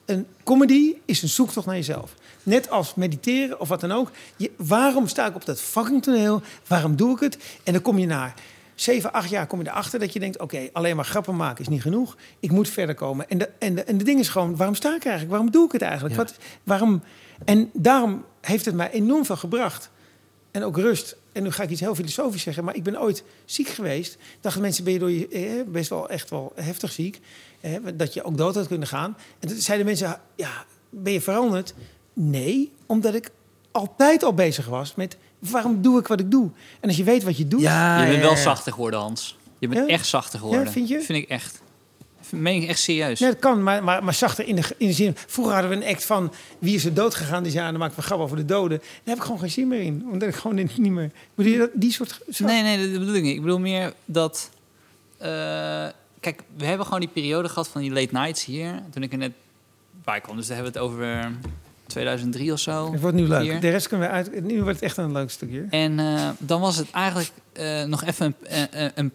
[0.05, 2.15] Een comedy is een zoektocht naar jezelf.
[2.43, 4.11] Net als mediteren of wat dan ook.
[4.37, 6.43] Je, waarom sta ik op dat fucking toneel?
[6.67, 7.39] Waarom doe ik het?
[7.65, 8.35] En dan kom je na
[8.83, 10.39] zeven, acht jaar kom je erachter dat je denkt...
[10.39, 12.17] oké, alleen maar grappen maken is niet genoeg.
[12.41, 13.29] Ik moet verder komen.
[13.29, 15.31] En de, en, de, en de ding is gewoon, waarom sta ik eigenlijk?
[15.31, 16.15] Waarom doe ik het eigenlijk?
[16.15, 16.23] Ja.
[16.23, 17.03] Wat, waarom?
[17.45, 19.91] En daarom heeft het mij enorm veel gebracht.
[20.51, 21.17] En ook rust.
[21.33, 24.19] En nu ga ik iets heel filosofisch zeggen, maar ik ben ooit ziek geweest.
[24.41, 27.21] Dachten mensen, ben je door je, eh, best wel echt wel heftig ziek.
[27.61, 29.17] Eh, dat je ook dood had kunnen gaan.
[29.39, 31.75] En toen zeiden mensen, ja, ben je veranderd?
[32.13, 33.31] Nee, omdat ik
[33.71, 36.51] altijd al bezig was met waarom doe ik wat ik doe.
[36.81, 39.37] En als je weet wat je doet, Ja, je bent ja, wel zachter geworden, Hans.
[39.59, 39.95] Je bent Ja?
[39.95, 40.65] echt zachter geworden.
[40.65, 41.01] Ja, vind je?
[41.01, 41.63] Vind ik echt.
[42.31, 43.21] Meen ik echt serieus.
[43.21, 45.17] Nee, dat kan, maar, maar, maar zachter in de, in de zin.
[45.27, 47.43] Vroeger hadden we een act van wie is er dood gegaan.
[47.43, 48.79] Die zei, ja, dan maken we grap over de doden.
[48.79, 50.07] Daar heb ik gewoon geen zin meer in.
[50.13, 51.11] Omdat ik gewoon niet meer.
[51.35, 52.21] Bedoel je dat, die soort.
[52.31, 53.35] zo- Nee, nee, dat bedoel ik niet.
[53.37, 54.51] Ik bedoel meer dat...
[55.19, 55.29] eh,
[56.21, 58.83] kijk, we hebben gewoon die periode gehad van die late nights hier.
[58.91, 59.33] Toen ik er net
[60.05, 60.37] bij kwam.
[60.37, 61.33] Dus daar hebben we het over
[61.91, 62.93] 2003 of zo.
[62.93, 63.61] Het wordt nu leuk.
[63.61, 64.45] De rest kunnen we uit.
[64.45, 65.67] Nu wordt het echt een leuk stukje.
[65.71, 69.11] En eh, dan was het eigenlijk eh, nog even een, eh, een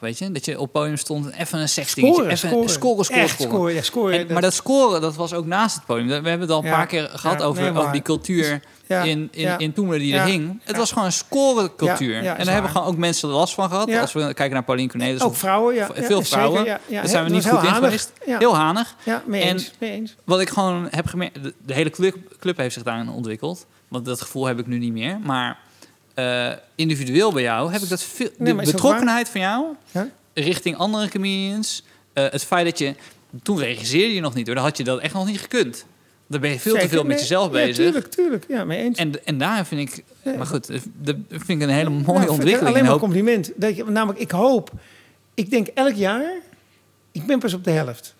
[0.00, 0.32] weet je?
[0.32, 2.14] Dat je op podium stond, even een sexdingetje.
[2.14, 2.68] Scoren, even scoren.
[2.68, 3.52] scoren, scoren, Echt scoren.
[3.52, 4.18] scoren, ja, scoren.
[4.18, 6.06] En- maar dat scoren, dat was ook naast het podium.
[6.06, 8.60] We hebben het al een Ja, paar keer gehad ja, over, nee, over die cultuur
[8.86, 9.58] ja, in, in, ja.
[9.58, 10.60] in Toemler die er hing.
[10.64, 12.16] Het was gewoon een scorecultuur.
[12.16, 12.70] En daar hebben waar.
[12.70, 13.94] gewoon ook mensen last van gehad.
[13.94, 15.20] Als we kijken naar Pauline Cornelis.
[15.20, 15.86] Ook vrouwen, ja.
[15.86, 16.64] veel zeker, vrouwen.
[16.88, 18.12] Daar zijn we niet goed in geweest.
[18.24, 18.96] Heel hanig.
[19.04, 19.70] ja mee En- eens.
[19.78, 20.14] Mee eens.
[20.24, 23.66] Wat ik gewoon heb gemerkt, de, de hele club, club heeft zich daarin ontwikkeld.
[23.88, 25.18] Want dat gevoel heb ik nu niet meer.
[25.22, 25.58] Maar
[26.14, 28.28] eh, individueel bij jou heb ik dat veel.
[28.38, 29.64] Nee, de betrokkenheid van jou
[30.34, 31.82] richting andere comedians.
[32.12, 32.94] eh, het feit dat je.
[33.42, 34.54] Toen regisseerde je nog niet hoor.
[34.54, 35.84] Dan had je dat echt nog niet gekund.
[36.26, 37.18] Dan ben je veel te veel met nee.
[37.18, 37.76] jezelf Ja, bezig.
[37.76, 38.44] tuurlijk, tuurlijk.
[38.48, 38.98] Ja, mee eens.
[38.98, 40.04] En, en daar vind ik.
[40.22, 40.36] Ja.
[40.36, 40.66] Maar goed,
[41.02, 42.60] dat vind ik een hele mooie Nou, ontwikkeling.
[42.60, 43.52] Alleen En maar hoop- compliment.
[43.56, 44.70] Dat je, namelijk, ik hoop...
[45.34, 46.32] Ik denk elk jaar...
[47.12, 48.14] Ik ben pas op de helft.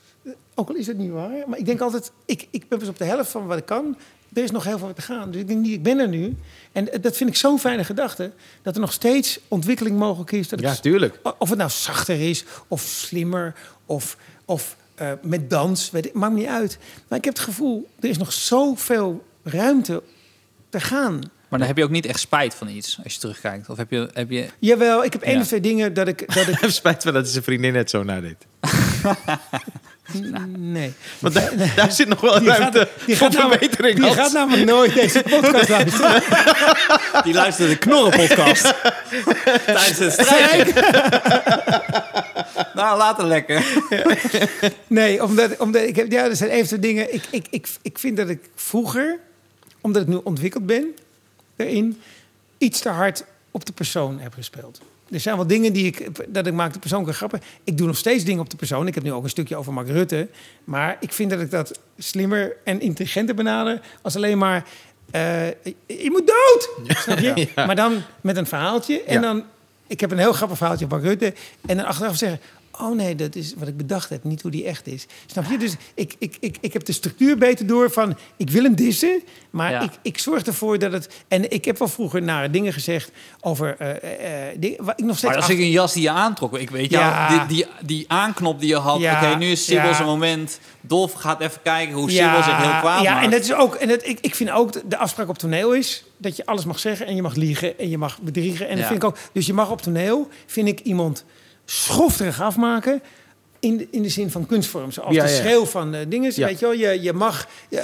[0.54, 1.30] Ook al is het niet waar.
[1.46, 2.12] Maar ik denk altijd...
[2.24, 3.96] Ik, ik ben pas op de helft van wat ik kan.
[4.32, 5.30] Er is nog heel veel te gaan.
[5.30, 6.36] Dus ik denk niet, ik ben er nu.
[6.72, 8.30] En dat vind ik zo'n fijne gedachte.
[8.62, 10.48] Dat er nog steeds ontwikkeling mogelijk is.
[10.48, 11.20] Dat Ja, tuurlijk.
[11.38, 13.54] Of het nou zachter is, of slimmer,
[13.86, 16.78] of, of eh, met dans, weet ik, maakt me niet uit.
[17.08, 20.02] Maar ik heb het gevoel, er is nog zoveel ruimte
[20.68, 21.20] te gaan.
[21.48, 23.68] Maar dan heb je ook niet echt spijt van iets als je terugkijkt.
[23.70, 24.08] Of heb je.
[24.12, 25.40] Heb je Jawel, ik heb één Ja.
[25.40, 26.34] of twee dingen dat ik...
[26.34, 28.36] Dat ik heb spijt van dat zijn vriendin net zo nadeed.
[30.58, 30.92] nee.
[31.18, 34.00] Want daar, daar zit nog wel Die gaat, ruimte die voor gaat, namelijk, verbetering.
[34.06, 36.22] die gaat namelijk nooit deze podcast luisteren.
[37.24, 38.62] die luistert de Knorren-podcast.
[39.66, 40.74] Tijdens het strijken.
[42.74, 43.64] Nou, later lekker.
[44.86, 46.12] Nee, omdat, omdat ik heb...
[46.12, 47.14] Ja, er zijn even dingen.
[47.14, 49.18] Ik, ik, ik, ik vind dat ik vroeger,
[49.80, 50.94] omdat ik nu ontwikkeld ben,
[51.56, 52.00] erin,
[52.58, 54.80] iets te hard op de persoon heb gespeeld.
[55.10, 56.08] er zijn wel dingen die ik...
[56.34, 57.40] Dat ik maak de persoonlijke grappen.
[57.64, 58.86] Ik doe nog steeds dingen op de persoon.
[58.86, 60.28] Ik heb nu ook een stukje over Mark Rutte.
[60.64, 63.80] Maar ik vind dat ik dat slimmer en intelligenter benader...
[64.02, 64.64] als alleen maar...
[65.10, 65.46] eh,
[65.86, 66.70] je moet dood!
[66.98, 67.32] Snap je?
[67.54, 67.66] Ja.
[67.66, 69.02] Maar dan met een verhaaltje.
[69.02, 69.20] En Ja.
[69.20, 69.44] dan...
[69.86, 71.34] Ik heb een heel grappig verhaaltje van Mark Rutte.
[71.66, 72.40] En dan achteraf zeggen...
[72.80, 75.06] Oh nee, dat is wat ik bedacht heb, niet hoe die echt is.
[75.26, 75.58] Snap je?
[75.58, 78.16] Dus ik, ik, ik, ik heb de structuur beter door van...
[78.36, 79.80] Ik wil hem dissen, maar Ja.
[79.80, 81.08] ik, ik zorg ervoor dat het...
[81.28, 83.10] En ik heb wel vroeger nare dingen gezegd
[83.40, 83.76] over...
[84.56, 85.32] dingen waar ik nog steeds...
[85.32, 87.28] Maar als ik een jas die je aantrok, ik weet Ja.
[87.28, 89.00] jou, die, die, die aanknop die je had.
[89.00, 90.60] Ja, Oké, nu is Sibyl zijn moment.
[90.80, 93.24] Dolf gaat even kijken hoe Sibyl zich heel kwaad ja, maakt.
[93.24, 93.74] en dat is ook.
[93.74, 96.78] En dat, ik, ik vind ook de- afspraak op toneel is dat je alles mag
[96.78, 98.68] zeggen en je mag liegen en je mag bedriegen.
[98.68, 99.16] En dat vind ik ook.
[99.32, 101.24] Dus je mag op toneel, vind ik iemand
[101.64, 103.02] schofterig afmaken.
[103.60, 104.92] In de, in de zin van kunstvorm.
[104.92, 106.32] Zoals Ja, de schreeuw van eh dingen.
[106.34, 107.46] Weet je wel, je, je mag.
[107.70, 107.80] eh,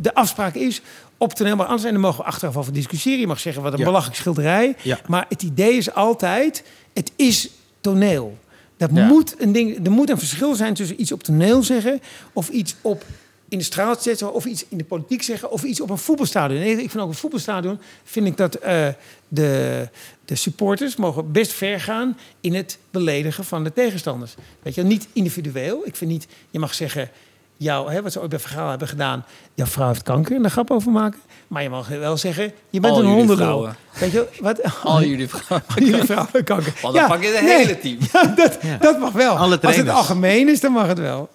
[0.00, 0.80] de afspraak is.
[1.16, 1.84] Op toneel maar anders.
[1.84, 3.20] En dan mogen we achteraf over discussiëren.
[3.20, 4.76] Je mag zeggen wat een belachelijk schilderij.
[5.06, 6.62] Maar het idee is altijd.
[6.94, 7.50] Het is
[7.80, 8.38] toneel.
[8.76, 9.06] Dat Ja.
[9.06, 12.00] moet een ding, er moet een verschil zijn tussen iets op toneel zeggen
[12.32, 13.04] of iets op
[13.48, 16.60] in de straat zetten of iets in de politiek zeggen of iets op een voetbalstadion.
[16.60, 18.88] Nee, ik vind ook op een voetbalstadion vind ik dat eh,
[19.28, 19.88] de,
[20.24, 24.34] de supporters mogen best ver gaan in het beledigen van de tegenstanders.
[24.62, 25.80] Weet je, niet individueel.
[25.84, 27.10] Ik vind niet, je mag zeggen,
[27.56, 29.24] jou, hè, wat ze ooit bij Vergaal hebben gedaan,
[29.54, 31.20] jouw vrouw heeft kanker en daar grap over maken.
[31.48, 33.36] Maar je mag wel zeggen, je bent Al een hondenlul.
[33.36, 33.76] vrouwen.
[34.00, 34.82] Weet je, wat?
[34.82, 35.66] Al jullie vrouwen.
[35.84, 36.74] jullie vrouwen kanker.
[36.82, 37.98] Want dan pak je het hele team.
[38.12, 38.76] Ja, dat, Ja.
[38.76, 39.36] dat mag wel.
[39.36, 41.28] Alle Als het algemeen is, dan mag het wel.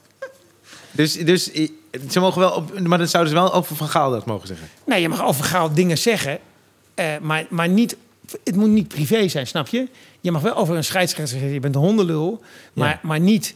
[0.92, 1.52] Dus, dus
[2.10, 4.68] ze mogen wel op, maar dan zouden ze wel over Van Gaal dat mogen zeggen.
[4.86, 6.40] Nee, je mag over Gaal dingen zeggen,
[6.96, 7.98] eh, maar, maar niet,
[8.44, 9.88] het moet niet privé zijn, snap je?
[10.22, 12.42] Je mag wel over een scheidsrechter zeggen, je bent een hondenlul,
[12.74, 13.00] maar, Ja.
[13.02, 13.56] maar niet...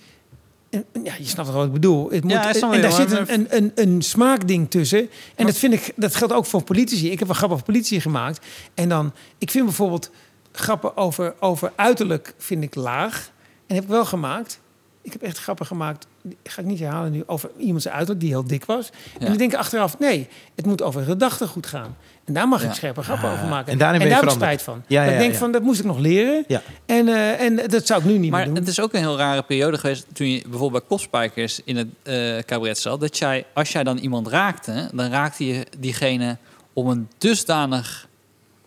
[1.04, 2.10] Ja, je snapt toch wat ik bedoel.
[2.10, 5.10] Het moet, Ja, en daar zit een, een, een, een smaakding tussen.
[5.36, 7.12] En dat, vind ik, dat geldt ook voor politici.
[7.12, 8.46] Ik heb wel grappen over politici gemaakt.
[8.74, 10.12] En dan, ik vind bijvoorbeeld
[10.52, 13.32] grappen over, over uiterlijk vind ik laag.
[13.68, 14.60] En heb ik wel gemaakt.
[15.02, 16.08] Ik heb echt grappen gemaakt,
[16.44, 18.90] ga ik niet herhalen nu, over iemand zijn uiterlijk die heel dik was.
[19.20, 19.26] Ja.
[19.26, 21.96] En ik denk achteraf, nee, het moet over gedachtegoed gaan.
[22.26, 22.68] En daar mag Ja.
[22.70, 23.72] ik scherpe grappen Ah, over maken.
[23.72, 24.84] en daar heb ik spijt van.
[24.88, 26.44] Ja, ik denk van, dat moest ik nog leren.
[26.48, 26.62] Ja.
[26.86, 28.56] En, eh, en dat zou ik nu niet Maar meer doen.
[28.58, 31.88] het is ook een heel rare periode geweest toen je bijvoorbeeld bij Kopspijkers in het
[32.04, 33.00] eh cabaret zat.
[33.00, 36.38] Dat jij, als jij dan iemand raakte, dan raakte je diegene
[36.74, 38.08] op een dusdanig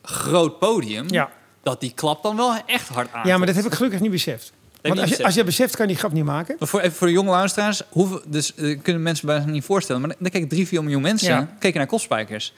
[0.02, 1.04] groot podium.
[1.08, 1.30] ja.
[1.62, 3.26] Dat die klap dan wel echt hard aan.
[3.26, 4.52] ja, maar dat heb ik gelukkig niet beseft.
[4.82, 5.22] Want als je, beseft.
[5.24, 6.56] als je beseft, kan je die grap niet maken.
[6.58, 10.02] Maar voor, even voor de jonge luisteraars, hoeveel, dus eh, kunnen mensen bijna niet voorstellen.
[10.02, 11.48] Maar dan kijk drie, vier miljoen mensen Ja.
[11.58, 12.52] keken naar Kopspijkers.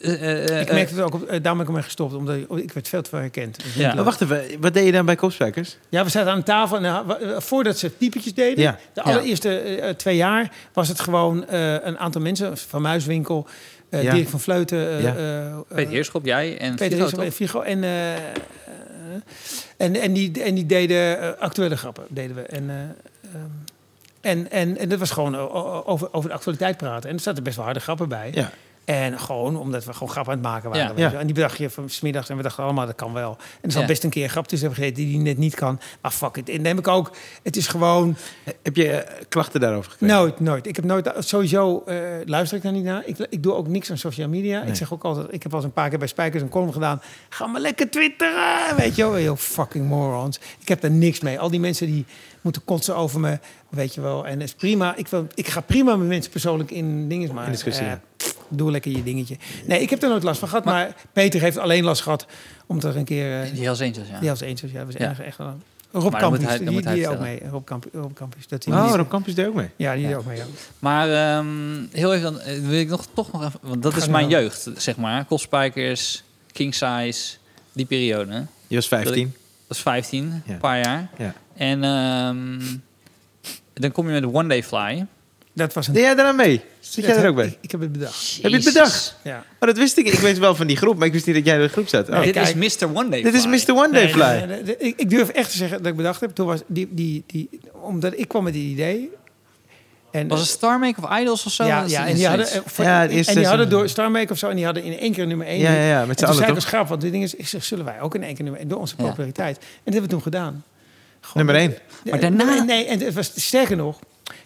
[0.00, 0.12] Eh,
[0.50, 2.14] eh, ik merkte het ook, op, daarom ben ik ermee gestopt.
[2.14, 3.56] Omdat ik, ik werd veel te veel herkend.
[3.62, 3.94] Dus Ja.
[3.94, 5.76] Maar wacht even, wat deed je dan bij Kopspijkers?
[5.88, 7.04] Ja, we zaten aan tafel en
[7.42, 8.78] voordat ze typetjes deden, Ja.
[8.92, 13.46] de allereerste twee jaar, was het gewoon eh, een aantal mensen, Van Muiswinkel,
[13.90, 14.14] eh Ja.
[14.14, 15.14] Dirk van Vleuten, eh, Ja.
[15.16, 17.32] eh, eh, Peter Heerschop, jij en Peter Figo, en?
[17.32, 17.84] Figo en,
[19.76, 22.42] en, en, die, en die deden eh, actuele grappen, deden we.
[22.42, 22.76] En, eh,
[23.34, 23.50] ehm,
[24.20, 25.34] en, en, en dat was gewoon
[25.86, 27.10] over, over de actualiteit praten.
[27.10, 28.30] En er zaten best wel harde grappen bij.
[28.34, 28.52] Ja.
[28.86, 30.82] En gewoon omdat we gewoon grappen aan het maken waren.
[30.84, 30.88] Ja.
[30.88, 31.10] weet je Ja.
[31.10, 31.20] wel.
[31.20, 33.30] En die bedacht je van smiddags en we dachten allemaal, dat kan wel.
[33.30, 33.86] En er zal Ja.
[33.86, 35.80] best een keer een grap tussen hebben gegeten die die net niet kan.
[36.00, 36.48] Ah, fuck it.
[36.48, 37.10] En dan heb ik ook,
[37.42, 38.16] het is gewoon,
[38.62, 40.16] Heb je eh, klachten daarover gekregen?
[40.16, 40.66] nooit, nooit.
[40.66, 43.02] Ik heb nooit, sowieso eh, luister ik daar niet naar.
[43.06, 44.60] Ik, ik doe ook niks aan social media.
[44.60, 44.68] Nee.
[44.68, 46.72] Ik zeg ook altijd, ik heb al eens een paar keer bij Spijkers een column
[46.72, 47.00] gedaan.
[47.28, 49.18] Ga maar lekker twitteren, weet je wel.
[49.18, 50.38] Yo, fucking morons.
[50.60, 51.38] Ik heb daar niks mee.
[51.38, 52.04] Al die mensen die
[52.40, 54.26] moeten kotsen over me, weet je wel.
[54.26, 54.94] En dat is prima.
[54.96, 57.92] Ik, wil, ik ga prima met mensen persoonlijk in dingen, maar In discussie, eh,
[58.48, 59.36] doe lekker je dingetje.
[59.66, 60.64] Nee, ik heb er nooit last van gehad.
[60.64, 62.26] Maar, Peter heeft alleen last gehad
[62.66, 63.42] omdat er een keer...
[63.42, 64.20] eh, Die Hells Angels, ja.
[64.20, 64.70] die als eens was.
[64.70, 65.14] Ja, was Ja.
[65.18, 65.56] echt wel.
[65.92, 67.42] Rob Maar Campus, hij- die, moet hij die ook mee.
[67.50, 68.48] Rob Campus, Rob Campus.
[68.48, 69.68] Dat Oh, die- Rob Campus deed ook mee.
[69.76, 70.08] ja, die Ja.
[70.08, 70.36] deed ook mee.
[70.36, 70.44] Ja.
[70.78, 71.46] Maar ehm,
[71.92, 73.58] heel even, dan eh, wil ik nog, toch nog even...
[73.62, 75.24] Want dat is mijn jeugd, zeg maar.
[75.24, 76.22] Kopspijkers,
[76.52, 77.36] King Size,
[77.72, 78.46] die periode.
[78.66, 79.34] Je was 15.
[79.66, 80.52] Dat is 15, Ja.
[80.52, 81.08] een paar jaar.
[81.18, 81.34] Ja.
[81.56, 82.60] En ehm,
[83.72, 85.06] dan kom je met One Day Fly.
[85.56, 85.94] Dat was een...
[85.94, 86.60] Deed jij daar aan mee?
[86.80, 87.46] Zit jij er ook bij?
[87.46, 88.38] Ik, ik heb het bedacht.
[88.42, 89.16] Heb je het bedacht?
[89.22, 89.44] Ja.
[89.60, 90.06] Oh, dat wist ik.
[90.06, 91.88] Ik wist wel van die groep, maar ik wist niet dat jij in de groep
[91.88, 92.08] zat.
[92.08, 92.14] Oh.
[92.14, 92.56] Nee, Dit kijk.
[92.56, 92.88] is Mr.
[92.96, 93.46] One Day Dit is.
[93.46, 93.72] Mr.
[93.74, 94.22] One Day Nee, Fly.
[94.24, 96.30] nee, nee, nee, ik, ik durf echt te zeggen dat ik bedacht heb.
[96.34, 99.10] Toen was die, die, die, omdat ik kwam met die idee.
[100.10, 101.64] En, Was het Star Make of Idols of zo?
[101.64, 103.68] ja, ja, en is die hadden, eh, voor- Ja, en die hadden seizoen.
[103.68, 105.58] door Star Make of zo, en die hadden in één keer nummer één.
[105.60, 106.64] Ja, ja, ja, met En z'n toen allen toch?
[106.64, 108.68] grap, want dit ding is, ik zeg, zullen wij ook in één keer nummer één
[108.70, 109.04] door onze Ja.
[109.04, 109.56] populariteit.
[109.58, 110.64] En dat hebben we toen gedaan.
[111.20, 111.74] Gewoon- Nummer 1.
[112.10, 113.98] Maar daarna- Nee, nee, en het was sterker nog.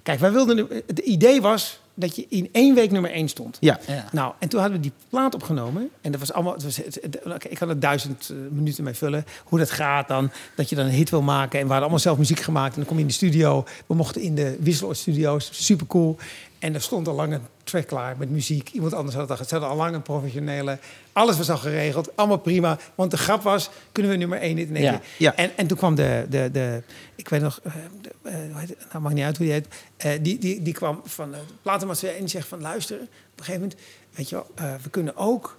[0.03, 0.69] Kijk, wij wilden.
[0.87, 3.57] Het idee was dat je in één week nummer één stond.
[3.61, 3.81] Ja.
[3.87, 4.05] Ja.
[4.13, 5.91] Nou, en toen hadden we die plaat opgenomen.
[6.01, 6.53] En dat was allemaal.
[6.53, 9.25] Het was, het, ik had er duizend eh, minuten mee vullen.
[9.45, 10.31] Hoe dat gaat dan.
[10.57, 11.59] Dat je dan een hit wil maken.
[11.59, 12.73] En we hadden allemaal zelf muziek gemaakt.
[12.73, 13.65] En dan kom je in de studio.
[13.87, 15.49] We mochten in de Wisseloord studio's.
[15.53, 16.17] Super cool.
[16.61, 18.71] En er stond al lang een track klaar met muziek.
[18.71, 19.49] Iemand anders had het.
[19.49, 20.79] Ze hadden al lang een professionele.
[21.13, 22.17] Alles was al geregeld.
[22.17, 22.79] Allemaal prima.
[22.95, 25.01] Want de grap was, kunnen we nummer één in één Ja.
[25.17, 25.37] Ja.
[25.37, 26.83] En, en toen kwam de, de, de
[27.15, 28.77] ik weet nog, eh, de, het?
[28.93, 29.67] nou maakt niet uit hoe die heet.
[29.97, 33.09] Eh, die, die, die kwam van de platenmaatschappij en die zegt van luister, op
[33.39, 33.81] een gegeven moment,
[34.15, 35.59] weet je wel, we kunnen ook,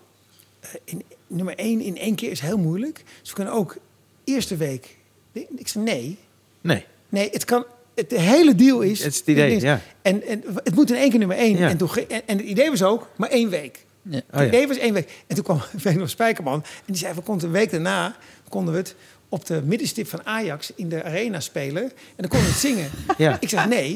[0.84, 3.04] in, nummer één in één keer is heel moeilijk.
[3.20, 3.78] Dus we kunnen ook
[4.24, 4.98] eerste week,
[5.32, 6.18] ik zei nee,
[6.62, 6.86] Nee.
[7.10, 7.66] nee, het kan,
[7.96, 9.04] het hele deal is.
[9.04, 9.82] Het is het idee, is- ja.
[10.02, 11.58] En, en het moet in één keer nummer één.
[11.58, 11.70] Ja.
[11.70, 13.86] En, toen, en, en het idee was ook maar één week.
[14.02, 14.16] Ja.
[14.16, 14.48] Het Oh, ja.
[14.48, 15.10] idee was één week.
[15.28, 15.62] En toen kwam
[15.98, 16.54] nog Spijkerman.
[16.64, 18.16] En die zei, we konden een week daarna
[18.50, 18.96] konden we het
[19.30, 21.84] op de middenstip van Ajax in de arena spelen.
[21.84, 22.90] En dan konden we het zingen.
[23.18, 23.38] Ja.
[23.40, 23.94] Ik zeg, nee.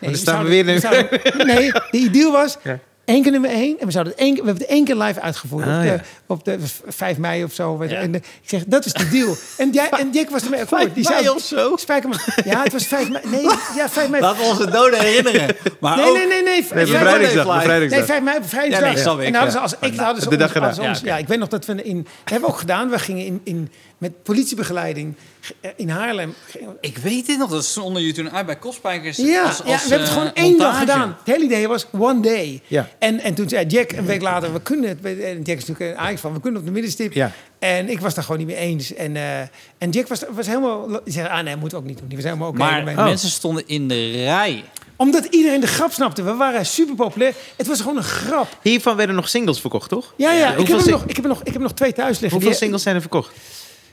[0.00, 2.78] nee dan staan we weer in- zouden- nee, de ideal was Ja.
[3.10, 3.78] Één keer nummer één.
[3.80, 5.66] En we, zouden het één, we hebben het één keer live uitgevoerd.
[5.66, 6.00] Ah, op, de, ja.
[6.26, 7.78] op de 5 mei of zo.
[7.78, 7.90] weet.
[7.90, 7.98] Ja.
[7.98, 9.36] En de- ik zeg, dat is de deal.
[9.56, 10.94] En, jij, en Dick was ermee akkoord.
[10.94, 11.76] Die zei, of zo?
[11.76, 13.22] Spijkerman, ja, het was 5 mei.
[13.30, 13.42] Nee,
[13.76, 14.22] ja, 5 mei.
[14.22, 15.56] Laten we onze doden herinneren.
[15.80, 16.66] Maar Nee, ook, nee, nee, nee.
[16.74, 17.46] Nee, bevrijdingsdag.
[17.46, 17.98] Nee, bevrijdingsdag.
[17.98, 18.78] Nee, 5 mei op vrijdag.
[18.80, 21.28] Ja, nee, en hadden ze als ik hadden ze De ons- ze ons- Ja, ik
[21.28, 22.90] weet nog dat we in hebben we ook gedaan.
[22.90, 25.14] We gingen in, in met politiebegeleiding
[25.60, 26.34] eh, in Haarlem.
[26.80, 29.16] Ik weet dit nog, dat stonden jullie toen uit bij Kostspijkers.
[29.16, 31.08] Ja, als, ja, we hebben het eh, gewoon één dag gedaan.
[31.08, 32.62] Het hele idee was one day.
[32.66, 32.88] Ja.
[32.98, 35.04] En, en toen zei Jack een week later, we kunnen het.
[35.04, 37.12] En Jack is natuurlijk een van, we kunnen op de middenstip.
[37.12, 37.32] Ja.
[37.58, 38.94] En ik was daar gewoon niet mee eens.
[38.94, 39.40] En, eh,
[39.78, 40.88] en Jack was, was helemaal.
[40.88, 42.08] Die zei, ah nee, moeten we ook niet doen.
[42.08, 42.58] Die was helemaal oké.
[42.58, 42.88] Maar.
[42.88, 43.04] Oh.
[43.04, 44.64] mensen stonden in de rij.
[44.96, 46.22] Omdat iedereen de grap snapte.
[46.22, 47.34] We waren super populair.
[47.56, 48.58] Het was gewoon een grap.
[48.62, 50.14] Hiervan werden nog singles verkocht, toch?
[50.16, 50.54] Ja, ja.
[50.54, 52.30] ik, heb nog, ik, heb nog, ik heb nog twee thuis liggen.
[52.30, 53.30] Hoeveel Die- singles zijn er verkocht?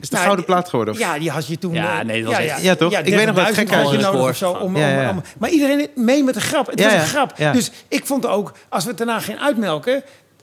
[0.00, 0.94] Is het een Nou, gouden plaat geworden?
[0.94, 1.00] Of?
[1.00, 1.72] Ja, die had je toen.
[1.74, 2.92] Ja, eh, nee, dat was echt- Ja, toch?
[2.98, 4.50] Ik weet nog wel, het 30.000 gekke had je nodig of zo.
[4.52, 5.10] Om, Ja, om- ja.
[5.10, 6.66] om- maar iedereen mee met de grap.
[6.66, 7.32] Het Ja, was ja, een grap.
[7.36, 7.52] ja.
[7.52, 10.02] Dus ik vond ook, als we het daarna geen uitmelken,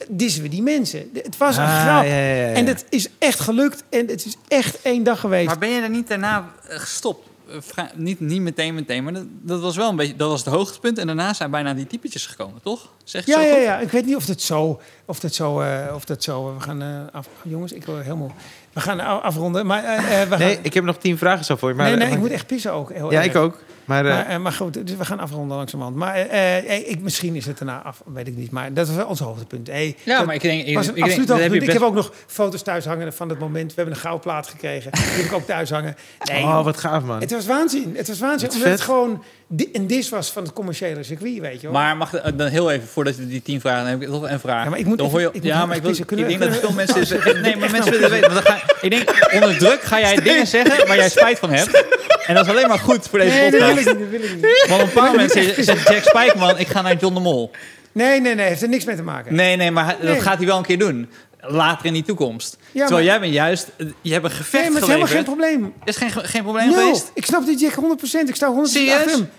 [0.10, 1.10] dissen we die mensen.
[1.14, 2.04] Het was een Ah, grap.
[2.04, 2.54] ja, ja, ja.
[2.54, 3.84] En het is echt gelukt.
[3.90, 5.46] En het is echt één dag geweest.
[5.48, 7.28] Maar ben je er niet daarna eh, gestopt?
[7.50, 10.46] Eh, vrij- niet, niet meteen, meteen, maar dat, dat was wel een beetje, dat was
[10.46, 10.98] het hoogtepunt.
[10.98, 12.90] En daarna zijn bijna die typetjes gekomen, toch?
[13.04, 13.64] Zeg je Ja, zo ja, goed?
[13.64, 13.80] ja.
[13.80, 14.80] Ik weet niet of dat zo...
[15.06, 17.28] Of dat zo, eh, of dat zo we gaan eh, af...
[17.42, 18.36] Jongens, ik wil helemaal...
[18.76, 19.66] We gaan afronden.
[19.66, 20.40] Maar eh, eh, we gaan...
[20.40, 21.76] Nee, ik heb nog tien vragen zo voor je.
[21.76, 22.94] Maar, nee, nee, maar- ik moet echt pissen ook.
[22.94, 23.26] Heel Ja, erg.
[23.28, 23.58] ik ook.
[23.86, 25.98] Maar, eh, Maar, eh, maar goed, dus we gaan afronden langzamerhand.
[25.98, 28.52] Maar eh, eh, ik, misschien is het daarna af, weet ik niet.
[28.52, 29.68] Maar dat was ons hoogtepunt.
[29.68, 31.54] Hey, Ja, dat maar ik denk, ik, was ik een denk, absoluut dat heb.
[31.54, 33.68] Ik heb ook nog foto's thuis hangen van het moment.
[33.68, 34.92] We hebben een gouden plaat gekregen.
[34.92, 35.96] Die heb ik ook thuis hangen.
[36.32, 37.20] Nee, oh, wat gaaf, man.
[37.20, 37.94] het was waanzin.
[37.98, 38.50] Het was waanzin.
[38.52, 41.72] Omdat het gewoon di- een dis was van het commerciële circuit, weet je wel.
[41.72, 44.64] Maar mag eh, dan heel even, voordat we die tien vragen, ik nog een vraag.
[44.64, 46.40] Ja, maar ik moet dan even- hoor je, ik ja, maar ik, wil, ik denk
[46.40, 47.00] dat veel mensen...
[47.24, 48.34] dit- nee, maar mensen willen weten.
[48.34, 51.50] Want dan ga, ik denk, onder druk ga jij dingen zeggen waar jij spijt van
[51.52, 51.84] hebt.
[52.28, 53.88] En dat is alleen maar goed voor deze nee, dat wil podcast.
[53.90, 54.12] ik niet.
[54.12, 54.66] Dat wil ik niet.
[54.70, 57.52] Want een moment zegt zegt Jack Spijkerman, ik ga naar John de Mol.
[57.92, 58.48] Nee, nee, nee.
[58.48, 59.36] Heeft er niks mee te maken.
[59.36, 60.14] Nee, nee, maar Nee.
[60.14, 61.10] dat gaat hij wel een keer doen.
[61.48, 62.58] Later in die toekomst.
[62.72, 63.72] Ja, Terwijl maar- jij bent juist,
[64.02, 65.74] je hebt een gevecht Nee, maar het is helemaal geen probleem.
[65.84, 67.12] Is geen, geen probleem No, geweest?
[67.14, 68.30] ik snap dit Jack 100%.
[68.30, 68.96] Ik sta 100% Serieus?
[68.96, 69.30] achter hem.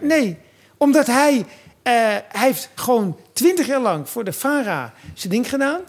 [0.08, 0.36] Nee,
[0.76, 1.44] omdat hij,
[1.82, 1.92] eh,
[2.28, 5.80] hij heeft gewoon twintig jaar lang voor de FARA zijn ding gedaan.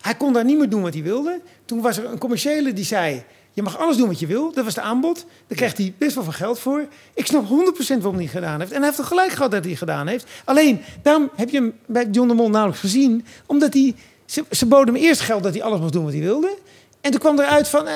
[0.00, 1.40] Hij kon daar niet meer doen wat hij wilde.
[1.64, 3.22] Toen was er een commerciële die zei...
[3.54, 4.52] je mag alles doen wat je wil.
[4.52, 5.26] Dat was de aanbod.
[5.46, 6.86] Daar kreeg hij best wel veel geld voor.
[7.14, 8.70] Ik snap 100% waarom hij het gedaan heeft.
[8.70, 10.26] En hij heeft toch gelijk gehad dat hij het gedaan heeft.
[10.44, 13.24] Alleen, daarom heb je hem bij John de Mol nauwelijks gezien.
[13.46, 13.94] Omdat hij...
[14.32, 16.56] Ze, ze boden hem eerst geld dat hij alles mocht doen wat hij wilde.
[17.00, 17.86] En toen kwam eruit van...
[17.86, 17.94] eh,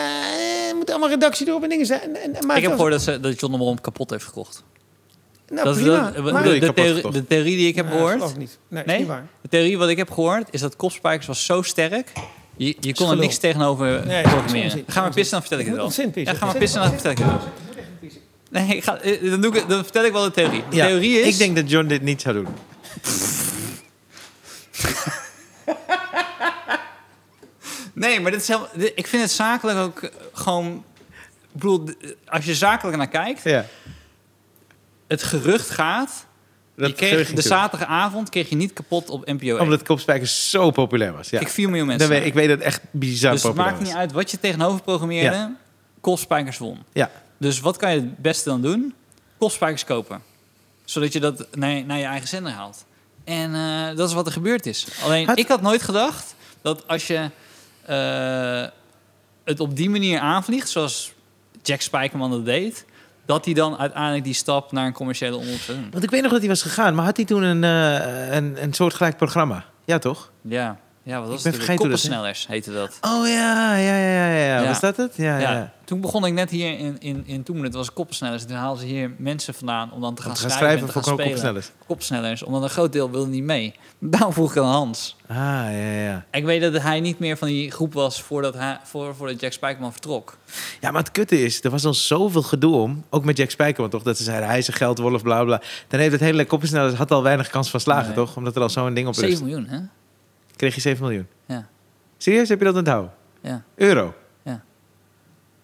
[0.74, 2.00] moet allemaal redactie erop en dingen zijn.
[2.16, 4.10] En, en, maar Ik heb was- gehoord dat, ze, dat John de Mol hem kapot
[4.10, 4.62] heeft gekocht.
[5.48, 6.10] Nou, dat is prima.
[6.10, 7.14] de, maar- de, je de, kapot theorie, gekocht?
[7.14, 8.22] de theorie die ik heb gehoord.
[8.30, 8.58] ik niet.
[8.68, 8.94] Nee, Nee?
[8.94, 9.26] is niet waar.
[9.42, 12.12] De theorie wat ik heb gehoord is dat Kopspijkers was zo sterk.
[12.56, 14.84] Je, je kon er niks tegenover Nee, dat programmeren.
[14.86, 15.90] Ga maar pissen, dan vertel ik het wel.
[16.24, 17.40] Ja, ga maar pissen, dan vertel ik het wel.
[18.50, 20.62] Nee, ik ga, eh, dan, doe ik, dan vertel ik wel de theorie.
[20.70, 21.26] De Ja, theorie is...
[21.26, 22.46] Ik denk dat John dit niet zou doen.
[27.98, 30.84] Nee, maar dit is helemaal, dit- ik vind het zakelijk ook eh, gewoon...
[31.52, 31.94] Ik bedoel, d-
[32.26, 33.42] als je zakelijk naar kijkt...
[33.42, 33.64] Ja.
[35.06, 36.26] Het gerucht gaat...
[36.76, 39.60] Dat je kreeg, de zaterdagavond kreeg je niet kapot op NPO 1.
[39.60, 41.30] Omdat Kopspijkers zo populair was.
[41.30, 41.40] Ja.
[41.40, 42.08] Ik 4 miljoen mensen.
[42.08, 43.92] weet, ik weet dat het echt bizar dus het populair maakt was.
[43.92, 45.36] niet uit wat je tegenover programmeerde.
[45.36, 45.56] Ja.
[46.00, 46.78] Kopspijkers won.
[46.92, 47.10] Ja.
[47.38, 48.94] Dus wat kan je het beste dan doen?
[49.38, 50.22] Kopspijkers kopen.
[50.84, 52.84] Zodat je dat naar, naar je eigen zender haalt.
[53.24, 54.86] En eh, dat is wat er gebeurd is.
[55.04, 57.30] Alleen, ik had nooit gedacht dat als je
[59.44, 61.12] het op die manier aanvliegt, zoals
[61.62, 62.84] Jack Spijkerman dat deed,
[63.24, 65.90] dat hij dan uiteindelijk die stap naar een commerciële omroep zou doen.
[65.90, 68.62] Want ik weet nog dat hij was gegaan, maar had hij toen een, eh een,
[68.62, 69.64] een soortgelijk programma?
[69.84, 70.30] Ja, toch?
[70.42, 70.78] Ja.
[71.06, 71.76] Ja, wat was Ik het?
[71.76, 72.98] Koppelsnellers heette dat.
[73.00, 74.66] Oh ja, ja, ja, ja, ja.
[74.66, 75.16] Was dat het?
[75.16, 75.52] Ja, ja.
[75.52, 77.64] Ja, toen begon ik net hier in, in, in Toemen.
[77.64, 78.44] Het was koppelsnellers.
[78.44, 81.02] Toen haalden ze hier mensen vandaan om dan te gaan, Om te gaan schrijven, schrijven
[81.02, 81.72] voor.
[81.86, 82.42] Koppelsnellers.
[82.42, 83.74] Omdat een groot deel wilde niet mee.
[83.98, 85.16] Daarom vroeg ik aan Hans.
[85.26, 86.24] Ah, ja, ja.
[86.30, 89.52] Ik weet dat hij niet meer van die groep was voordat, hij, voor, voordat Jack
[89.52, 90.36] Spijkerman vertrok.
[90.80, 93.04] Ja, maar het kutte is, er was al zoveel gedoe om.
[93.10, 94.02] Ook met Jack Spijkerman, toch?
[94.02, 95.60] Dat ze zeiden, hij is een geldwolf, bla bla.
[95.88, 98.14] Dan heeft het hele kopjesnellers had al weinig kans van slagen, Nee.
[98.14, 98.36] toch?
[98.36, 99.42] Omdat er al zo'n ding op 7 rust.
[99.42, 99.78] miljoen, hè?
[100.56, 101.26] Kreeg je 7 miljoen.
[101.46, 101.68] Ja.
[102.16, 103.12] Serieus, heb je dat onthouden?
[103.40, 103.62] Ja.
[103.74, 104.14] Euro.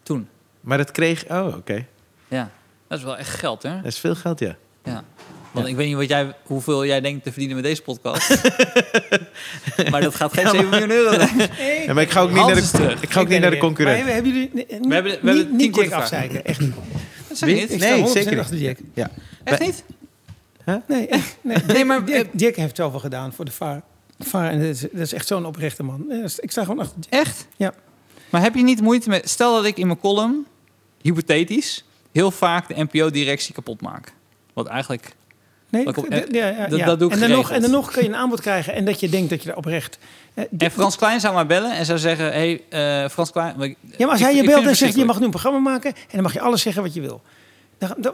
[0.03, 0.29] Toen.
[0.61, 1.25] Maar dat kreeg...
[1.31, 1.87] Oh, oké.
[2.29, 2.51] Ja.
[2.89, 3.77] Dat is wel echt geld, hè?
[3.77, 4.57] Dat is veel geld, ja.
[4.85, 5.05] Ja.
[5.53, 5.71] Want Ja.
[5.73, 8.29] ik weet niet wat jij, hoeveel jij denkt te verdienen met deze podcast.
[9.91, 11.37] maar dat gaat geen 7 miljoen euro zijn.
[11.87, 13.03] Ja, maar ik ga ook niet Hans naar de, terug.
[13.03, 14.05] ik ga ook niet naar de concurrent.
[14.05, 14.51] Maar hebben jullie...
[14.55, 16.75] We hebben- we hebben niet, niet Jack afzeiken, echt niet.
[17.29, 17.71] Dat zeg niet.
[17.73, 18.41] Ik sta Nee, 100% zeker niet.
[18.41, 18.77] achter Jack.
[18.95, 19.11] Ja.
[19.45, 19.85] Echt niet?
[20.87, 21.57] Nee, echt, nee.
[21.67, 23.83] Nee, maar- Jack, Jack heeft zoveel gedaan voor de VAR.
[24.31, 26.05] Dat is, dat is echt zo'n oprechte man.
[26.09, 26.97] Ja, Ik sta gewoon achter.
[27.09, 27.47] Echt?
[27.57, 27.73] Ja.
[28.31, 29.29] Maar heb je niet moeite met...
[29.31, 30.47] Stel dat ik in mijn column,
[31.01, 34.13] hypothetisch, heel vaak de NPO-directie kapot maak.
[34.53, 35.15] Wat eigenlijk...
[35.69, 36.85] Nee, Dat ja, ja, dat- ja.
[36.87, 38.85] dat doe ik en, dan nog, en dan nog kun je een aanbod krijgen en
[38.85, 39.99] dat je denkt dat je er oprecht...
[40.35, 42.33] eh, En Frans Klein zou maar bellen en zou zeggen...
[42.33, 43.55] Hé, hey, eh, Frans Klein...
[43.61, 46.03] Ja, maar als hij je belt en zegt je mag nu een programma maken en
[46.13, 47.23] dan mag je alles zeggen wat je wil.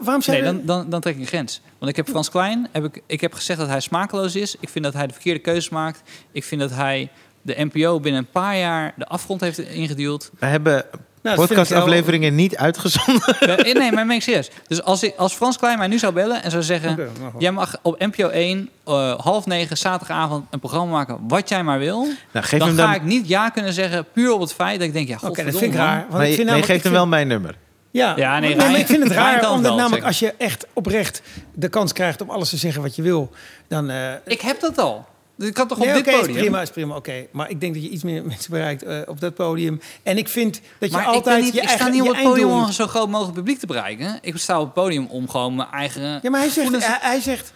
[0.01, 1.61] Waarom Nee, dan, dan, dan trek ik een grens.
[1.77, 4.55] Want ik heb Frans Klein, heb ik, ik heb gezegd dat hij smakeloos is.
[4.59, 6.01] Ik vind dat hij de verkeerde keuzes maakt.
[6.31, 7.09] Ik vind dat hij
[7.41, 10.29] de NPO binnen een paar jaar de afgrond heeft ingeduwd.
[10.39, 10.85] We hebben
[11.21, 13.35] Nou, podcastafleveringen niet uitgezonden.
[13.77, 14.49] Nee, maar meen ik serieus.
[14.67, 17.09] Dus als, ik, als Frans Klein mij nu zou bellen en zou zeggen...
[17.31, 17.41] Goed.
[17.41, 21.79] Jij mag op NPO 1 eh, half negen zaterdagavond een programma maken wat jij maar
[21.79, 22.07] wil.
[22.31, 22.93] Nou, geef dan hem ga dan...
[22.93, 25.57] ik niet ja kunnen zeggen puur op het feit dat ik denk, ja, Oké, dat
[25.57, 26.05] vind ik raar.
[26.09, 27.55] Want Nee, ik vind nee, geef ik hem vind- wel mijn nummer.
[27.91, 31.21] Ja, Ja, nee, maar Rijn- ik vind het raar, omdat namelijk als je echt oprecht
[31.53, 33.31] de kans krijgt om alles te zeggen wat je wil,
[33.67, 33.89] dan...
[33.89, 35.05] eh, Ik heb dat al.
[35.37, 36.35] Ik kan toch nee, op dit is podium?
[36.37, 37.25] prima, is prima, oké.
[37.31, 39.81] Maar ik denk dat je iets meer mensen bereikt eh, op dat podium.
[40.03, 42.15] En ik vind dat je Maar altijd ik, niet, je ik eigen sta niet op
[42.15, 44.17] het podium om zo groot mogelijk publiek te bereiken.
[44.21, 46.19] Ik sta op het podium om gewoon mijn eigen...
[46.21, 47.53] Ja, maar hij zegt, hij, hij zegt...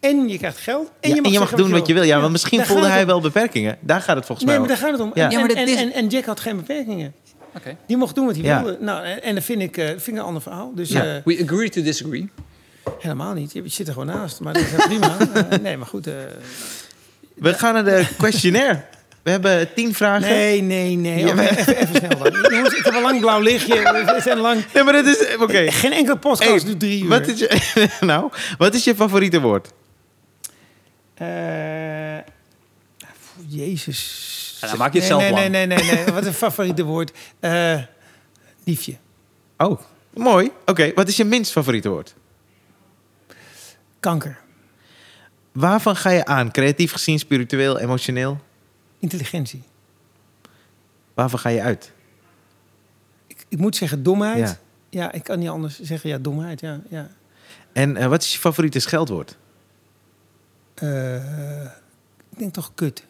[0.00, 0.90] En je krijgt geld.
[1.00, 2.02] En Ja, je mag, en je mag zeggen doen wat je wil.
[2.02, 3.76] Ja, want misschien voelde hij wel beperkingen.
[3.80, 4.82] Daar gaat het volgens Nee, mij maar om.
[4.82, 5.10] daar gaat het om.
[5.14, 5.24] Ja.
[5.24, 7.14] En, Ja, maar dat en, is- en, en Jack had geen beperkingen.
[7.58, 7.76] Oké.
[7.86, 8.62] Die mocht doen wat hij Ja.
[8.62, 8.78] wilde.
[8.80, 10.72] Nou, en, en dat vind ik, eh, vind ik een ander verhaal.
[10.74, 11.04] Dus Ja.
[11.16, 12.28] eh, We agree to disagree.
[13.00, 13.52] helemaal niet.
[13.52, 14.40] Je, zit er gewoon naast.
[14.40, 15.16] Maar dat is prima.
[15.50, 16.06] Eh, nee, maar goed.
[16.06, 16.14] eh,
[17.34, 18.84] We gaan naar de questionnaire.
[19.22, 20.28] We hebben tien vragen.
[20.28, 21.24] nee, nee, nee.
[21.26, 22.52] Ja, maar- even, even snel dan.
[22.52, 23.74] Jongens, ik heb een lang blauw lichtje.
[24.14, 24.64] We zijn lang...
[24.74, 25.36] Nee, maar dat is...
[25.36, 25.70] Oké.
[25.70, 27.08] Geen enkele podcast Hey, doet drie uur.
[27.08, 29.68] Wat is je, nou, wat is je favoriete woord?
[31.14, 31.26] Eh,
[33.48, 34.36] Jezus.
[34.60, 36.14] Ja, dan maak je het nee, zelf nee, nee, nee, nee, nee.
[36.14, 37.12] Wat een favoriete woord.
[37.40, 37.82] Eh
[38.68, 38.96] liefje.
[39.56, 39.80] Oh,
[40.14, 40.50] mooi.
[40.66, 42.14] Oké, wat is je minst favoriete woord?
[44.00, 44.38] Kanker.
[45.52, 46.50] Waarvan ga je aan?
[46.50, 48.40] Creatief gezien, spiritueel, emotioneel?
[48.98, 49.62] Intelligentie.
[51.14, 51.92] Waarvan ga je uit?
[53.26, 54.38] Ik, ik moet zeggen domheid.
[54.38, 54.58] Ja.
[54.90, 55.12] Ja.
[55.12, 56.10] ik kan niet anders zeggen.
[56.10, 56.60] Ja, domheid.
[56.60, 57.10] Ja, ja.
[57.72, 59.36] En eh, wat is je favoriete scheldwoord?
[60.74, 61.64] Eh,
[62.30, 63.04] ik denk toch kut.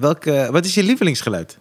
[0.00, 1.58] Welke, wat is je lievelingsgeluid?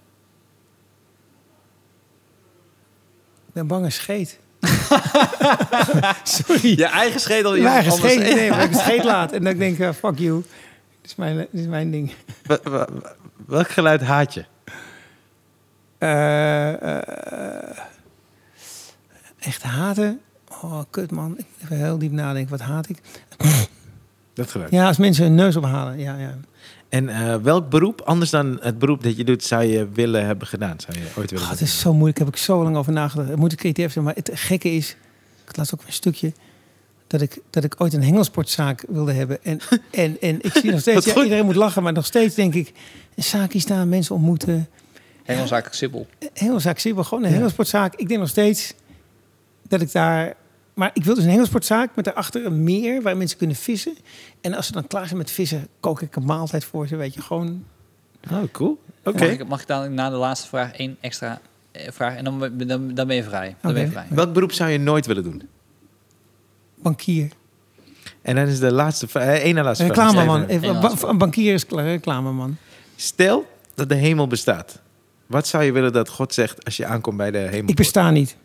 [3.48, 4.40] Ik ben bang als scheet.
[6.24, 6.78] Sorry.
[6.78, 7.52] Je eigen schedel.
[7.52, 8.36] Mijn eigen anders- scheet.
[8.36, 9.32] Nee, maar ik scheet laat.
[9.32, 10.44] En dan denk ik, fuck you.
[11.02, 12.14] Dit is mijn, dit is mijn ding.
[13.48, 14.46] Welk geluid haat je?
[15.98, 17.78] Eh, eh,
[19.40, 20.22] echt haten?
[20.62, 21.38] Oh, kut man.
[21.38, 22.52] Ik even heel diep nadenken.
[22.58, 22.98] Wat haat ik?
[24.34, 24.72] Dat geluid.
[24.72, 26.00] Ja, als mensen hun neus ophalen.
[26.00, 26.38] Ja, ja.
[26.96, 30.48] En eh, welk beroep, anders dan het beroep dat je doet, zou je willen hebben
[30.48, 30.80] gedaan?
[30.80, 31.68] Zou je ooit willen Oh, het doen?
[31.68, 32.18] is zo moeilijk.
[32.18, 33.30] Daar heb ik zo lang over nagedacht.
[33.30, 34.06] Het moet ik creatief zijn.
[34.06, 34.96] Maar het gekke is...
[35.48, 36.34] Ik laatst ook een stukje...
[37.08, 39.44] Dat ik, dat ik ooit een hengelsportzaak wilde hebben.
[39.44, 39.60] En,
[39.92, 41.06] en, en ik zie nog steeds...
[41.06, 41.84] Ja, iedereen moet lachen.
[41.84, 42.72] Maar nog steeds denk ik...
[43.16, 44.70] Een zaakje staan, mensen ontmoeten.
[45.24, 46.08] Hengelzaak Sibbel.
[46.34, 47.36] Hengelzaak wel gewoon een Ja.
[47.36, 47.96] hengelsportzaak.
[47.96, 48.74] Ik denk nog steeds
[49.68, 50.36] dat ik daar...
[50.76, 53.98] Maar ik wil dus een hengelsportzaak met daarachter een meer waar mensen kunnen vissen.
[54.42, 56.96] En als ze dan klaar zijn met vissen, kook ik een maaltijd voor ze.
[56.96, 57.64] Weet je, gewoon...
[58.32, 58.82] Oh, cool.
[59.04, 59.20] Oké.
[59.20, 62.16] Mag, ik, mag ik dan na de laatste vraag één extra eh, vraag?
[62.16, 63.56] En dan, ben- dan, dan ben je vrij.
[63.62, 64.06] Dan ben je vrij.
[64.10, 65.42] Welk beroep zou je nooit willen doen?
[66.76, 67.32] Bankier.
[68.22, 69.24] En dan is de laatste vraag.
[69.28, 70.12] eh, één na laatste vraag.
[70.12, 70.46] Reclameman.
[70.48, 72.58] Eén Een bankier is klaar, reclameman.
[72.96, 73.46] Stel
[73.76, 74.82] dat de hemel bestaat.
[75.26, 77.70] Wat zou je willen dat God zegt als je aankomt bij de hemel?
[77.70, 78.36] Ik besta niet.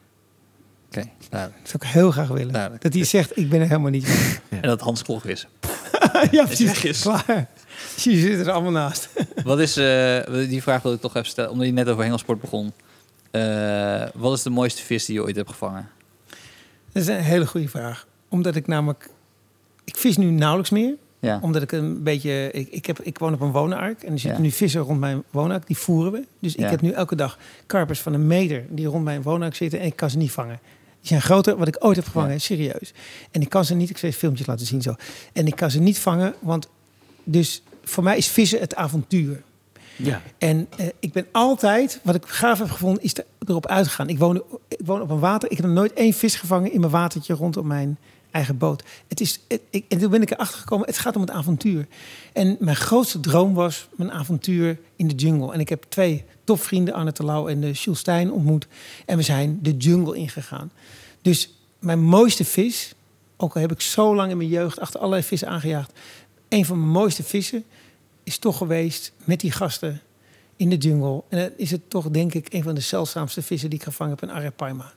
[0.97, 1.09] Oké.
[1.31, 2.53] Dat zou ik heel graag willen.
[2.53, 2.83] Duidelijk.
[2.83, 4.41] Dat hij zegt, ik ben er helemaal niet.
[4.49, 5.47] En dat Hans Klog is.
[6.31, 6.85] ja, precies.
[6.85, 7.01] is.
[7.01, 7.49] Klaar.
[7.97, 9.09] Je zit er allemaal naast.
[9.45, 12.41] Wat is, eh, die vraag wil ik toch even stellen, omdat je net over hengelsport
[12.41, 12.73] begon.
[13.31, 15.89] Eh, wat is de mooiste vis die je ooit hebt gevangen?
[16.93, 18.07] Dat is een hele goede vraag.
[18.29, 19.09] Omdat ik namelijk...
[19.85, 20.95] Ik vis nu nauwelijks meer.
[21.19, 21.39] Ja.
[21.43, 22.51] Omdat ik een beetje...
[22.53, 24.03] Ik, ik, heb, ik woon op een woonark.
[24.03, 24.45] En er zitten Ja.
[24.47, 25.67] nu vissen rond mijn woonark.
[25.67, 26.25] Die voeren we.
[26.41, 26.69] Dus ik Ja.
[26.71, 28.65] heb nu elke dag karpers van een meter...
[28.69, 29.81] die rond mijn woonark zitten.
[29.81, 30.59] En ik kan ze niet vangen.
[31.01, 32.33] Die zijn groter wat ik ooit heb gevangen.
[32.33, 32.39] Ja.
[32.39, 32.93] Serieus.
[33.31, 33.91] En ik kan ze niet...
[33.91, 34.95] Ik zal je filmpjes laten zien zo.
[35.33, 36.35] En ik kan ze niet vangen.
[36.41, 36.69] Want
[37.25, 39.43] dus voor mij is vissen het avontuur.
[39.97, 40.23] Ja.
[40.39, 44.09] En eh, ik ben altijd, wat ik gaaf heb gevonden, is er, erop uitgegaan.
[44.09, 45.51] Ik woon, ik woon op een water.
[45.51, 47.99] Ik heb nog nooit één vis gevangen in mijn watertje rondom mijn
[48.31, 48.83] eigen boot.
[49.09, 51.87] Het is, het- ik, en toen ben ik erachter gekomen, het gaat om het avontuur.
[52.33, 55.53] En mijn grootste droom was mijn avontuur in de jungle.
[55.53, 58.67] En ik heb twee topvrienden, Arne Terlouw en uh, Jules Stijn, ontmoet.
[59.07, 60.73] En we zijn de jungle ingegaan.
[61.23, 62.95] Dus mijn mooiste vis,
[63.37, 65.93] ook al heb ik zo lang in mijn jeugd achter allerlei vissen aangejaagd.
[66.49, 67.65] Een van mijn mooiste vissen
[68.25, 70.01] is toch geweest met die gasten
[70.57, 71.23] in de jungle.
[71.29, 74.13] En dan is het toch, denk ik, een van de zeldzaamste vissen die ik gevangen
[74.19, 74.93] heb, een Arapaima.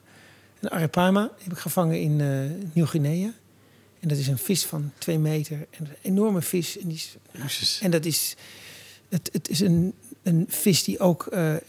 [0.64, 2.28] Een Arapaima heb ik gevangen in eh,
[2.74, 3.34] Nieuw-Guinea.
[4.00, 5.58] En dat is een vis van twee meter.
[5.58, 6.78] En een enorme vis.
[6.80, 8.36] En, die is, en dat is,
[9.10, 9.94] het, het is een,
[10.24, 11.62] een vis die ook eh, eh,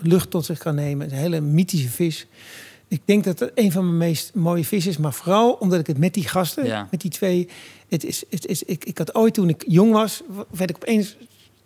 [0.00, 1.06] lucht tot zich kan nemen.
[1.10, 2.26] Een hele mythische vis.
[2.88, 4.98] Ik denk dat het een van mijn meest mooie vissen is.
[4.98, 6.88] Maar vooral omdat ik het met die gasten, Ja.
[6.90, 7.48] met die twee...
[7.88, 11.16] Het is, het is, ik, ik had ooit, toen ik jong was, werd ik opeens...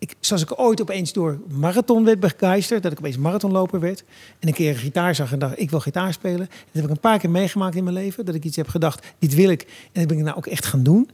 [0.01, 2.83] Ik, zoals ik ooit opeens door marathon werd begeisterd.
[2.83, 4.05] Dat ik opeens marathonloper werd.
[4.39, 6.39] En een keer een gitaar zag en dacht, ik wil gitaar spelen.
[6.49, 8.25] Dat heb ik een paar keer meegemaakt in mijn leven.
[8.25, 9.63] Dat ik iets heb gedacht, dit wil ik.
[9.63, 11.11] En dat ben ik nou ook echt gaan doen.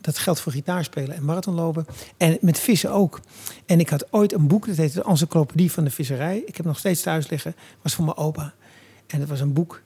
[0.00, 1.86] Dat geldt voor gitaarspelen en marathonlopen.
[2.16, 3.20] En met vissen ook.
[3.66, 6.42] En ik had ooit een boek, dat heette de Encyclopedie van de Visserij.
[6.46, 7.54] Ik heb nog steeds thuis liggen.
[7.82, 8.54] was voor mijn opa.
[9.06, 9.82] En dat was een boek.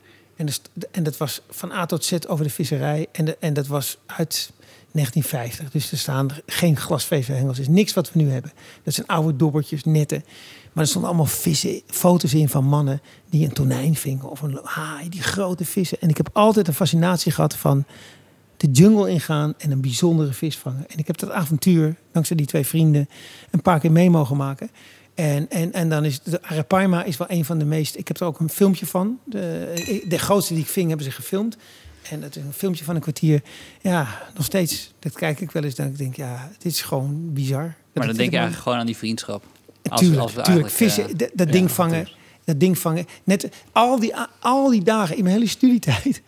[0.91, 3.07] En dat was van A tot Z over de visserij.
[3.13, 4.53] En, de, en dat was uit
[4.93, 5.71] 1950.
[5.71, 7.59] Dus er staan geen glasvezelhengels.
[7.59, 8.53] Is niks wat we nu hebben.
[8.83, 10.25] Dat zijn oude dobbertjes, netten.
[10.73, 14.61] Maar er stonden allemaal vissen, foto's in van mannen die een tonijn vingen of een
[14.63, 16.01] haai, die grote vissen.
[16.01, 17.85] En ik heb altijd een fascinatie gehad van
[18.57, 20.89] de jungle ingaan en een bijzondere vis vangen.
[20.89, 23.09] En ik heb dat avontuur, dankzij die twee vrienden,
[23.51, 24.71] een paar keer mee mogen maken.
[25.15, 27.97] En, en, en dan is de Arapaima is wel een van de meest.
[27.97, 29.19] Ik heb er ook een filmpje van.
[29.25, 31.57] De, de grootste die ik ving hebben ze gefilmd.
[32.11, 33.43] En is een filmpje van een kwartier.
[33.81, 34.93] Ja, nog steeds.
[34.99, 35.75] Dat kijk ik wel eens.
[35.75, 37.75] Dat ik denk, ja, dit is gewoon bizar.
[37.93, 39.45] Maar dan denk je eigenlijk gewoon aan die vriendschap.
[39.89, 40.67] Als- tuurlijk, als we tuurlijk.
[40.67, 42.09] eigenlijk, Vissen, eh, dat, dat ja, ding vangen.
[42.45, 43.07] Dat ding vangen.
[43.25, 46.23] Net al die, al die dagen in mijn hele studietijd.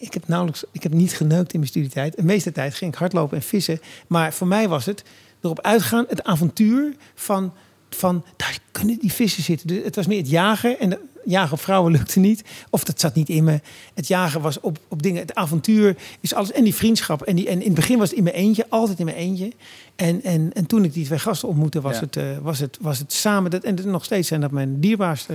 [0.00, 2.16] Ik heb nauwelijks, ik heb niet geneukt in mijn studietijd.
[2.16, 3.80] De meeste tijd ging ik hardlopen en vissen.
[4.06, 5.02] Maar voor mij was het
[5.40, 7.52] erop uitgaan, het avontuur van,
[7.90, 9.66] van daar kunnen die vissen zitten.
[9.66, 10.78] Dus het was meer het jagen.
[10.80, 12.44] En de- jagen op vrouwen lukte niet.
[12.70, 13.60] Of dat zat niet in me.
[13.94, 15.20] Het jagen was op, op dingen.
[15.20, 16.52] Het avontuur is alles.
[16.52, 17.22] En die vriendschap.
[17.22, 18.66] En, die, en in het begin was het in mijn eentje.
[18.68, 19.52] Altijd in mijn eentje.
[19.96, 22.00] En, en, en toen ik die twee gasten ontmoette, was, Ja.
[22.00, 23.50] het, eh, was, het, was het samen.
[23.50, 25.34] Dat, en dat- nog steeds zijn dat mijn dierbaarste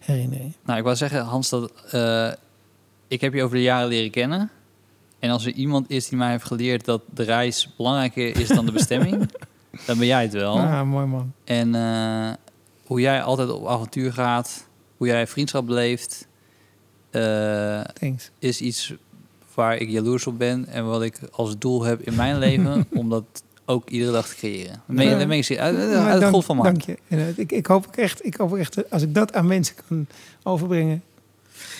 [0.00, 0.54] herinneringen.
[0.64, 2.32] Nou, ik wou zeggen, Hans, dat eh,
[3.08, 4.50] ik heb je over de jaren leren kennen.
[5.18, 8.66] En als er iemand is die mij heeft geleerd dat de reis belangrijker is dan
[8.66, 9.30] de bestemming,
[9.86, 10.58] dan ben jij het wel.
[10.58, 11.32] Ah, mooi man.
[11.44, 12.32] En eh,
[12.86, 14.66] hoe jij altijd op avontuur gaat,
[14.96, 16.26] hoe jij vriendschap beleeft,
[17.10, 17.80] eh,
[18.38, 18.94] is iets
[19.54, 20.66] waar ik jaloers op ben.
[20.66, 23.24] En wat ik als doel heb in mijn leven, om dat
[23.66, 24.82] ook iedere dag te creëren.
[24.86, 25.18] Ben, Ja.
[25.18, 26.98] daar ik uit, uit, uit het dank- golf van Dank maak.
[27.08, 27.32] je.
[27.36, 30.06] Ik, ik hoop echt, ik hoop echt, als ik dat aan mensen kan
[30.42, 31.02] overbrengen.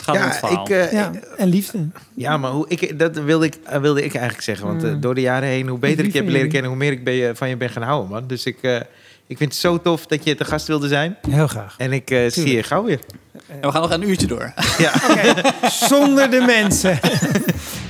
[0.07, 0.65] Het Ja, verhaal.
[0.65, 1.79] ik, eh, Ja, en liefde.
[2.15, 4.67] Ja, maar hoe, ik, dat wilde ik, eh, wilde ik eigenlijk zeggen.
[4.67, 5.01] Want eh, Mm.
[5.01, 7.15] door de jaren heen, hoe beter ik je heb leren kennen, hoe meer ik ben
[7.15, 8.27] je, van je ben gaan houden, man.
[8.27, 8.77] Dus ik, eh,
[9.27, 11.17] ik vind het zo tof dat je te gast wilde zijn.
[11.31, 11.75] Heel graag.
[11.79, 12.99] En ik eh, zie je gauw weer.
[13.49, 14.53] En we gaan nog een uurtje door.
[14.79, 14.93] Ja.
[15.11, 15.35] Oké,
[15.71, 16.99] zonder de mensen.